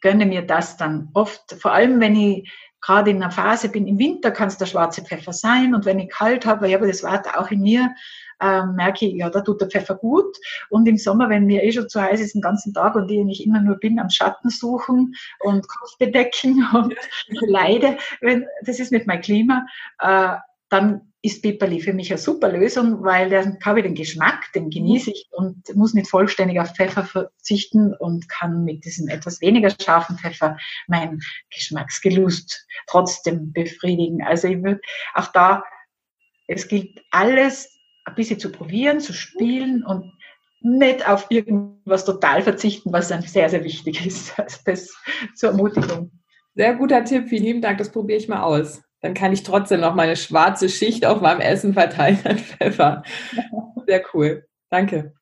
gönne 0.01 0.25
mir 0.25 0.41
das 0.41 0.75
dann 0.75 1.09
oft, 1.13 1.55
vor 1.59 1.71
allem 1.71 2.01
wenn 2.01 2.15
ich 2.15 2.51
gerade 2.85 3.09
in 3.09 3.21
einer 3.21 3.31
Phase 3.31 3.69
bin, 3.69 3.87
im 3.87 3.97
Winter 3.97 4.31
kann 4.31 4.47
es 4.47 4.57
der 4.57 4.67
schwarze 4.67 5.01
Pfeffer 5.01 5.33
sein 5.33 5.73
und 5.73 5.85
wenn 5.85 5.99
ich 5.99 6.09
kalt 6.09 6.45
habe, 6.45 6.69
ja, 6.69 6.77
aber 6.77 6.87
das 6.87 7.01
war 7.01 7.23
auch 7.35 7.49
in 7.49 7.61
mir, 7.61 7.95
ähm, 8.41 8.75
merke 8.75 9.05
ich, 9.05 9.13
ja, 9.15 9.29
da 9.29 9.41
tut 9.41 9.61
der 9.61 9.69
Pfeffer 9.69 9.95
gut. 9.95 10.37
Und 10.69 10.87
im 10.87 10.97
Sommer, 10.97 11.29
wenn 11.29 11.45
mir 11.45 11.63
eh 11.63 11.71
schon 11.71 11.89
zu 11.89 12.01
heiß 12.01 12.19
ist 12.19 12.35
den 12.35 12.41
ganzen 12.41 12.73
Tag 12.73 12.95
und 12.95 13.09
ich 13.09 13.23
nicht 13.23 13.45
immer 13.45 13.61
nur 13.61 13.77
bin 13.77 13.97
am 13.97 14.09
Schatten 14.09 14.49
suchen 14.49 15.15
und 15.39 15.67
Kopf 15.67 15.97
bedecken 15.97 16.67
und 16.73 16.93
leide, 17.47 17.97
wenn, 18.21 18.45
das 18.63 18.79
ist 18.79 18.91
mit 18.91 19.07
meinem 19.07 19.21
Klima, 19.21 19.65
äh, 19.99 20.35
dann 20.69 21.13
ist 21.25 21.41
Piperli 21.41 21.81
für 21.81 21.93
mich 21.93 22.11
eine 22.11 22.19
super 22.19 22.49
Lösung, 22.49 23.03
weil 23.03 23.29
dann 23.31 23.57
habe 23.65 23.79
ich 23.79 23.85
den 23.85 23.95
Geschmack, 23.95 24.51
den 24.53 24.69
genieße 24.69 25.09
ich 25.09 25.27
und 25.31 25.75
muss 25.75 25.95
nicht 25.95 26.07
vollständig 26.07 26.59
auf 26.59 26.75
Pfeffer 26.75 27.03
verzichten 27.03 27.95
und 27.95 28.29
kann 28.29 28.63
mit 28.63 28.85
diesem 28.85 29.07
etwas 29.07 29.41
weniger 29.41 29.71
scharfen 29.81 30.19
Pfeffer 30.19 30.55
mein 30.87 31.19
Geschmacksgelust 31.49 32.67
trotzdem 32.85 33.51
befriedigen. 33.53 34.23
Also 34.23 34.47
ich 34.47 34.61
würde 34.61 34.81
auch 35.15 35.27
da, 35.27 35.63
es 36.47 36.67
gilt 36.67 37.01
alles 37.09 37.75
ein 38.05 38.13
bisschen 38.13 38.39
zu 38.39 38.51
probieren, 38.51 38.99
zu 38.99 39.13
spielen 39.13 39.83
und 39.83 40.13
nicht 40.61 41.07
auf 41.07 41.25
irgendwas 41.29 42.05
total 42.05 42.43
verzichten, 42.43 42.93
was 42.93 43.07
dann 43.07 43.23
sehr, 43.23 43.49
sehr 43.49 43.63
wichtig 43.63 44.05
ist. 44.05 44.37
Also 44.39 44.59
das 44.65 44.95
zur 45.33 45.49
Ermutigung. 45.49 46.11
Sehr 46.53 46.75
guter 46.75 47.03
Tipp, 47.03 47.29
vielen 47.29 47.43
lieben 47.43 47.61
Dank, 47.61 47.79
das 47.79 47.91
probiere 47.91 48.19
ich 48.19 48.27
mal 48.27 48.43
aus 48.43 48.84
dann 49.05 49.13
kann 49.13 49.31
ich 49.31 49.43
trotzdem 49.43 49.81
noch 49.81 49.93
meine 49.93 50.15
schwarze 50.15 50.67
Schicht 50.67 51.05
auf 51.05 51.21
meinem 51.21 51.39
Essen 51.39 51.75
verteilen 51.75 52.19
an 52.23 52.39
Pfeffer. 52.39 53.03
Sehr 53.85 54.03
cool. 54.13 54.47
Danke. 54.71 55.13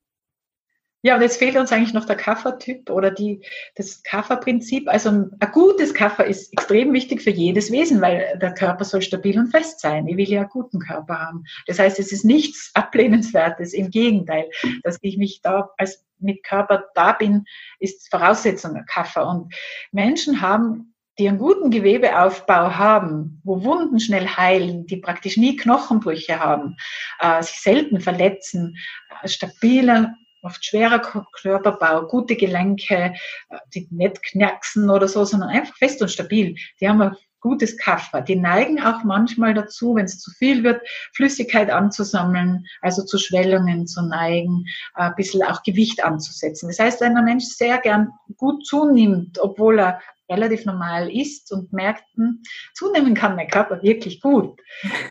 Ja, 1.01 1.15
und 1.15 1.21
jetzt 1.21 1.35
fehlt 1.35 1.57
uns 1.57 1.73
eigentlich 1.73 1.93
noch 1.93 2.05
der 2.05 2.15
Kaffertyp 2.15 2.89
oder 2.89 3.11
die, 3.11 3.45
das 3.75 4.03
Kafferprinzip. 4.03 4.87
Also 4.87 5.09
ein, 5.09 5.31
ein 5.37 5.51
gutes 5.51 5.93
Kaffer 5.93 6.25
ist 6.25 6.53
extrem 6.53 6.93
wichtig 6.93 7.21
für 7.21 7.29
jedes 7.29 7.73
Wesen, 7.73 7.99
weil 7.99 8.39
der 8.41 8.53
Körper 8.53 8.85
soll 8.85 9.01
stabil 9.01 9.37
und 9.37 9.51
fest 9.51 9.81
sein. 9.81 10.07
Ich 10.07 10.15
will 10.15 10.29
ja 10.29 10.39
einen 10.39 10.49
guten 10.49 10.79
Körper 10.79 11.19
haben. 11.19 11.43
Das 11.67 11.77
heißt, 11.77 11.99
es 11.99 12.13
ist 12.13 12.23
nichts 12.23 12.71
Ablehnenswertes. 12.73 13.73
Im 13.73 13.89
Gegenteil, 13.89 14.49
dass 14.83 14.97
ich 15.01 15.17
mich 15.17 15.41
da 15.41 15.71
als 15.77 16.05
mit 16.19 16.41
Körper 16.45 16.85
da 16.95 17.11
bin, 17.11 17.43
ist 17.79 18.09
Voraussetzung 18.09 18.75
der 18.75 18.85
Kaffer. 18.85 19.27
Und 19.27 19.53
Menschen 19.91 20.39
haben 20.39 20.92
die 21.19 21.27
einen 21.27 21.37
guten 21.37 21.69
Gewebeaufbau 21.69 22.75
haben, 22.75 23.41
wo 23.43 23.63
Wunden 23.63 23.99
schnell 23.99 24.27
heilen, 24.27 24.87
die 24.87 24.97
praktisch 24.97 25.37
nie 25.37 25.55
Knochenbrüche 25.55 26.39
haben, 26.39 26.75
äh, 27.19 27.41
sich 27.43 27.59
selten 27.59 27.99
verletzen, 27.99 28.77
äh, 29.21 29.27
stabiler, 29.27 30.15
oft 30.41 30.63
schwerer 30.65 30.99
Körperbau, 30.99 32.07
gute 32.07 32.35
Gelenke, 32.35 33.13
äh, 33.49 33.57
die 33.73 33.87
nicht 33.91 34.23
knacksen 34.23 34.89
oder 34.89 35.07
so, 35.07 35.23
sondern 35.23 35.49
einfach 35.49 35.77
fest 35.77 36.01
und 36.01 36.09
stabil. 36.09 36.55
Die 36.81 36.89
haben 36.89 37.01
ein 37.01 37.15
gutes 37.43 37.77
Kaffer. 37.77 38.21
Die 38.21 38.37
neigen 38.37 38.81
auch 38.81 39.03
manchmal 39.03 39.53
dazu, 39.53 39.95
wenn 39.95 40.05
es 40.05 40.19
zu 40.19 40.31
viel 40.31 40.63
wird, 40.63 40.81
Flüssigkeit 41.13 41.69
anzusammeln, 41.69 42.65
also 42.81 43.03
zu 43.03 43.17
Schwellungen 43.17 43.85
zu 43.85 44.01
neigen, 44.01 44.65
äh, 44.95 45.03
ein 45.03 45.15
bisschen 45.15 45.43
auch 45.43 45.61
Gewicht 45.63 46.03
anzusetzen. 46.03 46.69
Das 46.69 46.79
heißt, 46.79 47.01
wenn 47.01 47.17
ein 47.17 47.25
Mensch 47.25 47.45
sehr 47.45 47.77
gern 47.77 48.09
gut 48.37 48.65
zunimmt, 48.65 49.39
obwohl 49.39 49.79
er 49.79 50.01
relativ 50.29 50.65
normal 50.65 51.11
isst 51.11 51.51
und 51.51 51.73
merkt, 51.73 52.03
hm, 52.15 52.41
zunehmen 52.73 53.13
kann 53.13 53.35
mein 53.35 53.47
Körper 53.47 53.81
wirklich 53.83 54.21
gut. 54.21 54.59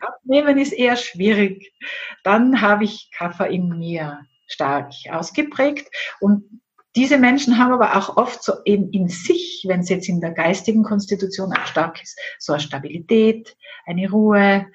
Abnehmen 0.00 0.58
ist 0.58 0.72
eher 0.72 0.96
schwierig. 0.96 1.72
Dann 2.24 2.60
habe 2.60 2.84
ich 2.84 3.10
Kaffer 3.16 3.48
in 3.48 3.68
mir 3.68 4.20
stark 4.46 4.92
ausgeprägt 5.10 5.88
und 6.20 6.44
diese 6.94 7.16
Menschen 7.16 7.58
haben 7.58 7.72
aber 7.72 7.96
auch 7.96 8.16
oft 8.16 8.42
so 8.42 8.52
in, 8.64 8.90
in 8.90 9.08
sich, 9.08 9.64
wenn 9.66 9.80
es 9.80 9.88
jetzt 9.88 10.08
in 10.08 10.20
der 10.20 10.32
geistigen 10.32 10.82
Konstitution 10.82 11.52
auch 11.52 11.66
stark 11.66 12.02
ist, 12.02 12.18
so 12.38 12.52
eine 12.52 12.60
Stabilität, 12.60 13.56
eine 13.86 14.10
Ruhe, 14.10 14.66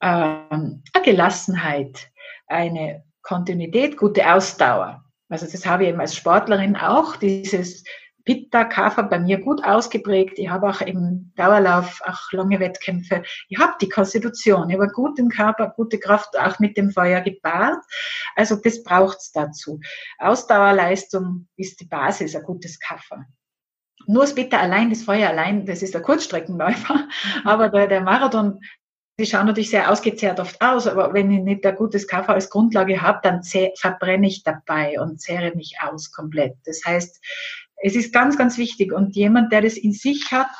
ähm, 0.00 0.82
eine 0.92 1.04
Gelassenheit, 1.04 2.10
eine 2.46 3.02
Kontinuität, 3.22 3.96
gute 3.96 4.32
Ausdauer. 4.32 5.04
Also 5.28 5.46
das 5.46 5.66
habe 5.66 5.82
ich 5.82 5.88
eben 5.90 6.00
als 6.00 6.14
Sportlerin 6.14 6.76
auch, 6.76 7.16
dieses 7.16 7.84
Pitta, 8.28 8.64
Kapha 8.64 9.00
bei 9.00 9.18
mir 9.18 9.40
gut 9.40 9.64
ausgeprägt. 9.64 10.38
Ich 10.38 10.50
habe 10.50 10.68
auch 10.68 10.82
im 10.82 11.32
Dauerlauf 11.36 12.02
auch 12.04 12.30
lange 12.32 12.60
Wettkämpfe. 12.60 13.22
Ich 13.48 13.58
habe 13.58 13.72
die 13.80 13.88
Konstitution, 13.88 14.68
ich 14.68 14.78
habe 14.78 14.88
guten 14.88 15.30
Körper, 15.30 15.72
gute 15.74 15.98
Kraft 15.98 16.38
auch 16.38 16.58
mit 16.58 16.76
dem 16.76 16.90
Feuer 16.90 17.22
gepaart. 17.22 17.82
Also 18.36 18.56
das 18.56 18.82
braucht's 18.82 19.32
dazu. 19.32 19.80
Ausdauerleistung 20.18 21.48
ist 21.56 21.80
die 21.80 21.86
Basis, 21.86 22.36
ein 22.36 22.42
gutes 22.42 22.78
Kapha. 22.78 23.24
Nur 24.06 24.24
das 24.24 24.34
Pitta 24.34 24.58
allein, 24.58 24.90
das 24.90 25.04
Feuer 25.04 25.30
allein, 25.30 25.64
das 25.64 25.80
ist 25.80 25.94
der 25.94 26.02
Kurzstreckenläufer. 26.02 27.08
Aber 27.44 27.70
der, 27.70 27.86
der 27.86 28.02
Marathon 28.02 28.60
die 29.20 29.26
schauen 29.26 29.46
natürlich 29.46 29.70
sehr 29.70 29.90
ausgezehrt 29.90 30.38
oft 30.38 30.60
aus, 30.62 30.86
aber 30.86 31.12
wenn 31.12 31.28
ich 31.32 31.40
nicht 31.40 31.66
ein 31.66 31.74
gutes 31.74 32.06
Kaffee 32.06 32.34
als 32.34 32.50
Grundlage 32.50 33.02
habe, 33.02 33.18
dann 33.24 33.42
verbrenne 33.42 34.28
ich 34.28 34.44
dabei 34.44 35.00
und 35.00 35.20
zehre 35.20 35.56
mich 35.56 35.76
aus 35.82 36.12
komplett. 36.12 36.54
Das 36.64 36.82
heißt, 36.86 37.20
es 37.82 37.96
ist 37.96 38.12
ganz, 38.12 38.36
ganz 38.36 38.58
wichtig. 38.58 38.92
Und 38.92 39.16
jemand, 39.16 39.52
der 39.52 39.62
das 39.62 39.76
in 39.76 39.92
sich 39.92 40.30
hat, 40.32 40.50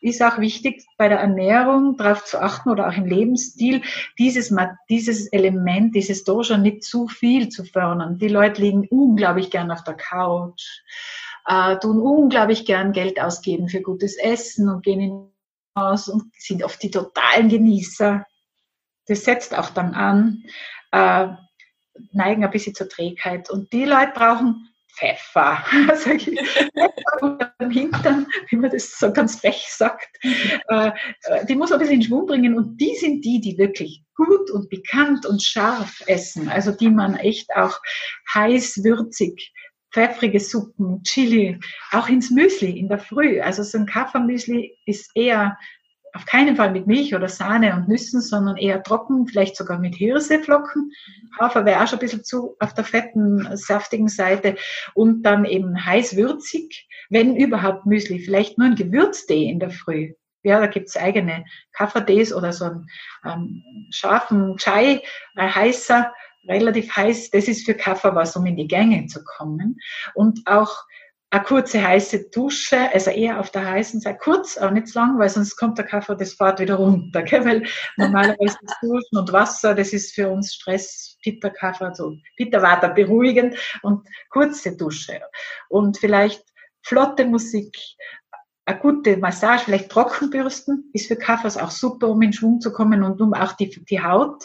ist 0.00 0.22
auch 0.22 0.38
wichtig 0.38 0.84
bei 0.98 1.08
der 1.08 1.18
Ernährung 1.18 1.96
darauf 1.96 2.24
zu 2.24 2.40
achten 2.40 2.70
oder 2.70 2.88
auch 2.88 2.96
im 2.96 3.06
Lebensstil, 3.06 3.82
dieses, 4.18 4.54
dieses 4.88 5.26
Element, 5.32 5.94
dieses 5.94 6.24
Dosha 6.24 6.58
nicht 6.58 6.84
zu 6.84 7.08
viel 7.08 7.48
zu 7.48 7.64
fördern. 7.64 8.18
Die 8.18 8.28
Leute 8.28 8.62
liegen 8.62 8.86
unglaublich 8.88 9.50
gern 9.50 9.70
auf 9.70 9.82
der 9.84 9.94
Couch, 9.94 10.82
äh, 11.46 11.76
tun 11.78 12.00
unglaublich 12.00 12.66
gern 12.66 12.92
Geld 12.92 13.20
ausgeben 13.20 13.68
für 13.68 13.80
gutes 13.80 14.16
Essen 14.16 14.68
und 14.68 14.84
gehen 14.84 15.00
in 15.00 15.30
aus 15.76 16.08
und 16.08 16.32
sind 16.38 16.64
oft 16.64 16.82
die 16.82 16.90
totalen 16.90 17.48
Genießer. 17.48 18.26
Das 19.06 19.24
setzt 19.24 19.56
auch 19.56 19.70
dann 19.70 19.94
an, 19.94 20.44
äh, 20.90 21.28
neigen 22.12 22.44
ein 22.44 22.50
bisschen 22.50 22.74
zur 22.74 22.88
Trägheit. 22.88 23.50
Und 23.50 23.72
die 23.72 23.84
Leute 23.84 24.12
brauchen 24.14 24.68
Pfeffer, 24.96 25.64
sag 25.94 26.26
ich, 26.26 26.38
Pfeffer 26.40 27.52
am 27.58 27.70
Hintern, 27.70 28.26
wie 28.48 28.56
man 28.56 28.70
das 28.70 28.98
so 28.98 29.12
ganz 29.12 29.40
frech 29.40 29.66
sagt. 29.68 30.08
Äh, 30.68 30.92
die 31.48 31.54
muss 31.54 31.70
man 31.70 31.78
ein 31.78 31.80
bisschen 31.80 32.00
in 32.00 32.02
Schwung 32.02 32.26
bringen 32.26 32.56
und 32.56 32.78
die 32.78 32.94
sind 32.96 33.24
die, 33.24 33.40
die 33.40 33.58
wirklich 33.58 34.02
gut 34.14 34.50
und 34.50 34.70
bekannt 34.70 35.26
und 35.26 35.42
scharf 35.42 36.02
essen, 36.06 36.48
also 36.48 36.72
die 36.72 36.88
man 36.88 37.16
echt 37.16 37.54
auch 37.54 37.78
heiß, 38.34 38.82
würzig, 38.82 39.52
pfeffrige 39.92 40.40
Suppen, 40.40 41.02
Chili, 41.04 41.58
auch 41.92 42.08
ins 42.08 42.30
Müsli 42.30 42.78
in 42.78 42.88
der 42.88 42.98
Früh. 42.98 43.40
Also 43.40 43.62
so 43.62 43.78
ein 43.78 43.86
Kaffeemüsli 43.86 44.76
ist 44.86 45.10
eher 45.14 45.58
auf 46.16 46.24
keinen 46.24 46.56
Fall 46.56 46.72
mit 46.72 46.86
Milch 46.86 47.14
oder 47.14 47.28
Sahne 47.28 47.74
und 47.74 47.88
Nüssen, 47.88 48.22
sondern 48.22 48.56
eher 48.56 48.82
trocken, 48.82 49.26
vielleicht 49.26 49.54
sogar 49.56 49.78
mit 49.78 49.94
Hirseflocken. 49.94 50.90
Hafer 51.38 51.64
wäre 51.66 51.82
auch 51.82 51.86
schon 51.86 51.98
ein 51.98 52.00
bisschen 52.00 52.24
zu 52.24 52.56
auf 52.58 52.72
der 52.72 52.84
fetten, 52.84 53.46
saftigen 53.56 54.08
Seite 54.08 54.56
und 54.94 55.22
dann 55.22 55.44
eben 55.44 55.84
heiß 55.84 56.16
würzig, 56.16 56.88
wenn 57.10 57.36
überhaupt 57.36 57.84
Müsli, 57.84 58.18
vielleicht 58.18 58.56
nur 58.56 58.68
ein 58.68 58.76
Gewürztee 58.76 59.44
in 59.44 59.60
der 59.60 59.70
Früh. 59.70 60.14
Ja, 60.42 60.58
da 60.58 60.68
gibt's 60.68 60.96
eigene 60.96 61.44
Kaffeetees 61.72 62.32
oder 62.32 62.52
so 62.52 62.64
einen 62.64 62.86
ähm, 63.24 63.62
scharfen 63.90 64.56
Chai, 64.56 65.02
ein 65.34 65.54
heißer, 65.54 66.12
relativ 66.48 66.96
heiß. 66.96 67.30
Das 67.30 67.48
ist 67.48 67.66
für 67.66 67.74
Kaffee 67.74 68.14
was, 68.14 68.36
um 68.36 68.46
in 68.46 68.56
die 68.56 68.68
Gänge 68.68 69.06
zu 69.06 69.22
kommen. 69.24 69.78
Und 70.14 70.46
auch 70.46 70.84
eine 71.30 71.42
kurze 71.42 71.82
heiße 71.82 72.30
Dusche, 72.30 72.92
also 72.92 73.10
eher 73.10 73.40
auf 73.40 73.50
der 73.50 73.66
heißen 73.66 74.00
Seite, 74.00 74.18
kurz, 74.18 74.56
aber 74.56 74.70
nicht 74.70 74.88
zu 74.88 74.98
lang, 74.98 75.18
weil 75.18 75.28
sonst 75.28 75.56
kommt 75.56 75.76
der 75.76 75.84
Kaffee, 75.84 76.16
das 76.16 76.34
fährt 76.34 76.60
wieder 76.60 76.76
runter, 76.76 77.22
gell? 77.22 77.44
weil 77.44 77.66
normalerweise 77.96 78.56
das 78.62 78.76
Duschen 78.80 79.18
und 79.18 79.32
Wasser, 79.32 79.74
das 79.74 79.92
ist 79.92 80.14
für 80.14 80.28
uns 80.30 80.54
Stress, 80.54 81.18
Bitterkaffee, 81.24 81.84
also 81.84 82.14
Bitterwater 82.36 82.90
beruhigend 82.90 83.56
und 83.82 84.06
kurze 84.30 84.76
Dusche 84.76 85.20
und 85.68 85.98
vielleicht 85.98 86.44
flotte 86.82 87.24
Musik, 87.24 87.76
eine 88.64 88.78
gute 88.78 89.16
Massage, 89.16 89.64
vielleicht 89.64 89.90
Trockenbürsten, 89.90 90.90
ist 90.92 91.06
für 91.06 91.16
Kaffers 91.16 91.56
auch 91.56 91.70
super, 91.70 92.08
um 92.08 92.20
in 92.22 92.32
Schwung 92.32 92.60
zu 92.60 92.72
kommen 92.72 93.02
und 93.04 93.20
um 93.20 93.32
auch 93.32 93.52
die, 93.52 93.70
die 93.84 94.02
Haut, 94.02 94.44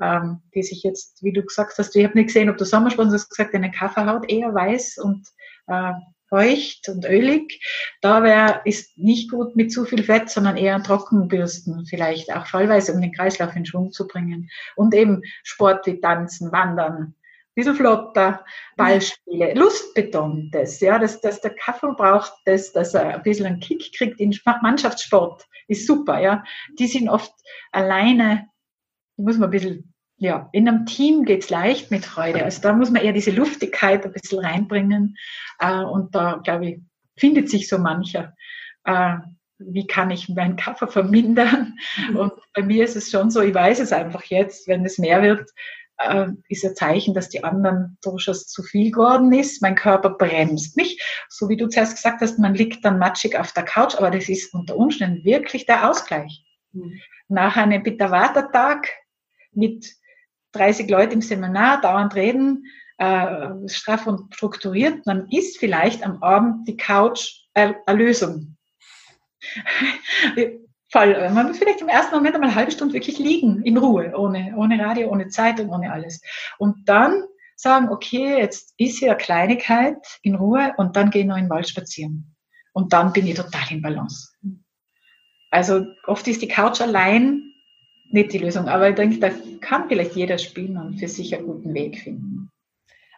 ähm, 0.00 0.42
die 0.54 0.62
sich 0.62 0.82
jetzt, 0.82 1.22
wie 1.22 1.32
du 1.32 1.42
gesagt 1.42 1.78
hast, 1.78 1.96
ich 1.96 2.04
habe 2.04 2.16
nicht 2.16 2.26
gesehen, 2.26 2.50
ob 2.50 2.58
du 2.58 2.66
Sommersponsor 2.66 3.14
hast 3.14 3.30
gesagt, 3.30 3.54
eine 3.54 3.70
Kaffeehaut 3.70 4.30
eher 4.30 4.54
weiß 4.54 4.98
und 4.98 5.26
äh, 5.68 5.92
feucht 6.32 6.88
und 6.88 7.04
ölig. 7.04 7.60
Da 8.00 8.22
wäre, 8.22 8.62
ist 8.64 8.96
nicht 8.96 9.30
gut 9.30 9.54
mit 9.54 9.70
zu 9.70 9.84
viel 9.84 10.02
Fett, 10.02 10.30
sondern 10.30 10.56
eher 10.56 10.82
Trockenbürsten 10.82 11.84
vielleicht 11.84 12.34
auch 12.34 12.46
fallweise, 12.46 12.94
um 12.94 13.02
den 13.02 13.12
Kreislauf 13.12 13.54
in 13.54 13.66
Schwung 13.66 13.92
zu 13.92 14.08
bringen. 14.08 14.48
Und 14.74 14.94
eben 14.94 15.20
Sport 15.42 15.86
wie 15.86 16.00
Tanzen, 16.00 16.50
Wandern, 16.50 17.14
bisschen 17.54 17.76
flotter, 17.76 18.46
Ballspiele, 18.78 19.52
lustbetontes, 19.52 20.80
ja, 20.80 20.98
dass, 20.98 21.20
dass 21.20 21.42
der 21.42 21.54
Kaffee 21.54 21.92
braucht, 21.98 22.32
dass, 22.46 22.72
dass 22.72 22.94
er 22.94 23.16
ein 23.16 23.22
bisschen 23.22 23.44
einen 23.44 23.60
Kick 23.60 23.92
kriegt 23.94 24.18
in 24.18 24.34
Mannschaftssport, 24.62 25.46
ist 25.68 25.86
super, 25.86 26.18
ja. 26.18 26.42
Die 26.78 26.86
sind 26.86 27.10
oft 27.10 27.34
alleine, 27.72 28.48
muss 29.18 29.36
man 29.36 29.48
ein 29.48 29.52
bisschen 29.52 29.91
ja, 30.22 30.48
in 30.52 30.68
einem 30.68 30.86
Team 30.86 31.24
geht's 31.24 31.50
leicht 31.50 31.90
mit 31.90 32.06
Freude. 32.06 32.44
Also 32.44 32.62
da 32.62 32.72
muss 32.72 32.92
man 32.92 33.02
eher 33.02 33.12
diese 33.12 33.32
Luftigkeit 33.32 34.04
ein 34.04 34.12
bisschen 34.12 34.38
reinbringen. 34.38 35.16
Äh, 35.58 35.82
und 35.82 36.14
da, 36.14 36.40
glaube 36.44 36.66
ich, 36.66 36.80
findet 37.16 37.50
sich 37.50 37.68
so 37.68 37.76
mancher. 37.78 38.32
Äh, 38.84 39.16
wie 39.58 39.84
kann 39.84 40.12
ich 40.12 40.28
meinen 40.28 40.54
Kaffee 40.54 40.86
vermindern? 40.86 41.76
Mhm. 42.08 42.16
Und 42.16 42.32
bei 42.54 42.62
mir 42.62 42.84
ist 42.84 42.94
es 42.94 43.10
schon 43.10 43.32
so, 43.32 43.40
ich 43.40 43.52
weiß 43.52 43.80
es 43.80 43.92
einfach 43.92 44.22
jetzt, 44.22 44.68
wenn 44.68 44.86
es 44.86 44.96
mehr 44.96 45.22
wird, 45.22 45.50
äh, 45.98 46.28
ist 46.48 46.64
ein 46.64 46.76
Zeichen, 46.76 47.14
dass 47.14 47.28
die 47.28 47.42
anderen 47.42 47.98
durchaus 48.00 48.46
zu 48.46 48.62
viel 48.62 48.92
geworden 48.92 49.32
ist. 49.32 49.60
Mein 49.60 49.74
Körper 49.74 50.10
bremst 50.10 50.76
mich. 50.76 51.02
So 51.30 51.48
wie 51.48 51.56
du 51.56 51.66
zuerst 51.66 51.96
gesagt 51.96 52.20
hast, 52.20 52.38
man 52.38 52.54
liegt 52.54 52.84
dann 52.84 53.00
matschig 53.00 53.36
auf 53.36 53.50
der 53.50 53.64
Couch, 53.64 53.96
aber 53.96 54.12
das 54.12 54.28
ist 54.28 54.54
unter 54.54 54.76
Umständen 54.76 55.24
wirklich 55.24 55.66
der 55.66 55.90
Ausgleich. 55.90 56.44
Mhm. 56.70 57.00
Nach 57.26 57.56
einem 57.56 57.82
Pitta-Vata-Tag 57.82 58.88
mit 59.50 60.00
30 60.52 60.88
Leuten 60.90 61.14
im 61.14 61.20
Seminar, 61.22 61.80
dauernd 61.80 62.14
reden, 62.14 62.66
äh, 62.98 63.68
straff 63.68 64.06
und 64.06 64.34
strukturiert, 64.34 65.00
dann 65.06 65.28
ist 65.30 65.58
vielleicht 65.58 66.04
am 66.04 66.22
Abend 66.22 66.68
die 66.68 66.76
Couch 66.76 67.42
eine 67.54 67.76
Lösung. 67.88 68.56
Fall. 70.90 71.30
Man 71.34 71.48
muss 71.48 71.58
vielleicht 71.58 71.80
im 71.80 71.88
ersten 71.88 72.14
Moment 72.14 72.34
einmal 72.34 72.50
eine 72.50 72.56
halbe 72.56 72.70
Stunde 72.70 72.94
wirklich 72.94 73.18
liegen, 73.18 73.62
in 73.62 73.76
Ruhe, 73.76 74.12
ohne, 74.16 74.54
ohne 74.56 74.78
Radio, 74.78 75.10
ohne 75.10 75.28
Zeitung, 75.28 75.70
ohne 75.70 75.92
alles. 75.92 76.20
Und 76.58 76.88
dann 76.88 77.24
sagen, 77.56 77.88
okay, 77.88 78.38
jetzt 78.38 78.74
ist 78.76 78.98
hier 78.98 79.10
eine 79.10 79.18
Kleinigkeit 79.18 79.96
in 80.22 80.34
Ruhe 80.34 80.74
und 80.76 80.96
dann 80.96 81.10
gehe 81.10 81.22
ich 81.22 81.28
noch 81.28 81.36
in 81.36 81.44
den 81.44 81.50
Wald 81.50 81.68
spazieren. 81.68 82.34
Und 82.72 82.92
dann 82.92 83.12
bin 83.12 83.26
ich 83.26 83.34
total 83.34 83.70
in 83.70 83.82
Balance. 83.82 84.32
Also 85.50 85.84
oft 86.06 86.26
ist 86.28 86.42
die 86.42 86.48
Couch 86.48 86.80
allein 86.80 87.51
nicht 88.12 88.32
die 88.32 88.38
Lösung, 88.38 88.68
aber 88.68 88.88
ich 88.88 88.94
denke, 88.94 89.18
da 89.18 89.30
kann 89.60 89.88
vielleicht 89.88 90.14
jeder 90.14 90.38
spielen 90.38 90.76
und 90.76 90.98
für 90.98 91.08
sich 91.08 91.34
einen 91.34 91.46
guten 91.46 91.74
Weg 91.74 91.98
finden. 91.98 92.50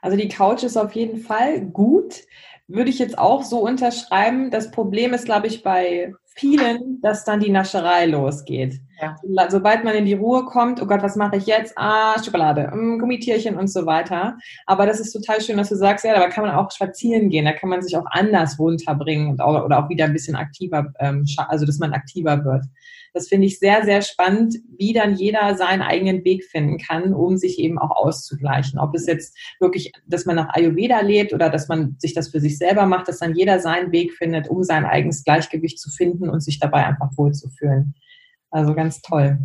Also 0.03 0.17
die 0.17 0.29
Couch 0.29 0.63
ist 0.63 0.77
auf 0.77 0.93
jeden 0.93 1.19
Fall 1.19 1.61
gut. 1.63 2.23
Würde 2.67 2.91
ich 2.91 2.99
jetzt 2.99 3.19
auch 3.19 3.43
so 3.43 3.61
unterschreiben. 3.61 4.51
Das 4.51 4.71
Problem 4.71 5.15
ist, 5.15 5.25
glaube 5.25 5.47
ich, 5.47 5.63
bei 5.63 6.15
vielen, 6.35 7.01
dass 7.01 7.25
dann 7.25 7.41
die 7.41 7.51
Nascherei 7.51 8.07
losgeht. 8.07 8.81
Ja. 9.01 9.17
Sobald 9.49 9.85
man 9.85 9.95
in 9.95 10.05
die 10.05 10.15
Ruhe 10.15 10.45
kommt, 10.45 10.81
oh 10.81 10.87
Gott, 10.87 11.03
was 11.03 11.17
mache 11.17 11.37
ich 11.37 11.47
jetzt? 11.47 11.75
Ah, 11.77 12.23
Schokolade, 12.23 12.71
mm, 12.73 12.99
Gummitierchen 13.01 13.57
und 13.57 13.69
so 13.69 13.87
weiter. 13.87 14.37
Aber 14.67 14.87
das 14.87 15.01
ist 15.01 15.13
total 15.13 15.41
schön, 15.41 15.57
dass 15.57 15.69
du 15.69 15.77
sagst, 15.77 16.05
ja, 16.05 16.15
da 16.15 16.29
kann 16.29 16.45
man 16.45 16.55
auch 16.55 16.71
spazieren 16.71 17.29
gehen, 17.29 17.45
da 17.45 17.53
kann 17.53 17.71
man 17.71 17.83
sich 17.83 17.97
auch 17.97 18.07
anders 18.07 18.59
runterbringen 18.59 19.29
und 19.29 19.41
auch, 19.41 19.65
oder 19.65 19.85
auch 19.85 19.89
wieder 19.89 20.05
ein 20.05 20.13
bisschen 20.13 20.37
aktiver, 20.37 20.93
ähm, 21.01 21.25
also 21.49 21.67
dass 21.67 21.79
man 21.79 21.93
aktiver 21.93 22.45
wird. 22.45 22.65
Das 23.15 23.29
finde 23.29 23.47
ich 23.47 23.61
sehr, 23.61 23.85
sehr 23.85 24.03
spannend, 24.03 24.57
wie 24.77 24.93
dann 24.93 25.15
jeder 25.15 25.57
seinen 25.57 25.83
eigenen 25.83 26.25
Weg 26.25 26.45
finden 26.45 26.79
kann, 26.79 27.15
um 27.15 27.37
sich 27.37 27.61
eben 27.61 27.79
auch 27.79 27.93
auszugleichen. 27.93 28.81
Ob 28.81 28.93
es 28.93 29.07
jetzt 29.07 29.39
wirklich, 29.61 29.93
dass 30.09 30.27
man 30.27 30.35
nach 30.35 30.53
Ayurveda 30.53 31.01
lebt 31.01 31.33
oder 31.33 31.49
dass 31.49 31.69
man 31.69 31.95
sich 32.01 32.13
das 32.13 32.31
für 32.31 32.41
sich 32.41 32.59
selber 32.59 32.87
macht, 32.87 33.07
dass 33.07 33.21
dann 33.21 33.37
jeder 33.37 33.61
seinen 33.61 33.93
Weg 33.93 34.13
findet, 34.15 34.49
um 34.49 34.65
sein 34.65 34.85
eigenes 34.85 35.23
Gleichgewicht 35.23 35.79
zu 35.79 35.91
finden 35.91 36.24
und 36.29 36.41
sich 36.41 36.59
dabei 36.59 36.87
einfach 36.87 37.11
wohlzufühlen. 37.17 37.95
Also 38.51 38.75
ganz 38.75 39.03
toll. 39.03 39.39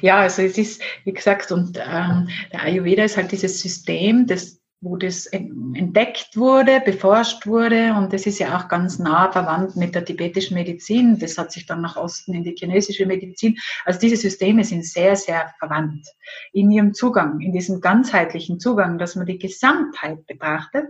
Ja, 0.00 0.18
also 0.20 0.42
es 0.42 0.58
ist, 0.58 0.82
wie 1.04 1.12
gesagt, 1.12 1.52
und 1.52 1.78
ähm, 1.78 2.28
der 2.52 2.62
Ayurveda 2.62 3.04
ist 3.04 3.16
halt 3.16 3.32
dieses 3.32 3.60
System, 3.60 4.26
das 4.26 4.58
wo 4.80 4.96
das 4.96 5.26
entdeckt 5.26 6.36
wurde, 6.36 6.80
beforscht 6.80 7.46
wurde. 7.46 7.94
Und 7.94 8.12
das 8.12 8.26
ist 8.26 8.38
ja 8.38 8.56
auch 8.56 8.68
ganz 8.68 8.98
nah 8.98 9.30
verwandt 9.32 9.74
mit 9.76 9.94
der 9.94 10.04
tibetischen 10.04 10.54
Medizin. 10.54 11.18
Das 11.18 11.36
hat 11.36 11.50
sich 11.50 11.66
dann 11.66 11.80
nach 11.80 11.96
Osten 11.96 12.34
in 12.34 12.44
die 12.44 12.54
chinesische 12.56 13.04
Medizin. 13.04 13.56
Also 13.84 13.98
diese 13.98 14.16
Systeme 14.16 14.62
sind 14.62 14.84
sehr, 14.84 15.16
sehr 15.16 15.52
verwandt 15.58 16.06
in 16.52 16.70
ihrem 16.70 16.94
Zugang, 16.94 17.40
in 17.40 17.52
diesem 17.52 17.80
ganzheitlichen 17.80 18.60
Zugang, 18.60 18.98
dass 18.98 19.16
man 19.16 19.26
die 19.26 19.38
Gesamtheit 19.38 20.24
betrachtet, 20.26 20.86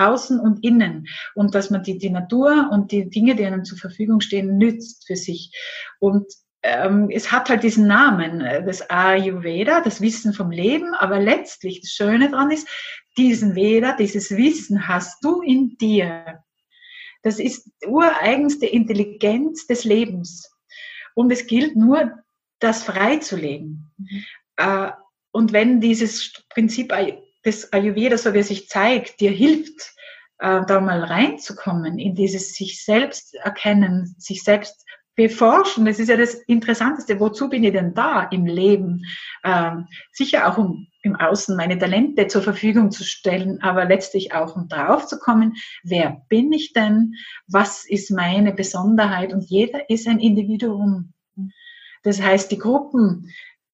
außen 0.00 0.40
und 0.40 0.64
innen. 0.64 1.06
Und 1.34 1.54
dass 1.54 1.70
man 1.70 1.82
die, 1.82 1.98
die 1.98 2.10
Natur 2.10 2.68
und 2.72 2.92
die 2.92 3.08
Dinge, 3.08 3.34
die 3.34 3.44
einem 3.44 3.64
zur 3.64 3.78
Verfügung 3.78 4.20
stehen, 4.20 4.58
nützt 4.58 5.06
für 5.06 5.16
sich. 5.16 5.52
Und 5.98 6.26
ähm, 6.62 7.08
es 7.10 7.32
hat 7.32 7.48
halt 7.48 7.62
diesen 7.62 7.86
Namen, 7.86 8.40
äh, 8.40 8.64
das 8.64 8.88
Ayurveda, 8.90 9.80
das 9.80 10.00
Wissen 10.00 10.32
vom 10.32 10.50
Leben, 10.50 10.94
aber 10.94 11.18
letztlich 11.18 11.80
das 11.80 11.90
Schöne 11.90 12.30
daran 12.30 12.50
ist, 12.50 12.68
diesen 13.16 13.54
Veda, 13.54 13.96
dieses 13.96 14.30
Wissen 14.30 14.86
hast 14.88 15.24
du 15.24 15.40
in 15.42 15.76
dir. 15.78 16.42
Das 17.22 17.38
ist 17.38 17.70
ureigenste 17.86 18.66
Intelligenz 18.66 19.66
des 19.66 19.84
Lebens. 19.84 20.50
Und 21.14 21.30
es 21.32 21.46
gilt 21.46 21.76
nur, 21.76 22.12
das 22.60 22.84
freizulegen. 22.84 23.90
Mhm. 23.96 24.24
Äh, 24.56 24.90
und 25.32 25.52
wenn 25.52 25.80
dieses 25.80 26.44
Prinzip 26.50 26.92
des 27.44 27.72
Ayurveda, 27.72 28.18
so 28.18 28.34
wie 28.34 28.38
es 28.38 28.48
sich 28.48 28.68
zeigt, 28.68 29.20
dir 29.20 29.30
hilft, 29.30 29.94
äh, 30.38 30.62
da 30.66 30.80
mal 30.80 31.02
reinzukommen 31.04 31.98
in 31.98 32.14
dieses 32.14 32.54
sich 32.54 32.84
selbst 32.84 33.34
erkennen, 33.34 34.14
sich 34.18 34.42
selbst 34.42 34.84
beforschen. 35.14 35.84
Das 35.84 35.98
ist 35.98 36.08
ja 36.08 36.16
das 36.16 36.34
Interessanteste. 36.34 37.20
Wozu 37.20 37.48
bin 37.48 37.64
ich 37.64 37.72
denn 37.72 37.94
da 37.94 38.22
im 38.30 38.46
Leben? 38.46 39.04
Ähm, 39.44 39.86
sicher 40.12 40.48
auch 40.48 40.56
um 40.56 40.86
im 41.02 41.16
Außen 41.16 41.56
meine 41.56 41.78
Talente 41.78 42.26
zur 42.26 42.42
Verfügung 42.42 42.90
zu 42.90 43.04
stellen, 43.04 43.60
aber 43.62 43.84
letztlich 43.84 44.34
auch 44.34 44.56
um 44.56 44.68
drauf 44.68 45.06
zu 45.06 45.18
kommen, 45.18 45.56
wer 45.82 46.22
bin 46.28 46.52
ich 46.52 46.72
denn? 46.72 47.14
Was 47.46 47.86
ist 47.86 48.10
meine 48.10 48.52
Besonderheit? 48.52 49.32
Und 49.32 49.48
jeder 49.48 49.88
ist 49.88 50.06
ein 50.06 50.20
Individuum. 50.20 51.12
Das 52.02 52.20
heißt, 52.20 52.50
die 52.50 52.58
Gruppen 52.58 53.30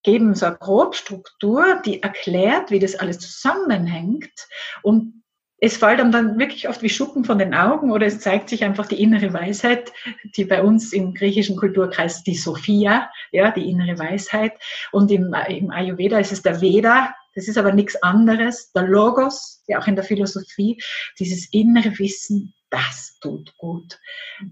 geben 0.07 0.37
so 0.37 0.47
eine 0.47 0.57
Grobstruktur, 0.57 1.83
die 1.85 2.03
erklärt, 2.03 2.71
wie 2.71 2.79
das 2.79 2.95
alles 2.95 3.19
zusammenhängt. 3.19 4.47
Und 4.83 5.25
es 5.59 5.77
fällt 5.79 6.01
einem 6.01 6.13
dann 6.13 6.39
wirklich 6.39 6.69
oft 6.69 6.81
wie 6.83 6.89
Schuppen 6.89 7.25
von 7.25 7.39
den 7.39 7.55
Augen 7.55 7.91
oder 7.91 8.07
es 8.07 8.21
zeigt 8.21 8.49
sich 8.49 8.63
einfach 8.63 8.87
die 8.87 9.03
innere 9.03 9.33
Weisheit, 9.33 9.93
die 10.37 10.45
bei 10.45 10.63
uns 10.63 10.93
im 10.93 11.13
griechischen 11.13 11.57
Kulturkreis 11.57 12.23
die 12.23 12.37
Sophia, 12.37 13.11
ja, 13.33 13.51
die 13.51 13.69
innere 13.69 13.99
Weisheit. 13.99 14.53
Und 14.93 15.11
im, 15.11 15.35
im 15.49 15.71
Ayurveda 15.71 16.19
ist 16.19 16.33
es 16.33 16.43
der 16.43 16.61
Veda, 16.61 17.15
das 17.35 17.49
ist 17.49 17.59
aber 17.59 17.73
nichts 17.73 18.01
anderes, 18.03 18.71
der 18.73 18.85
Logos, 18.85 19.65
ja 19.67 19.81
auch 19.81 19.87
in 19.89 19.97
der 19.97 20.05
Philosophie, 20.05 20.81
dieses 21.19 21.53
innere 21.53 21.99
Wissen, 21.99 22.55
das 22.71 23.19
tut 23.21 23.53
gut. 23.59 23.99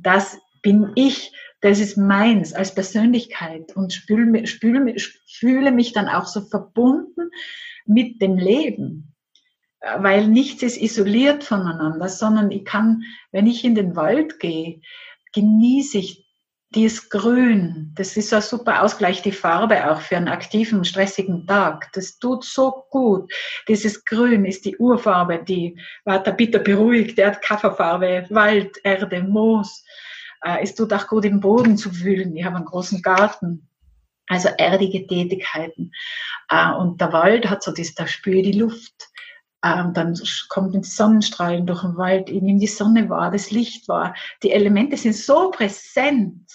Das 0.02 0.36
bin 0.62 0.90
ich, 0.96 1.32
das 1.64 1.80
ist 1.80 1.96
meins 1.96 2.52
als 2.52 2.74
Persönlichkeit 2.74 3.74
und 3.74 3.92
spüle, 3.92 4.46
spüle, 4.46 4.94
fühle 5.26 5.72
mich 5.72 5.92
dann 5.92 6.08
auch 6.08 6.26
so 6.26 6.42
verbunden 6.42 7.30
mit 7.86 8.20
dem 8.20 8.36
Leben 8.36 9.14
weil 9.98 10.28
nichts 10.28 10.62
ist 10.62 10.80
isoliert 10.80 11.44
voneinander, 11.44 12.08
sondern 12.08 12.50
ich 12.50 12.64
kann, 12.64 13.02
wenn 13.32 13.46
ich 13.46 13.64
in 13.64 13.74
den 13.74 13.96
Wald 13.96 14.40
gehe, 14.40 14.80
genieße 15.32 15.98
ich 15.98 16.24
dieses 16.74 17.08
Grün. 17.08 17.92
Das 17.94 18.16
ist 18.16 18.30
so 18.30 18.36
ein 18.36 18.42
super 18.42 18.82
Ausgleich, 18.82 19.22
die 19.22 19.32
Farbe 19.32 19.90
auch 19.90 20.00
für 20.00 20.16
einen 20.16 20.28
aktiven, 20.28 20.84
stressigen 20.84 21.46
Tag. 21.46 21.90
Das 21.92 22.18
tut 22.18 22.44
so 22.44 22.84
gut. 22.90 23.32
Dieses 23.68 24.04
Grün 24.04 24.44
ist 24.44 24.64
die 24.64 24.76
Urfarbe, 24.76 25.44
die 25.44 25.78
Vata 26.04 26.32
Pitta 26.32 26.58
beruhigt. 26.58 27.18
Der 27.18 27.28
hat 27.28 27.42
Kafferfarbe, 27.42 28.26
Wald, 28.30 28.76
Erde, 28.82 29.22
Moos. 29.22 29.84
Äh, 30.44 30.62
es 30.62 30.74
tut 30.74 30.92
auch 30.92 31.08
gut 31.08 31.24
im 31.24 31.40
Boden 31.40 31.76
zu 31.76 32.00
wühlen. 32.00 32.36
Ich 32.36 32.44
habe 32.44 32.56
einen 32.56 32.64
großen 32.64 33.02
Garten. 33.02 33.68
Also 34.26 34.48
erdige 34.56 35.06
Tätigkeiten. 35.06 35.92
Äh, 36.48 36.72
und 36.72 37.00
der 37.00 37.12
Wald 37.12 37.50
hat 37.50 37.62
so 37.62 37.72
das, 37.72 37.94
da 37.94 38.06
spüre 38.06 38.36
ich 38.36 38.52
die 38.52 38.58
Luft 38.58 39.10
ähm, 39.64 39.94
dann 39.94 40.14
kommt 40.50 40.74
ein 40.74 40.82
Sonnenstrahlen 40.82 41.66
durch 41.66 41.80
den 41.80 41.96
Wald, 41.96 42.28
ich 42.28 42.42
nehme 42.42 42.60
die 42.60 42.66
Sonne 42.66 43.08
wahr, 43.08 43.30
das 43.30 43.50
Licht 43.50 43.88
wahr. 43.88 44.14
Die 44.42 44.50
Elemente 44.50 44.96
sind 44.98 45.16
so 45.16 45.50
präsent. 45.50 46.46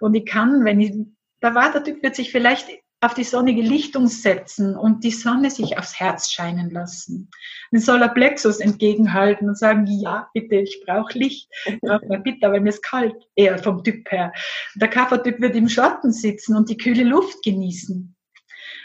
Und 0.00 0.14
ich 0.14 0.26
kann, 0.26 0.64
wenn 0.64 0.80
ich, 0.80 0.92
der 1.40 1.54
Watertyp 1.54 2.02
wird 2.02 2.16
sich 2.16 2.32
vielleicht 2.32 2.68
auf 3.00 3.14
die 3.14 3.24
sonnige 3.24 3.62
Lichtung 3.62 4.08
setzen 4.08 4.76
und 4.76 5.04
die 5.04 5.12
Sonne 5.12 5.50
sich 5.50 5.78
aufs 5.78 6.00
Herz 6.00 6.30
scheinen 6.30 6.70
lassen. 6.70 7.30
Den 7.72 7.80
Solarplexus 7.80 8.58
entgegenhalten 8.58 9.48
und 9.48 9.56
sagen, 9.56 9.86
ja, 9.86 10.28
bitte, 10.34 10.56
ich 10.56 10.82
brauche 10.84 11.16
Licht, 11.16 11.48
ich 11.66 11.80
brauche 11.80 12.06
mehr 12.06 12.18
bitte, 12.18 12.50
weil 12.50 12.60
mir 12.60 12.70
ist 12.70 12.82
kalt, 12.82 13.14
eher 13.36 13.58
vom 13.58 13.84
Typ 13.84 14.10
her. 14.10 14.32
Der 14.74 14.88
Kaffertyp 14.88 15.40
wird 15.40 15.54
im 15.54 15.68
Schatten 15.68 16.12
sitzen 16.12 16.56
und 16.56 16.68
die 16.68 16.76
kühle 16.76 17.04
Luft 17.04 17.42
genießen. 17.44 18.16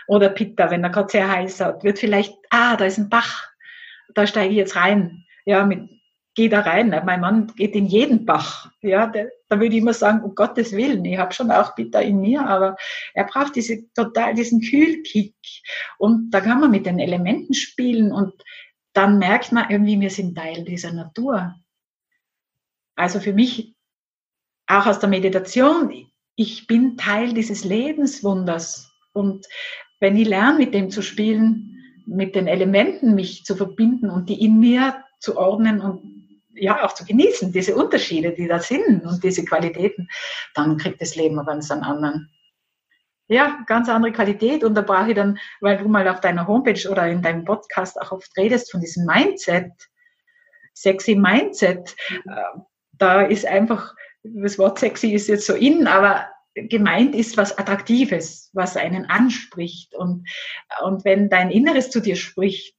Oder 0.07 0.29
Pitta, 0.29 0.69
wenn 0.69 0.83
er 0.83 0.89
gerade 0.89 1.09
sehr 1.09 1.31
heiß 1.31 1.61
hat, 1.61 1.83
wird 1.83 1.97
vielleicht, 1.97 2.35
ah, 2.49 2.75
da 2.75 2.85
ist 2.85 2.97
ein 2.97 3.09
Bach, 3.09 3.49
da 4.13 4.27
steige 4.27 4.51
ich 4.51 4.57
jetzt 4.57 4.75
rein. 4.75 5.25
Ja, 5.45 5.65
mit, 5.65 5.89
geh 6.35 6.49
da 6.49 6.61
rein. 6.61 6.89
Mein 7.05 7.21
Mann 7.21 7.47
geht 7.55 7.75
in 7.75 7.85
jeden 7.85 8.25
Bach. 8.25 8.69
Ja, 8.81 9.07
der, 9.07 9.31
da 9.53 9.59
würde 9.59 9.75
ich 9.75 9.81
immer 9.81 9.93
sagen, 9.93 10.23
um 10.23 10.33
Gottes 10.33 10.71
Willen, 10.71 11.05
ich 11.05 11.19
habe 11.19 11.31
schon 11.31 11.51
auch 11.51 11.75
Bitter 11.75 12.01
in 12.01 12.19
mir, 12.19 12.43
aber 12.43 12.75
er 13.13 13.25
braucht 13.25 13.55
diese, 13.55 13.87
total 13.93 14.33
diesen 14.33 14.61
Kühlkick. 14.61 15.35
Und 15.99 16.31
da 16.31 16.41
kann 16.41 16.59
man 16.59 16.71
mit 16.71 16.87
den 16.87 16.97
Elementen 16.97 17.53
spielen 17.53 18.11
und 18.11 18.33
dann 18.93 19.19
merkt 19.19 19.51
man 19.51 19.69
irgendwie, 19.69 19.99
wir 19.99 20.09
sind 20.09 20.35
Teil 20.35 20.63
dieser 20.63 20.91
Natur. 20.91 21.55
Also 22.95 23.19
für 23.19 23.33
mich, 23.33 23.75
auch 24.65 24.87
aus 24.87 24.99
der 24.99 25.09
Meditation, 25.09 26.07
ich 26.35 26.65
bin 26.65 26.97
Teil 26.97 27.33
dieses 27.33 27.63
Lebenswunders. 27.63 28.91
Und 29.13 29.45
wenn 29.99 30.17
ich 30.17 30.27
lerne, 30.27 30.57
mit 30.57 30.73
dem 30.73 30.89
zu 30.89 31.03
spielen, 31.03 31.77
mit 32.07 32.33
den 32.33 32.47
Elementen 32.47 33.13
mich 33.13 33.43
zu 33.45 33.55
verbinden 33.55 34.09
und 34.09 34.29
die 34.29 34.43
in 34.43 34.59
mir 34.59 35.03
zu 35.19 35.37
ordnen 35.37 35.79
und 35.79 36.12
ja 36.55 36.83
auch 36.83 36.93
zu 36.93 37.05
genießen, 37.05 37.51
diese 37.51 37.75
Unterschiede, 37.75 38.33
die 38.33 38.47
da 38.47 38.59
sind 38.59 39.05
und 39.05 39.23
diese 39.23 39.45
Qualitäten, 39.45 40.07
dann 40.53 40.77
kriegt 40.77 41.01
das 41.01 41.15
Leben 41.15 41.39
aber 41.39 41.51
ganz 41.51 41.71
einen 41.71 41.83
anderen. 41.83 42.29
Ja, 43.27 43.63
ganz 43.67 43.89
andere 43.89 44.11
Qualität. 44.11 44.63
Und 44.63 44.75
da 44.75 44.81
brauche 44.81 45.09
ich 45.09 45.15
dann, 45.15 45.39
weil 45.61 45.77
du 45.77 45.87
mal 45.87 46.07
auf 46.07 46.19
deiner 46.19 46.45
Homepage 46.45 46.89
oder 46.89 47.07
in 47.07 47.21
deinem 47.21 47.45
Podcast 47.45 47.99
auch 48.01 48.11
oft 48.11 48.29
redest 48.37 48.71
von 48.71 48.81
diesem 48.81 49.05
Mindset, 49.05 49.71
sexy 50.73 51.15
Mindset, 51.15 51.95
äh, 52.09 52.59
da 52.93 53.21
ist 53.21 53.45
einfach, 53.45 53.95
das 54.23 54.57
Wort 54.57 54.79
sexy 54.79 55.11
ist 55.13 55.27
jetzt 55.27 55.45
so 55.45 55.53
in, 55.53 55.87
aber 55.87 56.27
gemeint 56.55 57.15
ist 57.15 57.37
was 57.37 57.57
Attraktives, 57.57 58.49
was 58.53 58.77
einen 58.77 59.05
anspricht. 59.05 59.95
Und, 59.95 60.27
und 60.83 61.03
wenn 61.05 61.29
dein 61.29 61.49
Inneres 61.49 61.89
zu 61.89 61.99
dir 61.99 62.15
spricht 62.15 62.75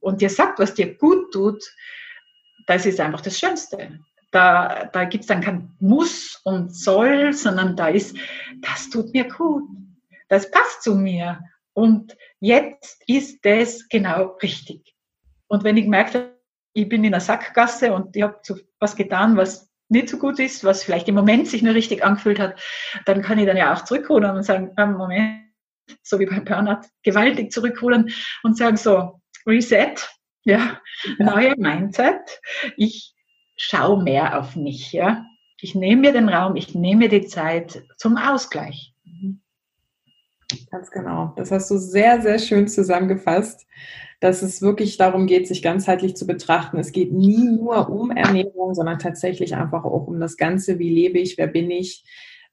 und 0.00 0.20
dir 0.20 0.30
sagt, 0.30 0.58
was 0.58 0.74
dir 0.74 0.94
gut 0.94 1.32
tut, 1.32 1.62
das 2.66 2.86
ist 2.86 3.00
einfach 3.00 3.20
das 3.20 3.38
Schönste. 3.38 3.98
Da, 4.30 4.86
da 4.92 5.04
gibt 5.04 5.22
es 5.22 5.28
dann 5.28 5.42
kein 5.42 5.70
Muss 5.78 6.40
und 6.44 6.74
Soll, 6.74 7.32
sondern 7.32 7.76
da 7.76 7.88
ist, 7.88 8.16
das 8.60 8.88
tut 8.88 9.12
mir 9.12 9.24
gut. 9.24 9.64
Das 10.28 10.50
passt 10.50 10.82
zu 10.82 10.94
mir. 10.94 11.40
Und 11.74 12.16
jetzt 12.40 13.02
ist 13.06 13.44
das 13.44 13.88
genau 13.88 14.36
richtig. 14.42 14.94
Und 15.48 15.64
wenn 15.64 15.76
ich 15.76 15.86
merke, 15.86 16.38
ich 16.72 16.88
bin 16.88 17.04
in 17.04 17.12
einer 17.12 17.20
Sackgasse 17.20 17.92
und 17.92 18.16
ich 18.16 18.22
habe 18.22 18.40
was 18.78 18.96
getan, 18.96 19.36
was 19.36 19.70
nicht 19.90 20.08
so 20.08 20.18
gut 20.18 20.38
ist, 20.38 20.64
was 20.64 20.82
vielleicht 20.82 21.08
im 21.08 21.14
Moment 21.14 21.46
sich 21.46 21.62
nur 21.62 21.74
richtig 21.74 22.02
angefühlt 22.02 22.38
hat, 22.38 22.58
dann 23.04 23.20
kann 23.20 23.38
ich 23.38 23.46
dann 23.46 23.58
ja 23.58 23.74
auch 23.74 23.84
zurückholen 23.84 24.34
und 24.34 24.42
sagen, 24.42 24.72
ah, 24.76 24.86
Moment, 24.86 25.42
so 26.02 26.18
wie 26.18 26.26
beim 26.26 26.44
Burnout, 26.44 26.80
gewaltig 27.02 27.52
zurückholen 27.52 28.10
und 28.42 28.56
sagen 28.56 28.78
so, 28.78 29.20
Reset, 29.46 29.94
ja, 30.44 30.80
neue 31.18 31.54
Mindset. 31.56 32.40
Ich 32.76 33.14
schaue 33.56 34.02
mehr 34.02 34.38
auf 34.38 34.56
mich, 34.56 34.92
ja. 34.92 35.24
Ich 35.60 35.74
nehme 35.74 36.00
mir 36.00 36.12
den 36.12 36.28
Raum, 36.28 36.56
ich 36.56 36.74
nehme 36.74 37.04
mir 37.04 37.08
die 37.08 37.26
Zeit 37.26 37.84
zum 37.96 38.16
Ausgleich. 38.16 38.92
Ganz 40.70 40.90
genau. 40.90 41.32
Das 41.36 41.50
hast 41.50 41.70
du 41.70 41.78
sehr, 41.78 42.20
sehr 42.20 42.38
schön 42.38 42.68
zusammengefasst, 42.68 43.66
dass 44.20 44.42
es 44.42 44.62
wirklich 44.62 44.96
darum 44.96 45.26
geht, 45.26 45.48
sich 45.48 45.62
ganzheitlich 45.62 46.16
zu 46.16 46.26
betrachten. 46.26 46.78
Es 46.78 46.92
geht 46.92 47.12
nie 47.12 47.44
nur 47.44 47.88
um 47.88 48.10
Ernährung, 48.10 48.74
sondern 48.74 48.98
tatsächlich 48.98 49.54
einfach 49.54 49.84
auch 49.84 50.06
um 50.06 50.20
das 50.20 50.36
Ganze. 50.36 50.78
Wie 50.78 50.90
lebe 50.90 51.18
ich? 51.18 51.38
Wer 51.38 51.46
bin 51.46 51.70
ich? 51.70 52.04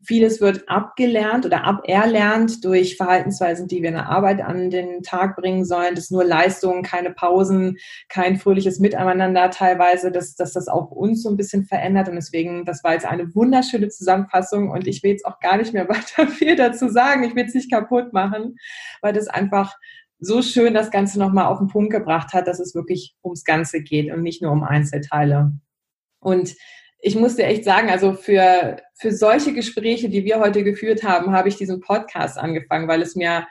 Vieles 0.02 0.40
wird 0.40 0.70
abgelernt 0.70 1.46
oder 1.46 1.66
aberlernt 1.66 2.64
durch 2.64 2.96
Verhaltensweisen, 2.96 3.68
die 3.68 3.82
wir 3.82 3.90
in 3.90 3.96
der 3.96 4.10
Arbeit 4.10 4.42
an 4.42 4.70
den 4.70 5.04
Tag 5.04 5.36
bringen 5.36 5.66
sollen. 5.66 5.96
Das 5.96 6.06
ist 6.06 6.12
nur 6.12 6.24
Leistung, 6.24 6.84
keine 6.84 7.12
Pausen, 7.12 7.78
kein 8.08 8.38
fröhliches 8.38 8.80
Miteinander 8.80 9.50
teilweise, 9.50 10.10
dass, 10.10 10.36
dass 10.36 10.54
das 10.54 10.70
auch 10.70 10.90
uns 10.92 11.24
so 11.24 11.30
ein 11.30 11.36
bisschen 11.36 11.66
verändert. 11.66 12.08
Und 12.08 12.16
deswegen, 12.16 12.64
das 12.64 12.82
war 12.84 12.94
jetzt 12.94 13.06
eine 13.06 13.36
wunderschöne 13.36 13.90
Zusammenfassung 13.90 14.70
und 14.72 14.88
ich 14.88 15.04
will 15.04 15.12
jetzt 15.12 15.26
auch 15.26 15.40
gar 15.40 15.58
nicht 15.58 15.74
mehr 15.74 15.90
weiter 15.90 16.28
viel 16.28 16.56
dazu 16.56 16.88
sagen. 16.88 17.24
Ich 17.24 17.36
will 17.36 17.46
es 17.46 17.54
nicht 17.54 17.72
kaputt 17.72 18.14
machen, 18.14 18.56
weil 19.02 19.12
das 19.12 19.28
einfach 19.28 19.76
so 20.20 20.42
schön 20.42 20.74
das 20.74 20.92
Ganze 20.92 21.20
nochmal 21.20 21.46
auf 21.46 21.60
den 21.60 21.68
Punkt 21.68 21.92
gebracht 21.92 22.34
hat, 22.34 22.48
dass 22.48 22.60
es 22.60 22.76
wirklich 22.76 23.16
ums 23.24 23.44
Ganze 23.44 23.82
geht 23.82 24.12
und 24.14 24.22
nicht 24.22 24.42
nur 24.42 24.52
um 24.52 24.64
Einzelteile. 24.64 25.54
Und 26.20 26.56
ich 27.02 27.16
muss 27.16 27.36
dir 27.36 27.46
echt 27.46 27.64
sagen, 27.64 27.90
also 27.90 28.14
für, 28.14 28.78
für 28.96 29.12
solche 29.12 29.54
Gespräche, 29.54 30.10
die 30.10 30.26
wir 30.26 30.40
heute 30.40 30.64
geführt 30.64 31.04
haben, 31.04 31.32
habe 31.32 31.48
ich 31.48 31.56
diesen 31.56 31.80
Podcast 31.80 32.38
angefangen, 32.38 32.88
weil 32.88 33.02
es 33.02 33.16
mir, 33.16 33.48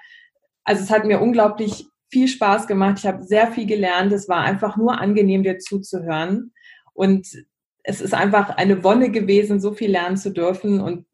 also 0.65 0.83
es 0.83 0.91
hat 0.91 1.07
mir 1.07 1.21
unglaublich 1.21 1.87
viel 2.11 2.29
Spaß 2.29 2.67
gemacht. 2.67 2.99
Ich 2.99 3.07
habe 3.07 3.23
sehr 3.23 3.51
viel 3.53 3.67
gelernt. 3.67 4.13
Es 4.13 4.29
war 4.29 4.43
einfach 4.43 4.77
nur 4.77 5.01
angenehm, 5.01 5.43
dir 5.43 5.59
zuzuhören. 5.59 6.53
Und 6.93 7.27
es 7.83 8.01
ist 8.01 8.15
einfach 8.15 8.51
eine 8.51 8.85
Wonne 8.85 9.11
gewesen, 9.11 9.61
so 9.61 9.73
viel 9.73 9.91
lernen 9.91 10.19
zu 10.19 10.31
dürfen. 10.31 10.81
Und 10.81 11.07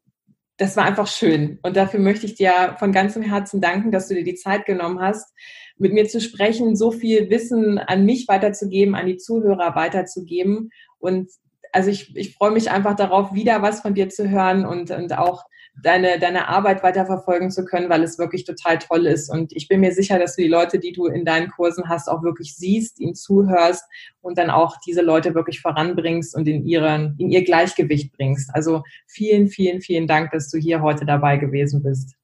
das 0.57 0.75
war 0.75 0.85
einfach 0.85 1.07
schön. 1.07 1.59
Und 1.63 1.77
dafür 1.77 1.99
möchte 2.01 2.25
ich 2.25 2.35
dir 2.35 2.75
von 2.79 2.91
ganzem 2.91 3.23
Herzen 3.23 3.61
danken, 3.61 3.91
dass 3.91 4.07
du 4.09 4.15
dir 4.15 4.23
die 4.23 4.35
Zeit 4.35 4.65
genommen 4.65 4.99
hast, 4.99 5.33
mit 5.77 5.93
mir 5.93 6.07
zu 6.07 6.19
sprechen, 6.19 6.75
so 6.75 6.91
viel 6.91 7.29
Wissen 7.29 7.77
an 7.77 8.05
mich 8.05 8.27
weiterzugeben, 8.27 8.95
an 8.95 9.05
die 9.05 9.17
Zuhörer 9.17 9.75
weiterzugeben. 9.75 10.69
Und 10.97 11.29
also 11.75 11.89
ich, 11.89 12.15
ich 12.15 12.35
freue 12.35 12.51
mich 12.51 12.71
einfach 12.71 12.95
darauf, 12.95 13.33
wieder 13.33 13.61
was 13.61 13.81
von 13.81 13.93
dir 13.93 14.09
zu 14.09 14.29
hören 14.29 14.65
und, 14.65 14.91
und 14.91 15.17
auch 15.17 15.43
deine, 15.83 16.19
deine 16.19 16.47
Arbeit 16.47 16.83
weiterverfolgen 16.83 17.51
zu 17.51 17.65
können, 17.65 17.89
weil 17.89 18.01
es 18.01 18.17
wirklich 18.17 18.45
total 18.45 18.79
toll 18.79 19.05
ist. 19.07 19.29
Und 19.29 19.51
ich 19.53 19.67
bin 19.67 19.81
mir 19.81 19.91
sicher, 19.91 20.17
dass 20.17 20.37
du 20.37 20.41
die 20.41 20.47
Leute, 20.47 20.79
die 20.79 20.93
du 20.93 21.07
in 21.07 21.25
deinen 21.25 21.49
Kursen 21.51 21.89
hast, 21.89 22.07
auch 22.07 22.23
wirklich 22.23 22.55
siehst, 22.55 22.99
ihnen 23.01 23.13
zuhörst 23.13 23.83
und 24.21 24.37
dann 24.37 24.49
auch 24.49 24.77
diese 24.87 25.01
Leute 25.01 25.35
wirklich 25.35 25.59
voranbringst 25.59 26.33
und 26.33 26.47
in, 26.47 26.65
ihren, 26.65 27.15
in 27.17 27.29
ihr 27.29 27.43
Gleichgewicht 27.43 28.13
bringst. 28.13 28.55
Also 28.55 28.83
vielen, 29.05 29.49
vielen, 29.49 29.81
vielen 29.81 30.07
Dank, 30.07 30.31
dass 30.31 30.49
du 30.49 30.57
hier 30.57 30.81
heute 30.81 31.05
dabei 31.05 31.35
gewesen 31.35 31.83
bist. 31.83 32.15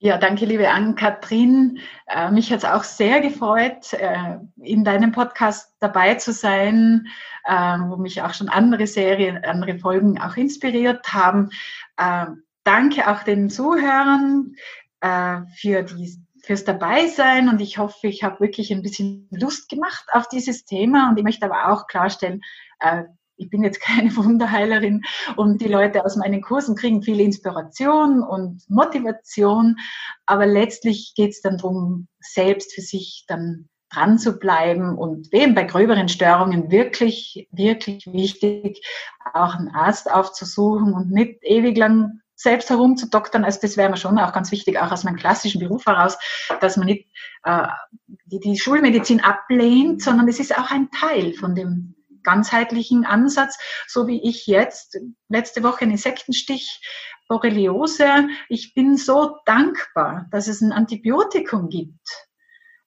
Ja, 0.00 0.16
danke, 0.16 0.44
liebe 0.44 0.68
Ann-Kathrin. 0.70 1.80
Äh, 2.06 2.30
mich 2.30 2.52
hat 2.52 2.58
es 2.58 2.64
auch 2.64 2.84
sehr 2.84 3.20
gefreut, 3.20 3.92
äh, 3.94 4.36
in 4.62 4.84
deinem 4.84 5.10
Podcast 5.10 5.74
dabei 5.80 6.14
zu 6.14 6.32
sein, 6.32 7.08
äh, 7.44 7.52
wo 7.52 7.96
mich 7.96 8.22
auch 8.22 8.32
schon 8.32 8.48
andere 8.48 8.86
Serien, 8.86 9.44
andere 9.44 9.76
Folgen 9.80 10.20
auch 10.20 10.36
inspiriert 10.36 11.12
haben. 11.12 11.50
Äh, 11.96 12.26
danke 12.62 13.10
auch 13.10 13.24
den 13.24 13.50
Zuhörern 13.50 14.54
äh, 15.00 15.40
für 15.56 15.82
die 15.82 16.16
fürs 16.44 16.64
Dabeisein 16.64 17.48
und 17.48 17.60
ich 17.60 17.78
hoffe, 17.78 18.06
ich 18.06 18.22
habe 18.22 18.38
wirklich 18.38 18.72
ein 18.72 18.82
bisschen 18.82 19.28
Lust 19.32 19.68
gemacht 19.68 20.06
auf 20.12 20.28
dieses 20.28 20.64
Thema 20.64 21.10
und 21.10 21.18
ich 21.18 21.24
möchte 21.24 21.44
aber 21.44 21.72
auch 21.72 21.88
klarstellen, 21.88 22.40
äh, 22.78 23.02
ich 23.38 23.50
bin 23.50 23.62
jetzt 23.62 23.80
keine 23.82 24.14
Wunderheilerin 24.16 25.02
und 25.36 25.60
die 25.60 25.68
Leute 25.68 26.04
aus 26.04 26.16
meinen 26.16 26.42
Kursen 26.42 26.76
kriegen 26.76 27.02
viel 27.02 27.20
Inspiration 27.20 28.22
und 28.22 28.68
Motivation, 28.68 29.76
aber 30.26 30.46
letztlich 30.46 31.14
geht 31.16 31.30
es 31.30 31.40
dann 31.40 31.58
darum, 31.58 32.08
selbst 32.20 32.74
für 32.74 32.82
sich 32.82 33.24
dann 33.26 33.68
dran 33.90 34.18
zu 34.18 34.38
bleiben 34.38 34.98
und 34.98 35.32
eben 35.32 35.54
bei 35.54 35.64
gröberen 35.64 36.08
Störungen 36.08 36.70
wirklich, 36.70 37.48
wirklich 37.50 38.06
wichtig, 38.12 38.86
auch 39.32 39.54
einen 39.54 39.68
Arzt 39.68 40.10
aufzusuchen 40.10 40.92
und 40.92 41.10
nicht 41.10 41.38
ewig 41.42 41.76
lang 41.78 42.20
selbst 42.34 42.70
herumzudoktern. 42.70 43.44
Also 43.44 43.58
das 43.62 43.76
wäre 43.76 43.90
mir 43.90 43.96
schon 43.96 44.18
auch 44.18 44.32
ganz 44.32 44.52
wichtig, 44.52 44.78
auch 44.78 44.92
aus 44.92 45.04
meinem 45.04 45.16
klassischen 45.16 45.60
Beruf 45.60 45.86
heraus, 45.86 46.18
dass 46.60 46.76
man 46.76 46.86
nicht 46.86 47.08
äh, 47.44 47.66
die, 48.26 48.40
die 48.40 48.58
Schulmedizin 48.58 49.20
ablehnt, 49.20 50.02
sondern 50.02 50.28
es 50.28 50.38
ist 50.38 50.56
auch 50.56 50.70
ein 50.70 50.90
Teil 50.90 51.32
von 51.32 51.54
dem 51.54 51.94
ganzheitlichen 52.28 53.06
Ansatz, 53.06 53.58
so 53.86 54.06
wie 54.06 54.20
ich 54.22 54.46
jetzt 54.46 54.98
letzte 55.30 55.62
Woche 55.62 55.82
einen 55.82 55.92
Insektenstich, 55.92 56.80
Borreliose. 57.28 58.28
Ich 58.48 58.74
bin 58.74 58.96
so 58.96 59.36
dankbar, 59.44 60.26
dass 60.30 60.48
es 60.48 60.60
ein 60.60 60.72
Antibiotikum 60.72 61.68
gibt, 61.68 62.08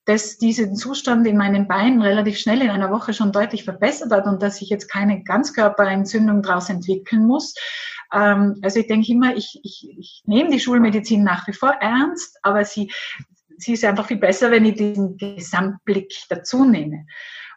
das 0.05 0.37
diesen 0.37 0.75
Zustand 0.75 1.25
in 1.27 1.37
meinen 1.37 1.67
Beinen 1.67 2.01
relativ 2.01 2.37
schnell 2.37 2.61
in 2.61 2.69
einer 2.69 2.91
Woche 2.91 3.13
schon 3.13 3.31
deutlich 3.31 3.63
verbessert 3.63 4.11
hat 4.11 4.25
und 4.25 4.41
dass 4.41 4.61
ich 4.61 4.69
jetzt 4.69 4.89
keine 4.89 5.23
Ganzkörperentzündung 5.23 6.41
daraus 6.41 6.69
entwickeln 6.69 7.25
muss. 7.25 7.55
Ähm, 8.13 8.59
also 8.61 8.79
ich 8.79 8.87
denke 8.87 9.11
immer, 9.11 9.35
ich, 9.35 9.59
ich, 9.63 9.87
ich 9.97 10.21
nehme 10.25 10.51
die 10.51 10.59
Schulmedizin 10.59 11.23
nach 11.23 11.47
wie 11.47 11.53
vor 11.53 11.71
ernst, 11.79 12.37
aber 12.41 12.65
sie, 12.65 12.91
sie 13.61 13.73
ist 13.73 13.85
einfach 13.85 14.07
viel 14.07 14.17
besser, 14.17 14.51
wenn 14.51 14.65
ich 14.65 14.75
diesen 14.75 15.17
Gesamtblick 15.17 16.13
dazu 16.29 16.65
nehme. 16.65 17.05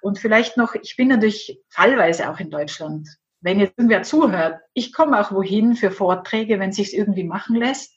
Und 0.01 0.19
vielleicht 0.19 0.57
noch, 0.57 0.75
ich 0.75 0.97
bin 0.97 1.09
natürlich 1.09 1.61
fallweise 1.71 2.31
auch 2.31 2.39
in 2.39 2.51
Deutschland. 2.51 3.09
Wenn 3.41 3.61
jetzt 3.61 3.75
irgendwer 3.79 4.03
zuhört, 4.03 4.61
ich 4.75 4.93
komme 4.93 5.21
auch 5.21 5.33
wohin 5.33 5.77
für 5.77 5.91
Vorträge, 5.91 6.59
wenn 6.59 6.71
es 6.71 6.77
sich 6.77 6.95
irgendwie 6.95 7.25
machen 7.25 7.57
lässt. 7.57 7.93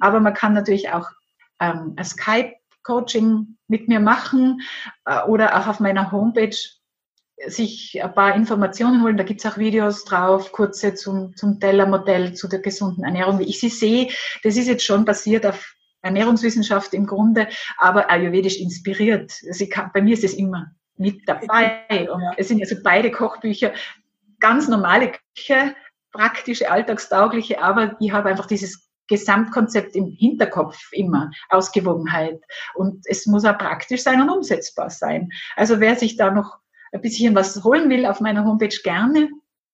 Aber 0.00 0.20
man 0.20 0.34
kann 0.34 0.52
natürlich 0.52 0.90
auch 0.90 1.08
ähm, 1.60 1.94
ein 1.96 2.04
Skype-Coaching 2.04 3.56
mit 3.68 3.88
mir 3.88 4.00
machen 4.00 4.60
äh, 5.04 5.22
oder 5.22 5.58
auch 5.58 5.66
auf 5.66 5.80
meiner 5.80 6.12
Homepage 6.12 6.56
sich 7.46 8.02
ein 8.02 8.14
paar 8.14 8.34
Informationen 8.34 9.02
holen. 9.02 9.16
Da 9.16 9.24
gibt 9.24 9.44
es 9.44 9.50
auch 9.50 9.58
Videos 9.58 10.04
drauf, 10.04 10.52
kurze 10.52 10.94
zum, 10.94 11.34
zum 11.36 11.60
Tellermodell, 11.60 12.34
zu 12.34 12.48
der 12.48 12.60
gesunden 12.60 13.04
Ernährung. 13.04 13.38
Wie 13.38 13.48
ich 13.48 13.60
sie 13.60 13.68
sehe, 13.68 14.08
das 14.42 14.56
ist 14.56 14.68
jetzt 14.68 14.84
schon 14.84 15.04
basiert 15.04 15.46
auf 15.46 15.74
Ernährungswissenschaft 16.04 16.94
im 16.94 17.06
Grunde, 17.06 17.48
aber 17.78 18.10
ayurvedisch 18.10 18.58
inspiriert. 18.58 19.32
Also 19.46 19.66
kann, 19.68 19.90
bei 19.92 20.02
mir 20.02 20.14
ist 20.14 20.24
es 20.24 20.34
immer 20.34 20.70
mit 20.96 21.28
dabei. 21.28 22.08
Und 22.10 22.22
es 22.36 22.48
sind 22.48 22.60
also 22.60 22.76
beide 22.82 23.10
Kochbücher 23.10 23.72
ganz 24.40 24.68
normale 24.68 25.12
Küche, 25.34 25.74
praktische, 26.12 26.70
alltagstaugliche, 26.70 27.60
aber 27.62 27.96
ich 27.98 28.12
habe 28.12 28.28
einfach 28.28 28.46
dieses 28.46 28.88
Gesamtkonzept 29.08 29.96
im 29.96 30.06
Hinterkopf 30.06 30.78
immer, 30.92 31.30
Ausgewogenheit. 31.50 32.40
Und 32.74 33.04
es 33.06 33.26
muss 33.26 33.44
auch 33.44 33.58
praktisch 33.58 34.02
sein 34.02 34.22
und 34.22 34.30
umsetzbar 34.30 34.90
sein. 34.90 35.30
Also 35.56 35.80
wer 35.80 35.96
sich 35.96 36.16
da 36.16 36.30
noch 36.30 36.58
ein 36.92 37.00
bisschen 37.00 37.34
was 37.34 37.62
holen 37.64 37.90
will 37.90 38.06
auf 38.06 38.20
meiner 38.20 38.44
Homepage 38.44 38.76
gerne, 38.82 39.28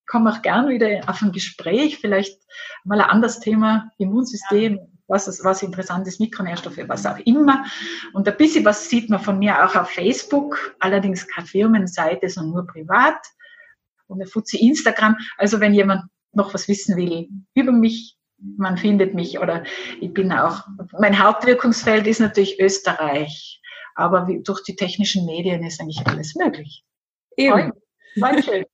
komme 0.07 0.31
auch 0.31 0.41
gerne 0.41 0.69
wieder 0.69 1.01
auf 1.07 1.21
ein 1.21 1.31
Gespräch, 1.31 1.99
vielleicht 1.99 2.41
mal 2.83 2.99
ein 2.99 3.09
anderes 3.09 3.39
Thema, 3.39 3.91
Immunsystem, 3.97 4.79
was, 5.11 5.27
ist, 5.27 5.43
was 5.43 5.61
interessant 5.61 6.07
ist, 6.07 6.19
Mikronährstoffe, 6.19 6.79
was 6.87 7.05
auch 7.05 7.19
immer. 7.19 7.63
Und 8.13 8.27
ein 8.27 8.37
bisschen 8.37 8.65
was 8.65 8.89
sieht 8.89 9.09
man 9.09 9.19
von 9.19 9.37
mir 9.37 9.63
auch 9.63 9.75
auf 9.75 9.89
Facebook, 9.89 10.75
allerdings 10.79 11.27
keine 11.27 11.47
Firmenseite, 11.47 12.29
sondern 12.29 12.53
nur 12.53 12.67
privat. 12.67 13.19
Und 14.07 14.21
eine 14.21 14.29
Fuzzi 14.29 14.57
Instagram. 14.57 15.17
Also 15.37 15.59
wenn 15.59 15.73
jemand 15.73 16.03
noch 16.33 16.53
was 16.53 16.67
wissen 16.67 16.95
will 16.95 17.29
über 17.53 17.71
mich, 17.71 18.17
man 18.57 18.77
findet 18.77 19.13
mich 19.13 19.39
oder 19.39 19.63
ich 19.99 20.13
bin 20.13 20.31
auch, 20.31 20.65
mein 20.99 21.21
Hauptwirkungsfeld 21.21 22.07
ist 22.07 22.19
natürlich 22.19 22.59
Österreich, 22.59 23.61
aber 23.95 24.27
durch 24.43 24.63
die 24.63 24.75
technischen 24.75 25.25
Medien 25.25 25.63
ist 25.63 25.79
eigentlich 25.79 26.01
alles 26.07 26.35
möglich. 26.35 26.83
Eben. 27.37 27.71
War 28.15 28.41
schön. 28.41 28.65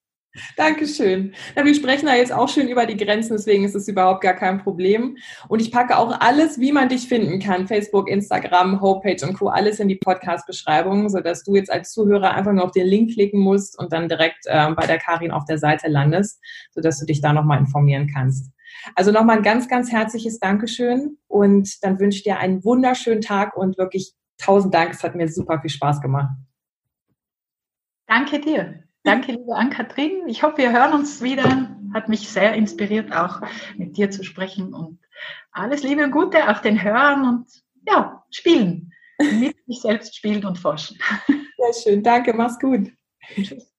Dankeschön. 0.56 1.34
Ja, 1.56 1.66
wir 1.66 1.76
sprechen 1.76 2.06
da 2.06 2.16
jetzt 2.16 2.34
auch 2.34 2.50
schön 2.50 2.68
über 2.68 2.86
die 2.86 2.98
Grenzen, 2.98 3.34
deswegen 3.34 3.64
ist 3.64 3.76
es 3.76 3.88
überhaupt 3.88 4.22
gar 4.22 4.34
kein 4.34 4.60
Problem. 4.60 5.18
Und 5.48 5.62
ich 5.62 5.72
packe 5.72 5.98
auch 5.98 6.20
alles, 6.20 6.60
wie 6.60 6.72
man 6.72 6.90
dich 6.90 7.08
finden 7.08 7.40
kann, 7.40 7.68
Facebook, 7.68 8.10
Instagram, 8.10 8.82
Homepage 8.82 9.26
und 9.26 9.34
Co., 9.34 9.48
alles 9.48 9.80
in 9.80 9.88
die 9.88 9.96
Podcast-Beschreibung, 9.96 11.10
sodass 11.10 11.44
du 11.44 11.56
jetzt 11.56 11.72
als 11.72 11.92
Zuhörer 11.92 12.34
einfach 12.34 12.54
nur 12.54 12.66
auf 12.66 12.72
den 12.72 12.88
Link 12.88 13.14
klicken 13.14 13.40
musst 13.40 13.78
und 13.78 13.94
dann 13.94 14.10
direkt 14.10 14.46
äh, 14.46 14.72
bei 14.72 14.86
der 14.86 15.00
Karin 15.00 15.32
auf 15.32 15.46
der 15.46 15.58
Seite 15.58 15.88
landest, 15.88 16.40
sodass 16.72 17.00
du 17.00 17.06
dich 17.06 17.22
da 17.22 17.34
nochmal 17.34 17.60
informieren 17.60 18.10
kannst. 18.14 18.52
Also 18.96 19.12
nochmal 19.12 19.38
ein 19.38 19.44
ganz, 19.44 19.68
ganz 19.68 19.92
herzliches 19.92 20.40
Dankeschön 20.40 21.18
und 21.28 21.84
dann 21.84 22.00
wünsche 22.00 22.18
ich 22.18 22.24
dir 22.24 22.40
einen 22.40 22.64
wunderschönen 22.64 23.22
Tag 23.22 23.56
und 23.56 23.78
wirklich 23.78 24.14
tausend 24.38 24.74
Dank. 24.74 24.92
Es 24.92 25.04
hat 25.04 25.16
mir 25.16 25.28
super 25.28 25.60
viel 25.62 25.70
Spaß 25.70 26.02
gemacht. 26.02 26.30
Danke 28.08 28.40
dir. 28.40 28.87
Danke, 29.08 29.32
liebe 29.32 29.56
Ann-Kathrin. 29.56 30.28
Ich 30.28 30.44
hoffe, 30.44 30.58
wir 30.58 30.74
hören 30.74 30.92
uns 30.92 31.22
wieder. 31.22 31.70
Hat 31.94 32.10
mich 32.10 32.28
sehr 32.28 32.54
inspiriert, 32.56 33.14
auch 33.14 33.40
mit 33.78 33.96
dir 33.96 34.12
zu 34.12 34.26
sprechen. 34.26 34.74
Und 34.74 35.00
alles 35.50 35.82
Liebe 35.82 36.04
und 36.04 36.12
Gute 36.12 36.50
auf 36.50 36.60
den 36.60 36.84
Hörern 36.84 37.24
und 37.24 37.48
ja, 37.88 38.26
spielen. 38.32 38.92
Mit 39.18 39.56
sich 39.66 39.80
selbst 39.80 40.14
spielen 40.14 40.44
und 40.44 40.58
forschen. 40.58 41.00
Sehr 41.26 41.94
schön. 41.94 42.04
Danke. 42.04 42.34
Mach's 42.34 42.60
gut. 42.60 42.92
Tschüss. 43.34 43.72